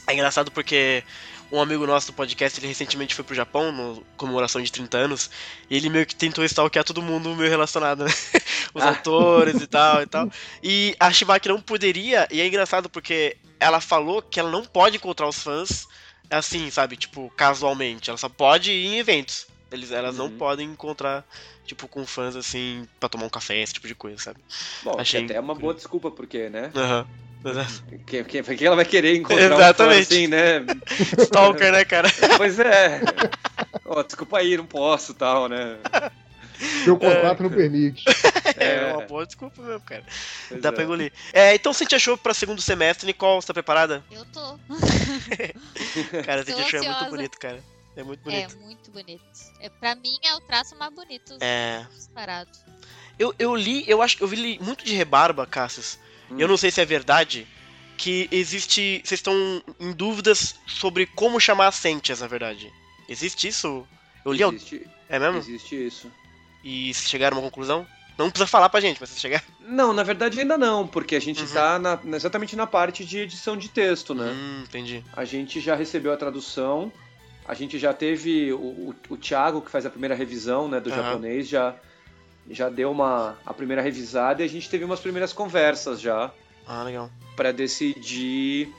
[0.06, 1.04] É engraçado porque
[1.52, 5.30] um amigo nosso do podcast, ele recentemente foi pro Japão, no comemoração de 30 anos,
[5.70, 8.10] e ele meio que tentou stalkear todo mundo meio relacionado, né?
[8.74, 8.88] Os Ah.
[8.88, 10.28] autores e tal e tal.
[10.62, 14.96] E a Shibaki não poderia, e é engraçado porque ela falou que ela não pode
[14.96, 15.86] encontrar os fãs
[16.28, 16.96] assim, sabe?
[16.96, 18.08] Tipo, casualmente.
[18.10, 19.46] Ela só pode ir em eventos.
[19.70, 20.38] Eles, elas não Uhum.
[20.38, 21.24] podem encontrar,
[21.64, 24.40] tipo, com fãs assim, pra tomar um café, esse tipo de coisa, sabe?
[24.82, 26.70] Bom, Achei que até é uma boa desculpa, porque, né?
[26.74, 27.06] Aham.
[28.06, 30.02] Que, que, que ela vai querer encontrar Exatamente.
[30.02, 30.64] um fã assim, né?
[31.18, 32.08] Stalker, né, cara?
[32.36, 33.00] Pois é.
[33.84, 35.78] Ó, desculpa aí, não posso tal, né?
[36.84, 38.04] Seu contrato não permite.
[38.56, 40.04] É, uma boa desculpa mesmo, cara.
[40.48, 40.72] Pois Dá é.
[40.72, 41.12] pra engolir.
[41.32, 44.04] É, então você te achou pra segundo semestre, Nicole, você tá preparada?
[44.10, 44.58] Eu tô.
[46.24, 47.64] Cara, você te achou é muito bonito, cara.
[47.96, 48.58] É muito É bonito.
[48.60, 49.22] muito bonito.
[49.60, 51.86] É, pra mim é o traço mais bonito É.
[51.94, 52.50] disparado.
[53.18, 55.98] Eu, eu li, eu acho que eu vi muito de rebarba, Cassius.
[56.30, 56.36] Hum.
[56.38, 57.46] Eu não sei se é verdade.
[57.98, 59.00] Que existe.
[59.04, 59.34] Vocês estão
[59.78, 62.72] em dúvidas sobre como chamar as Sentias, na verdade.
[63.08, 63.86] Existe isso?
[64.24, 64.42] Eu li.
[64.42, 65.38] Existe, É mesmo?
[65.38, 66.10] existe isso.
[66.64, 67.86] E vocês chegaram a uma conclusão?
[68.18, 69.44] Não precisa falar pra gente, mas vocês chegaram.
[69.60, 71.52] Não, na verdade ainda não, porque a gente Uhum.
[71.52, 74.32] tá na- exatamente na parte de edição de texto, né?
[74.32, 75.04] Hum, entendi.
[75.12, 76.92] A gente já recebeu a tradução,
[77.52, 80.90] a gente já teve o, o, o Thiago, que faz a primeira revisão né, do
[80.90, 81.02] Aham.
[81.02, 81.76] japonês, já,
[82.50, 86.32] já deu uma, a primeira revisada e a gente teve umas primeiras conversas já
[86.66, 87.10] Ah, legal.
[87.36, 88.72] para decidir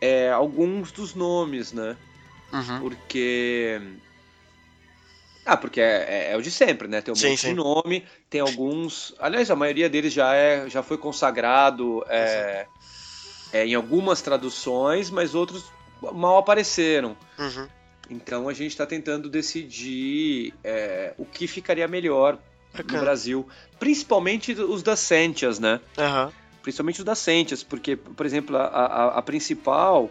[0.00, 1.96] é, alguns dos nomes, né?
[2.52, 2.78] Uhum.
[2.78, 3.80] Porque.
[5.44, 7.00] Ah, porque é, é- é o de sempre, né?
[7.00, 7.48] Tem um Sim, monte sim.
[7.48, 9.12] de nome, tem alguns.
[9.18, 12.68] Aliás, a maioria deles já, é, já foi consagrado é,
[13.52, 15.64] é, em algumas traduções, mas outros
[16.12, 17.16] mal apareceram.
[17.36, 17.68] Uhum.
[18.10, 22.38] Então a gente está tentando decidir é, o que ficaria melhor
[22.72, 23.00] no Bacana.
[23.00, 23.46] Brasil.
[23.78, 25.80] Principalmente os das Sentias, né?
[25.96, 26.32] Aham.
[26.62, 30.10] Principalmente os das Sentias, porque, por exemplo, a, a, a principal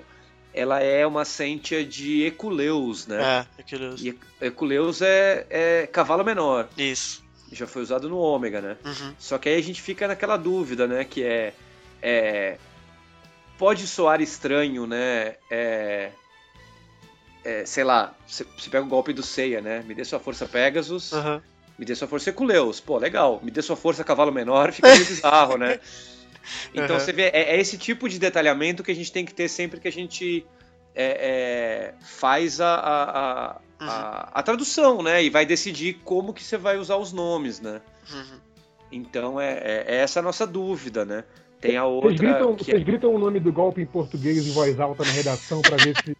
[0.53, 3.45] ela é uma Sentia de Eculeus, né?
[3.57, 3.95] É, aquilo.
[3.99, 7.23] E Eculeus é, é cavalo menor, Isso.
[7.51, 8.77] já foi usado no ômega, né?
[8.83, 9.13] Uhum.
[9.19, 11.03] Só que aí a gente fica naquela dúvida, né?
[11.03, 11.53] Que é.
[12.01, 12.57] é
[13.57, 15.35] pode soar estranho, né?
[15.49, 16.11] É,
[17.47, 19.81] é, sei lá, você pega o golpe do Seiya, né?
[19.87, 21.41] Me dê sua força Pegasus, Aham.
[21.79, 22.79] me dê sua força Eculeus.
[22.81, 23.39] Pô, legal.
[23.41, 25.79] Me dê sua força cavalo menor, fica meio bizarro, né?
[26.73, 26.99] Então Aham.
[26.99, 29.81] você vê, é, é esse tipo de detalhamento que a gente tem que ter sempre
[29.81, 30.45] que a gente
[30.95, 33.03] é, é, faz a, a,
[33.51, 35.21] a, a- a tradução, né?
[35.23, 37.81] E vai decidir como que você vai usar os nomes, né?
[38.11, 38.39] Uhum.
[38.91, 41.23] Então é, é, é essa a nossa dúvida, né?
[41.59, 42.09] Tem a outra.
[42.11, 45.11] Vocês gritam, que vocês gritam o nome do golpe em português em voz alta na
[45.11, 46.15] redação pra ver se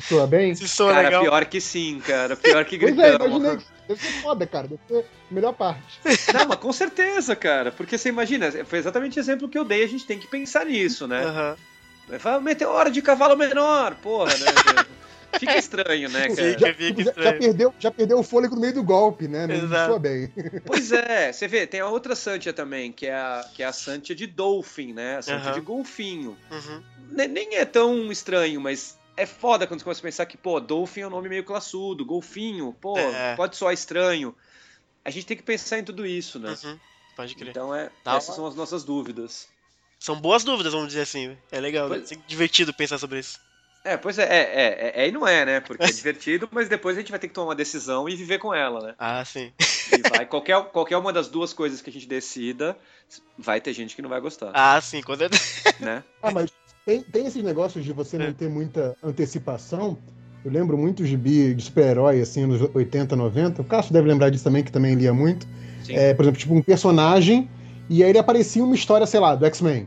[0.00, 0.54] soa bem?
[0.54, 1.22] Se soa Cara, legal.
[1.22, 2.36] pior que sim, cara.
[2.36, 3.56] Pior que Pois é, imaginei.
[3.56, 4.68] que Deve ser foda, cara.
[4.68, 4.98] Deve ser
[5.30, 6.00] a melhor parte.
[6.32, 7.72] Não, mas com certeza, cara.
[7.72, 10.64] Porque você imagina, foi exatamente o exemplo que eu dei, a gente tem que pensar
[10.66, 11.24] nisso, né?
[11.24, 11.56] Aham.
[12.08, 14.46] Vai falar, meteoro de cavalo menor, porra, né?
[15.38, 16.58] Fica estranho, né, cara?
[16.58, 17.38] Já- fica Já, já estranho.
[17.38, 19.46] perdeu, já perdeu o fôlego no meio do golpe, né?
[19.46, 19.90] Não Exato.
[19.92, 20.32] soa bem.
[20.66, 23.72] Pois é, você vê, tem a outra Santia também, que é a, que é a
[23.72, 25.18] Santia de Dolphin, né?
[25.18, 25.52] A Santia Aham.
[25.54, 26.36] de golfinho.
[26.50, 26.82] Uhum.
[27.12, 30.58] Ne- Nem é tão estranho, mas é foda quando você começa a pensar que, pô,
[30.60, 33.36] Dolphin é um nome meio classudo, golfinho, pô, É.
[33.36, 34.34] pode soar estranho.
[35.04, 36.56] A gente tem que pensar em tudo isso, né?
[36.64, 36.78] Uhum.
[37.14, 37.48] Pode crer.
[37.50, 39.48] Então é, essas são as nossas dúvidas.
[39.98, 41.36] São boas dúvidas, vamos dizer assim.
[41.52, 41.96] É legal, né?
[41.98, 43.38] Pois- É divertido pensar sobre isso.
[43.82, 44.66] É, pois é, é, é,
[45.02, 45.60] é, é e não é, né?
[45.60, 48.38] Porque é divertido, mas depois a gente vai ter que tomar uma decisão e viver
[48.38, 48.94] com ela, né?
[48.98, 49.52] Ah, sim.
[49.92, 52.76] E vai, qualquer, qualquer uma das duas coisas que a gente decida,
[53.38, 55.42] vai ter gente que não vai gostar, Ah, sim, com certeza.
[55.80, 56.04] né?
[56.22, 56.50] Ah, mas
[56.84, 58.26] tem, tem esses negócios de você É.
[58.26, 59.96] não ter muita antecipação.
[60.44, 63.60] Eu lembro muito de gibi de super-herói, assim, nos 80, 90.
[63.60, 65.46] O Cássio deve lembrar disso também, que também lia muito.
[65.88, 67.48] É, por exemplo, tipo um personagem,
[67.88, 69.86] e aí ele aparecia uma história, sei lá, do X-Men.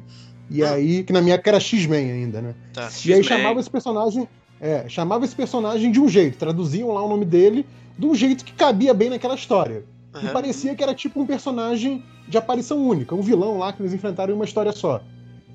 [0.49, 0.73] E Ah.
[0.73, 2.53] aí, que na minha época era X-Men ainda, né?
[2.73, 2.89] Tá.
[3.05, 4.27] E aí chamava esse personagem.
[4.61, 7.65] É, chamava esse personagem de um jeito, traduziam lá o nome dele
[7.97, 9.83] de um jeito que cabia bem naquela história.
[10.13, 10.31] E Aham.
[10.33, 14.31] parecia que era tipo um personagem de aparição única, um vilão lá que eles enfrentaram
[14.31, 15.03] em uma história só.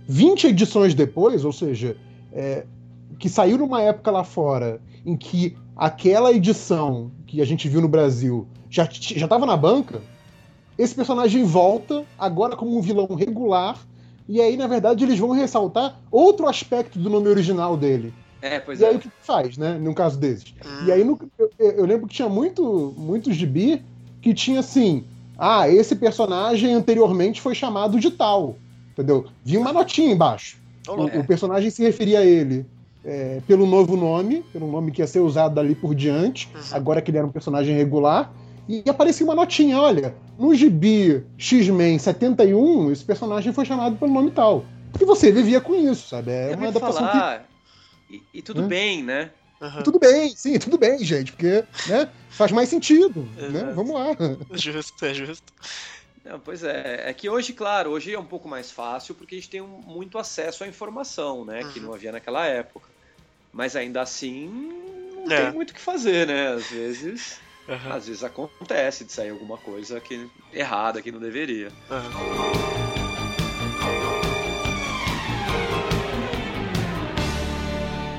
[0.09, 1.94] 20 edições depois, ou seja,
[2.32, 2.64] é,
[3.18, 7.89] que saiu numa época lá fora em que aquela edição que a gente viu no
[7.89, 10.01] Brasil já estava na banca,
[10.78, 13.78] esse personagem volta agora como um vilão regular
[14.28, 18.12] e aí na verdade eles vão ressaltar outro aspecto do nome original dele.
[18.40, 18.97] É, pois e aí é.
[18.97, 20.55] o que faz, né, num caso desses?
[20.64, 20.86] Hum.
[20.86, 23.82] E aí no- eu, eu lembro que tinha muito, muito gibi
[24.22, 25.05] que tinha assim:
[25.36, 28.56] ah, esse personagem anteriormente foi chamado de tal.
[28.99, 29.27] Entendeu?
[29.45, 30.57] Vinha uma notinha embaixo.
[30.89, 32.66] O, o personagem se referia a ele
[33.05, 36.61] é, pelo novo nome, pelo nome que ia ser usado dali por diante, Uhum.
[36.73, 38.33] agora que ele era um personagem regular.
[38.69, 44.33] E aparecia uma notinha: olha, no gibi X-Men 71, esse personagem foi chamado pelo nome
[44.33, 44.65] tal.
[45.01, 46.33] E você vivia com isso, sabe?
[46.33, 47.49] É, É uma adaptação que falar.
[48.11, 48.69] E, e tudo Hã?
[48.69, 49.31] bem, né?
[49.61, 49.83] Aham.
[49.83, 53.73] tudo bem, sim, tudo bem, gente, porque né, faz mais sentido, né?
[53.75, 54.16] Vamos lá.
[54.55, 55.53] Justo, é justo.
[56.24, 59.39] Não, pois é, é que hoje, claro, hoje é um pouco mais fácil porque a
[59.39, 61.65] gente tem um- muito acesso à informação, né?
[61.73, 61.86] Que Uhum.
[61.86, 62.89] não havia naquela época.
[63.53, 64.49] Mas ainda assim,
[65.24, 65.45] não É.
[65.45, 66.49] tem muito o que fazer, né?
[66.49, 67.93] Às vezes, Aham.
[67.95, 71.73] às vezes acontece de sair alguma coisa que errada que não deveria.
[71.90, 72.49] Aham.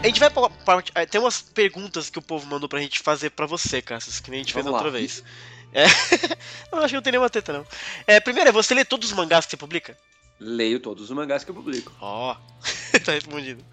[0.01, 0.91] A gente vai pra parte.
[0.95, 4.31] eh, Tem umas perguntas que o povo mandou pra gente fazer pra você, Cassius, que
[4.31, 4.97] nem a gente fez Vamos outra lá.
[4.97, 5.23] vez.
[5.73, 5.85] É...
[6.71, 7.65] não, acho que não tem nenhuma teta, não.
[8.07, 9.97] É, primeiro, é você lê todos os mangás que você publica?
[10.39, 11.91] Leio todos os mangás que eu publico.
[11.99, 12.35] Ó,
[13.05, 13.63] tá respondido.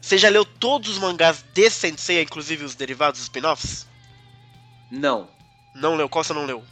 [0.00, 3.86] Você já leu todos os mangás de Sensei, inclusive os derivados, os spin-offs?
[4.90, 5.28] Não.
[5.74, 6.08] Não leu?
[6.08, 6.62] Qual você não leu?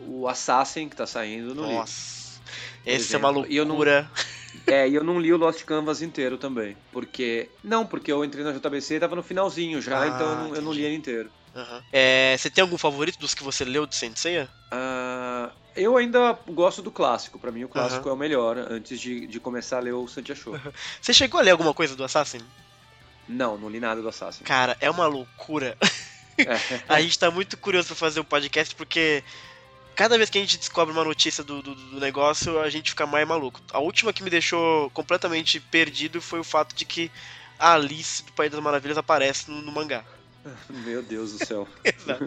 [0.00, 1.74] O Assassin que tá saindo, eu não li.
[1.74, 2.40] Nossa.
[2.86, 4.10] Esse é uma exemplo, e eu não- loucura.
[4.66, 6.76] É, e eu não li o Lost Canvas inteiro também.
[6.92, 7.48] Porque.
[7.62, 10.54] Não, porque eu entrei na JBC e tava no finalzinho já, Ah, então eu não,
[10.56, 10.84] eu não li entendi.
[10.84, 11.30] ele inteiro.
[11.58, 11.82] Aham.
[11.92, 14.46] É, você tem algum favorito dos que você leu de Sensei?
[14.70, 17.38] Ah, eu ainda gosto do clássico.
[17.38, 20.34] Pra mim, o clássico é o melhor, antes de, de começar a ler o Santia
[20.34, 20.58] Show.
[21.00, 22.40] Você chegou a ler alguma coisa do Assassin?
[23.28, 24.42] não, não li nada do Assassin.
[24.44, 25.76] Cara, é uma loucura.
[26.38, 26.58] É.
[26.88, 29.22] A gente tá muito curioso pra fazer o podcast porque
[29.94, 33.04] cada vez que a gente descobre uma notícia do, do, do negócio, a gente fica
[33.04, 33.60] mais maluco.
[33.72, 37.10] A última que me deixou completamente perdido foi o fato de que
[37.58, 40.04] a Alice do País das Maravilhas aparece no, no mangá.
[40.70, 41.66] Meu Deus do céu.
[41.84, 42.26] Exato.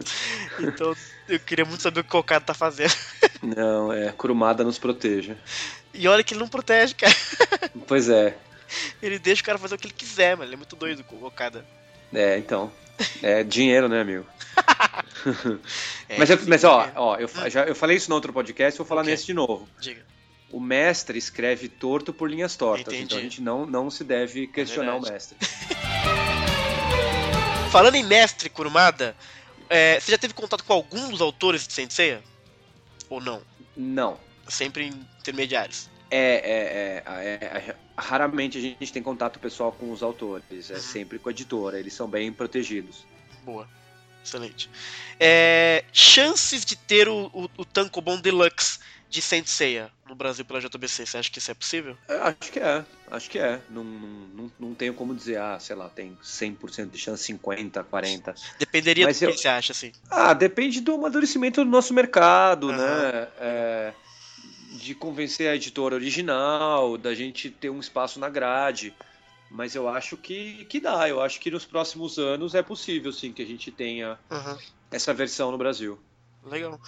[0.60, 0.96] Então
[1.28, 2.94] eu queria muito saber o que o Okada tá fazendo.
[3.42, 4.12] Não, é.
[4.12, 5.38] Kurumada nos proteja.
[5.94, 7.14] E olha que ele não protege, cara.
[7.88, 8.38] Pois é.
[9.02, 10.48] Ele deixa o cara fazer o que ele quiser, mano.
[10.48, 11.66] Ele é muito doido com o Okada.
[12.14, 12.72] É, então.
[13.22, 14.26] É dinheiro, né, amigo?
[16.08, 16.92] É, mas, eu- mas ó, é.
[16.96, 19.12] ó eu, já, eu falei isso no outro podcast, vou falar Ok.
[19.12, 19.68] nesse de novo.
[19.80, 20.06] Diga.
[20.52, 23.04] O mestre escreve torto por linhas tortas, Entendi.
[23.06, 25.14] então a gente não, não se deve questionar o verdade.
[25.14, 25.38] mestre.
[27.72, 29.16] Falando em mestre Kurumada,
[29.70, 32.22] é, você já teve contato com algum dos autores de Senseiya?
[33.10, 33.42] Ou não?
[33.78, 34.20] Não.
[34.46, 35.90] Sempre intermediários.
[36.10, 40.74] É, é, é, é, é, raramente a gente tem contato pessoal com os autores, é
[40.74, 40.80] Uhum.
[40.82, 43.06] sempre com a editora, eles são bem protegidos.
[43.44, 43.66] Boa.
[44.24, 44.70] Excelente.
[45.18, 48.80] É, chances de ter o, o, o Tankobon Deluxe
[49.12, 51.98] de Senseiya no Brasil pela JBC, você acha que isso é possível?
[52.08, 53.62] Eu acho que é, acho que é.
[53.70, 58.34] Não, não, não, tenho como dizer, ah, sei lá, tem 100% de chance, 50, 40.
[58.58, 59.92] Dependeria Mas do que eu- você acha, assim.
[60.10, 62.78] Ah, depende do amadurecimento do nosso mercado, Aham.
[62.78, 63.28] né?
[63.38, 63.94] É,
[64.80, 68.96] de convencer a editora original, da gente ter um espaço na grade.
[69.50, 71.10] Mas eu acho que, que dá.
[71.10, 74.58] Eu acho que nos próximos anos é possível, sim, que a gente tenha Uhum.
[74.90, 76.02] essa versão no Brasil.
[76.44, 76.80] Legal.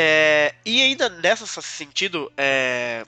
[0.00, 3.04] É, e ainda nesse sentido, é,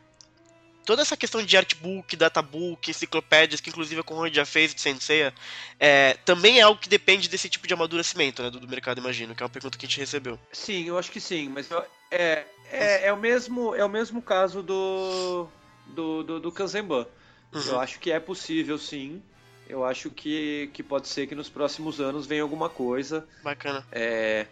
[0.84, 5.32] toda essa questão de artbook, databook, enciclopédias, que inclusive a Conrad já fez de Senseiya,
[5.78, 9.36] é, também é algo que depende desse tipo de amadurecimento né, do, do mercado, imagino,
[9.36, 10.36] que é uma pergunta que a gente recebeu.
[10.52, 14.20] Sim, eu acho que sim, mas eu- é, é, é, o, mesmo, é o mesmo
[14.20, 15.46] caso do,
[15.86, 17.06] do, do, do Kanzenban.
[17.52, 17.62] Uhum.
[17.66, 19.22] Eu acho que é possível, sim.
[19.68, 23.28] Eu acho que, que pode ser que nos próximos anos venha alguma coisa.
[23.44, 23.86] Bacana.
[23.92, 24.46] É,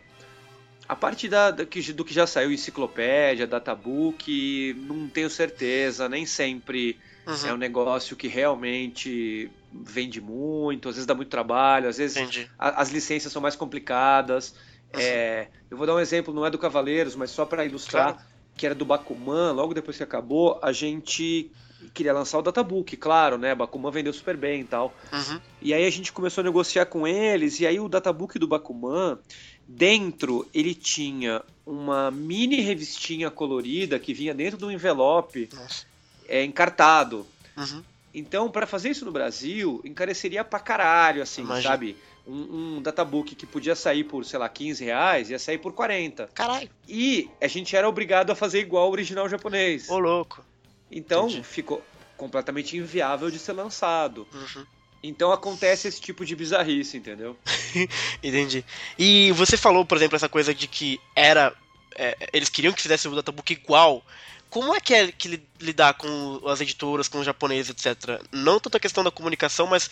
[0.89, 6.25] a parte da, da que- do que já saiu, enciclopédia, databook, não tenho certeza, nem
[6.27, 7.49] sempre Uhum.
[7.49, 12.25] é um negócio que realmente vende muito, às vezes dá muito trabalho, às vezes
[12.59, 14.55] a- as licenças são mais complicadas.
[14.93, 18.38] É, eu vou dar um exemplo, não é do Cavaleiros, mas só para ilustrar, Claro.
[18.59, 21.51] Que era do Bakuman, logo depois que acabou, a gente
[21.95, 23.55] queria lançar o databook, claro, né?
[23.55, 24.93] Bakuman vendeu super bem e tal.
[25.13, 25.41] Uhum.
[25.63, 29.17] E aí a gente começou a negociar com eles, e aí o databook do Bakuman,
[29.67, 35.49] dentro ele tinha uma mini revistinha colorida que vinha dentro do envelope
[36.29, 37.25] é, encartado.
[37.57, 37.83] Uhum.
[38.19, 41.69] Então, para fazer isso no Brasil, encareceria pra caralho, assim, Imagino.
[41.69, 41.97] sabe?
[42.27, 46.29] Um, um databook que podia sair por, sei lá, 15 reais, ia sair por 40.
[46.35, 46.69] Caralho.
[46.87, 49.89] E a gente era obrigado a fazer igual ao original japonês.
[49.89, 50.45] Ô, louco.
[50.91, 51.45] Então, entendi.
[51.45, 51.83] ficou
[52.17, 54.27] completamente inviável de ser lançado.
[54.35, 54.67] Uhum.
[55.03, 57.39] Então acontece esse tipo de bizarrice, entendeu?
[58.21, 58.65] Entendi.
[58.99, 61.55] E você falou, por exemplo, essa coisa de que era.
[61.95, 64.05] é, eles queriam que fizesse o databook igual.
[64.51, 68.21] Como é que é que li- lidar com as editoras, com os japoneses, etc?
[68.33, 69.91] Não tanto a questão da comunicação, mas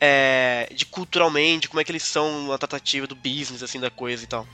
[0.00, 4.24] é, de culturalmente, como é que eles são na tratativa do business, assim, da coisa
[4.24, 4.46] e tal.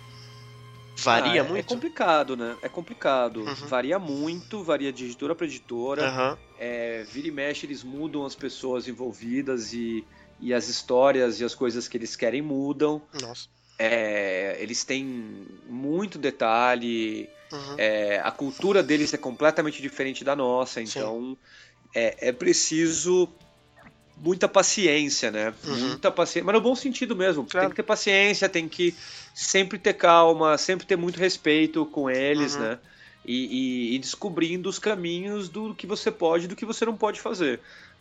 [0.96, 1.66] Varia Ah, é, É muito?
[1.66, 2.56] complicado, né?
[2.62, 3.42] É complicado.
[3.42, 3.66] Uhum.
[3.66, 6.08] Varia muito, varia de editora para editora.
[6.08, 10.04] Aham, É, vira e mexe, eles mudam as pessoas envolvidas e,
[10.40, 13.02] e as histórias e as coisas que eles querem mudam.
[13.12, 13.48] nossa.
[13.76, 15.04] É, eles têm
[15.68, 17.74] muito detalhe, Uhum.
[17.78, 21.36] é, a cultura deles é completamente diferente da nossa, então
[21.94, 23.28] é, é preciso
[24.16, 25.52] muita paciência, né?
[25.64, 25.88] Uhum.
[25.88, 27.44] Muita paciência, mas no bom sentido mesmo.
[27.44, 27.66] Claro.
[27.66, 28.94] Tem que ter paciência, tem que
[29.34, 32.62] sempre ter calma, sempre ter muito respeito com eles, Uhum.
[32.62, 32.78] né?
[33.26, 33.34] E,
[33.92, 37.20] e- e descobrindo os caminhos do que você pode e do que você não pode
[37.20, 37.60] fazer.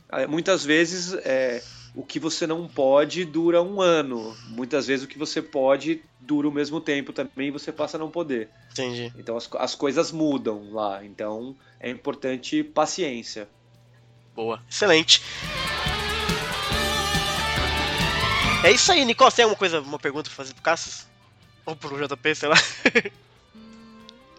[0.09, 1.61] Ah, Muitas vezes é,
[1.95, 4.35] o que você não pode dura um ano.
[4.47, 7.99] Muitas vezes o que você pode dura o mesmo tempo também e você passa a
[7.99, 8.49] não poder.
[8.71, 9.11] Entendi.
[9.17, 11.03] Então as, as coisas mudam lá.
[11.05, 13.47] Então é importante paciência.
[14.35, 14.61] Boa.
[14.69, 15.21] Excelente.
[18.63, 19.29] É isso aí, Nicole.
[19.29, 21.05] Você tem alguma coisa, uma pergunta pra fazer pro Cassius?
[21.65, 22.55] Ou pro JP, sei lá?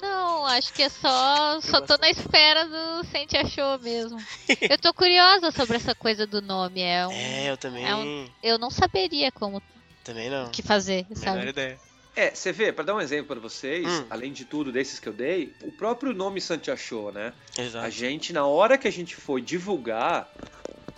[0.04, 1.60] Não, acho que é só.
[1.60, 4.18] Só tô na espera do Sente Achou mesmo.
[4.70, 6.80] Eu tô curiosa sobre essa coisa do nome.
[6.82, 7.84] É um, É, eu também.
[7.84, 9.62] É Eu não saberia como
[10.02, 10.46] Também não.
[10.46, 11.48] o que fazer, Melhor sabe?
[11.48, 11.80] ideia.
[12.16, 14.06] É, você vê, para dar um exemplo para vocês, Hum.
[14.08, 17.32] além de tudo desses que eu dei, o próprio nome Santiachou, né?
[17.58, 17.90] A Exato.
[17.90, 20.28] gente, na hora que a gente foi divulgar,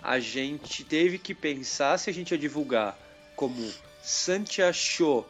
[0.03, 2.95] a gente teve que pensar se a gente ia divulgar
[3.35, 3.67] como
[4.03, 5.27] Santiachou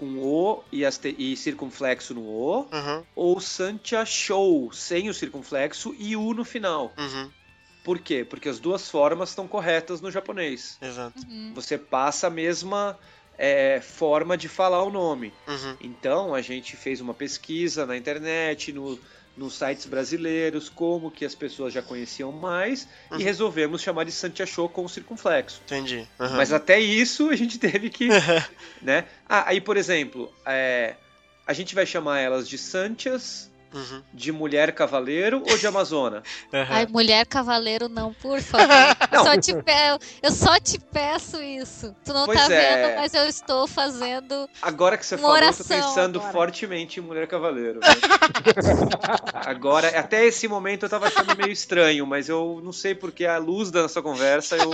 [0.00, 0.82] com O e,
[1.18, 6.94] e circunflexo no O, Uhum, ou Santiachou sem o circunflexo e U no final.
[6.98, 7.30] uhum,
[7.84, 8.24] Por quê?
[8.24, 10.78] Porque as duas formas estão corretas no japonês.
[10.80, 11.20] exato.
[11.28, 11.52] Uhum.
[11.54, 12.98] Você passa a mesma
[13.38, 15.32] é, forma de falar o nome.
[15.46, 18.98] Uhum, Então a gente fez uma pesquisa na internet, no,
[19.36, 23.18] nos sites brasileiros, como que as pessoas já conheciam mais, Uhum.
[23.20, 25.62] e resolvemos chamar de Santiachou com circunflexo.
[25.64, 26.06] entendi.
[26.18, 26.36] Uhum.
[26.36, 28.08] Mas até isso a gente teve que.
[28.82, 29.06] né?
[29.28, 30.96] Ah, aí, por exemplo, é,
[31.46, 36.22] a gente vai chamar elas de Santias, Uhum, de mulher cavaleiro ou de Amazona?
[36.52, 36.66] uhum.
[36.68, 38.66] Ai, mulher cavaleiro, não, por favor.
[39.12, 39.24] Não.
[39.24, 39.72] Só te pe-
[40.22, 41.94] Eu só te peço isso.
[42.04, 42.86] Tu não Pois tá é.
[42.88, 44.48] vendo, mas eu estou fazendo.
[44.62, 46.32] Agora que você Uma falou, eu tô pensando agora.
[46.32, 47.80] fortemente em mulher cavaleiro.
[47.80, 47.86] né?
[49.34, 53.38] agora, até esse momento eu tava achando meio estranho, mas eu não sei porque a
[53.38, 54.70] luz da nossa conversa eu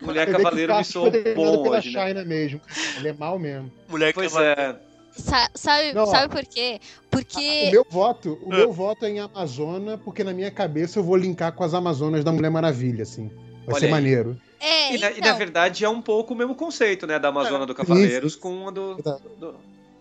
[0.00, 2.06] Mulher que Cavaleiro o me soou treinado bom hoje, né?
[2.08, 2.60] China mesmo.
[2.96, 3.70] Ele é mal mesmo.
[3.88, 4.60] Mulher Pois cavaleiro.
[4.60, 4.85] é.
[5.16, 6.78] Sa- sabe, Não, sabe por quê?
[7.06, 7.70] O Porque.
[7.70, 8.56] meu voto, o Ah.
[8.56, 12.22] meu voto é em Amazona, porque na minha cabeça eu vou linkar com as Amazonas
[12.22, 13.28] da Mulher Maravilha, assim.
[13.64, 13.90] Vai Olha ser aí.
[13.92, 14.40] maneiro.
[14.60, 17.18] É, E na, e então, na verdade é um pouco o mesmo conceito, né?
[17.18, 19.54] Da Amazona do Cavaleiros com a do, do-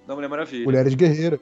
[0.06, 0.66] da Mulher Maravilha.
[0.66, 1.40] Mulheres guerreiras.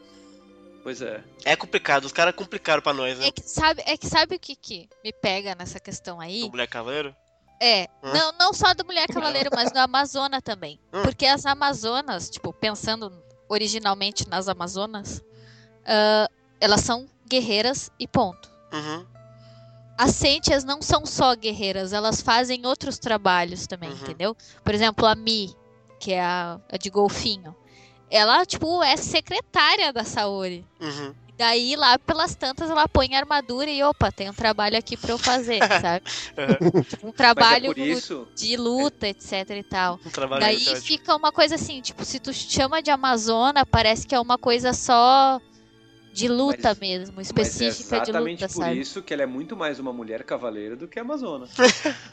[0.84, 1.22] Pois é.
[1.46, 3.28] É complicado, os caras complicaram pra nós, né?
[3.28, 6.42] é que sabe, é que sabe o que, que me pega nessa questão aí?
[6.42, 7.16] Do Mulher Cavaleiro.
[7.62, 10.78] É, não, não só do Mulher Cavaleiro, mas do Amazona também.
[10.94, 11.02] Hum.
[11.04, 13.14] Porque as Amazonas, tipo, pensando
[13.54, 15.24] originalmente nas Amazonas,
[15.86, 16.28] ah,
[16.60, 18.50] elas são guerreiras e ponto.
[18.74, 19.06] Uhum.
[19.98, 23.96] As Sentias não são só guerreiras, elas fazem outros trabalhos também, Uhum.
[23.98, 24.38] entendeu?
[24.64, 25.56] Por exemplo, a Mi,
[26.00, 27.56] que é a, a de golfinho.
[28.10, 30.66] Ela, tipo, é secretária da Saori.
[30.80, 31.14] Uhum.
[31.38, 35.12] Daí, lá pelas tantas, ela põe a armadura e, opa, tem um trabalho aqui pra
[35.12, 36.06] eu fazer, sabe?
[36.88, 38.28] Tipo, um é trabalho por isso.
[38.36, 40.00] de luta, etc e tal.
[40.06, 44.20] Um Daí fica uma coisa assim, tipo, se tu chama de Amazona, parece que é
[44.20, 45.42] uma coisa só
[46.14, 48.80] de luta Mas- mesmo, Mas é específica de exatamente luta, por sabe?
[48.80, 51.48] isso que ela é muito mais uma mulher cavaleira do que a Amazona.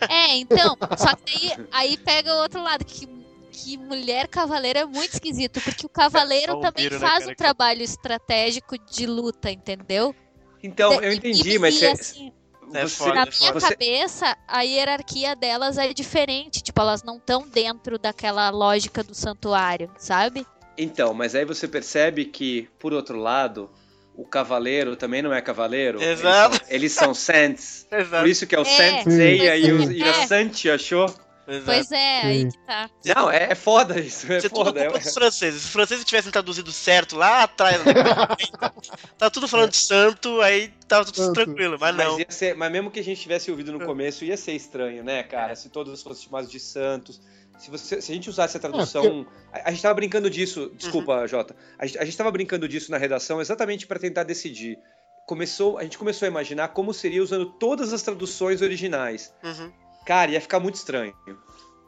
[0.09, 3.07] É, então, só que aí, aí pega o outro lado, que,
[3.51, 7.33] que mulher cavaleira é muito esquisito, porque o cavaleiro Só um também né, faz cara,
[7.33, 10.15] um trabalho estratégico de luta, entendeu?
[10.63, 12.33] Então, eu entendi, e- mas e, você, assim,
[12.73, 17.49] É foda, na é minha cabeça, a hierarquia delas é diferente, tipo, elas não estão
[17.49, 20.47] dentro daquela lógica do santuário, sabe?
[20.79, 23.69] Então, mas aí você percebe que, por outro lado,
[24.15, 26.01] o cavaleiro também não é cavaleiro.
[26.03, 26.55] Exato.
[26.55, 27.87] Eles são, eles são Saints.
[27.91, 28.23] Exato.
[28.23, 29.73] Por isso que é o É, Saint Seiya pois e, é.
[29.73, 31.13] o, e a Santi achou.
[31.51, 31.65] Exato.
[31.67, 32.91] Pois é, aí que tá.
[33.05, 34.31] Não, é, é foda isso.
[34.33, 34.81] É é tudo foda.
[34.85, 35.61] culpa é- dos franceses.
[35.63, 37.77] Se os franceses tivessem traduzido certo lá atrás,
[39.19, 41.35] tá tudo falando de santo, aí tava tudo Santo.
[41.45, 42.13] tranquilo, mas não.
[42.13, 45.03] Mas, ia ser- mas mesmo que a gente tivesse ouvido no começo, ia ser estranho,
[45.05, 45.55] né, cara?
[45.57, 47.21] Se todos fossem chamados de santos.
[47.59, 49.27] Se, você- se a gente usasse a tradução.
[49.53, 50.71] A, a gente tava brincando disso.
[50.75, 51.55] Desculpa, Jota.
[51.79, 54.79] A, gente- a gente tava brincando disso na redação exatamente para tentar decidir.
[55.27, 59.33] Começou, a gente começou a imaginar como seria usando todas as traduções originais.
[59.45, 59.71] Uhum.
[60.05, 61.15] Cara, ia ficar muito estranho.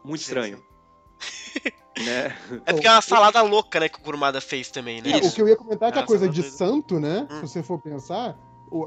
[0.05, 0.62] Muito Sim, estranho.
[2.05, 2.36] né?
[2.66, 5.10] É porque é uma salada louca, né, que o Kurumada fez também, né?
[5.12, 6.56] É, o que eu ia comentar é que a Ah, coisa de coisa.
[6.56, 7.26] santo, né?
[7.30, 7.34] Hum.
[7.36, 8.36] Se você for pensar,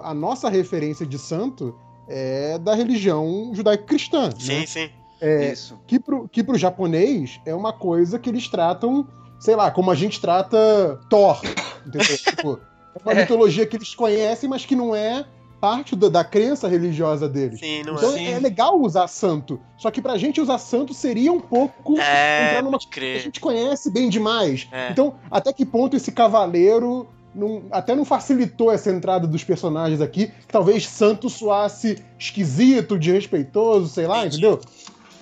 [0.01, 1.77] a nossa referência de santo
[2.07, 4.29] é da religião judaico-cristã.
[4.37, 4.65] Sim, né?
[4.65, 4.89] sim.
[5.21, 5.79] É, Isso.
[5.87, 9.07] que, pro, que pro japonês é uma coisa que eles tratam,
[9.39, 11.41] sei lá, como a gente trata Thor.
[11.85, 12.17] Entendeu?
[12.17, 12.59] tipo,
[12.95, 13.21] é uma É.
[13.21, 15.25] mitologia que eles conhecem, mas que não é
[15.65, 17.59] parte da, da crença religiosa deles.
[17.59, 18.31] Sim, não Então é.
[18.33, 19.59] é legal usar santo.
[19.77, 23.39] Só que pra gente usar santo seria um pouco É, entrar numa que a gente
[23.39, 24.67] conhece bem demais.
[24.71, 24.91] É.
[24.91, 30.27] Então, até que ponto esse cavaleiro não- até não facilitou essa entrada dos personagens aqui,
[30.27, 34.59] que talvez Santo soasse esquisito, desrespeitoso, sei lá, entendeu?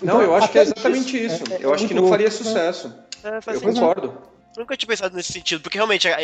[0.01, 1.53] Não, Então, eu acho que é exatamente isso isso.
[1.53, 2.49] é- é eu acho que não faria louco, né?
[2.51, 2.93] sucesso.
[3.23, 3.73] É, Eu sentido.
[3.73, 4.13] concordo.
[4.55, 6.15] Nunca tinha pensado nesse sentido, porque realmente a,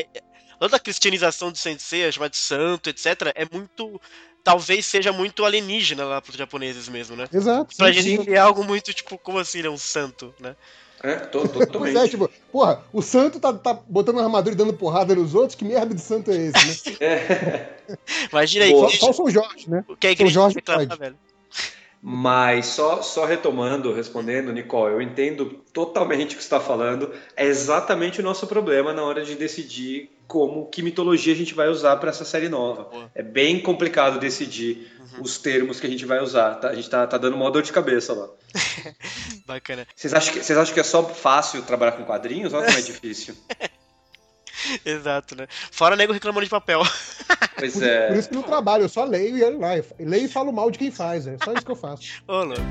[0.59, 3.99] toda a cristianização do Sensei, chamar de santo, etc., é muito.
[4.43, 7.27] Talvez seja muito alienígena lá pros japoneses mesmo, né?
[7.31, 7.75] Exato.
[7.75, 8.31] Pra sim, gente sim.
[8.31, 10.55] é algo muito, tipo, como assim, ele é um santo, né?
[11.03, 11.97] É, to- Pois totalmente.
[11.97, 15.55] é, tipo, porra, o santo tá, tá botando uma armadura e dando porrada nos outros,
[15.55, 16.97] que merda de santo é esse, né?
[16.99, 17.69] É.
[18.31, 18.71] Imagina aí.
[18.71, 19.83] Só, só o São Jorge, né?
[19.87, 20.99] o que a igreja Jorge reclama, pode.
[20.99, 21.17] velho.
[22.01, 27.11] Mas só, só retomando, respondendo, Nicole, eu entendo totalmente o que você está falando.
[27.35, 31.67] É exatamente o nosso problema na hora de decidir como, que mitologia a gente vai
[31.67, 32.83] usar para essa série nova.
[32.83, 33.11] Boa.
[33.13, 35.23] É bem complicado decidir Uhum.
[35.23, 36.55] os termos que a gente vai usar.
[36.55, 36.69] tá?
[36.69, 38.29] A gente tá, tá dando uma dor de cabeça lá.
[39.47, 39.87] Bacana.
[39.95, 42.53] Vocês acham, que, vocês acham que é só fácil trabalhar com quadrinhos?
[42.53, 43.35] Olha como é difícil.
[44.85, 45.47] Exato, né?
[45.71, 46.81] Fora nego reclamando de papel.
[47.59, 48.07] Pois Por, é.
[48.07, 49.75] por isso que eu não trabalho, eu só leio e olho lá.
[49.77, 52.03] Eu leio e falo mal de quem faz, é só isso que eu faço.
[52.25, 52.61] Ô, louco.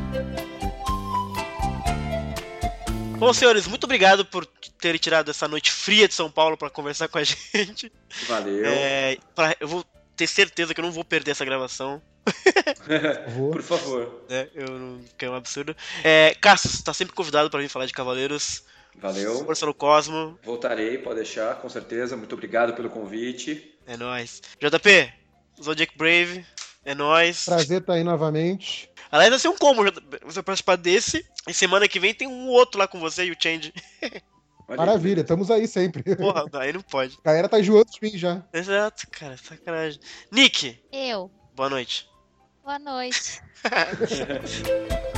[3.18, 4.46] Bom, senhores, muito obrigado por
[4.80, 7.92] terem tirado essa noite fria de São Paulo pra conversar com a gente.
[8.28, 8.64] Valeu.
[8.64, 9.84] É, pra- eu vou
[10.16, 12.84] ter certeza que eu não vou perder essa gravação, Por
[13.24, 13.50] favor.
[13.52, 14.24] Por favor.
[14.28, 14.48] né?
[14.54, 15.76] Eu não, que é um absurdo.
[16.04, 18.62] É, Cassius, tá sempre convidado pra vir falar de Cavaleiros.
[19.00, 19.44] Valeu.
[19.44, 20.38] Força no Cosmo.
[20.42, 22.16] Voltarei, pode deixar, com certeza.
[22.16, 23.74] Muito obrigado pelo convite.
[23.86, 24.42] É nóis.
[24.60, 25.12] JP,
[25.62, 26.44] Zodiac Brave.
[26.84, 27.44] É nóis.
[27.44, 28.90] Prazer estar aí novamente.
[29.10, 31.24] Aliás, vai ser um combo JP, você participar desse.
[31.46, 33.72] E semana que vem tem um outro lá com você e o Change.
[34.68, 36.02] Maravilha, estamos aí sempre.
[36.16, 37.16] Porra, aí não pode.
[37.24, 38.44] A galera tá enjoando de mim já.
[38.52, 39.98] Exato, cara, sacanagem.
[40.30, 41.30] Nick, Eu.
[41.54, 42.06] boa noite.
[42.62, 43.40] Boa noite.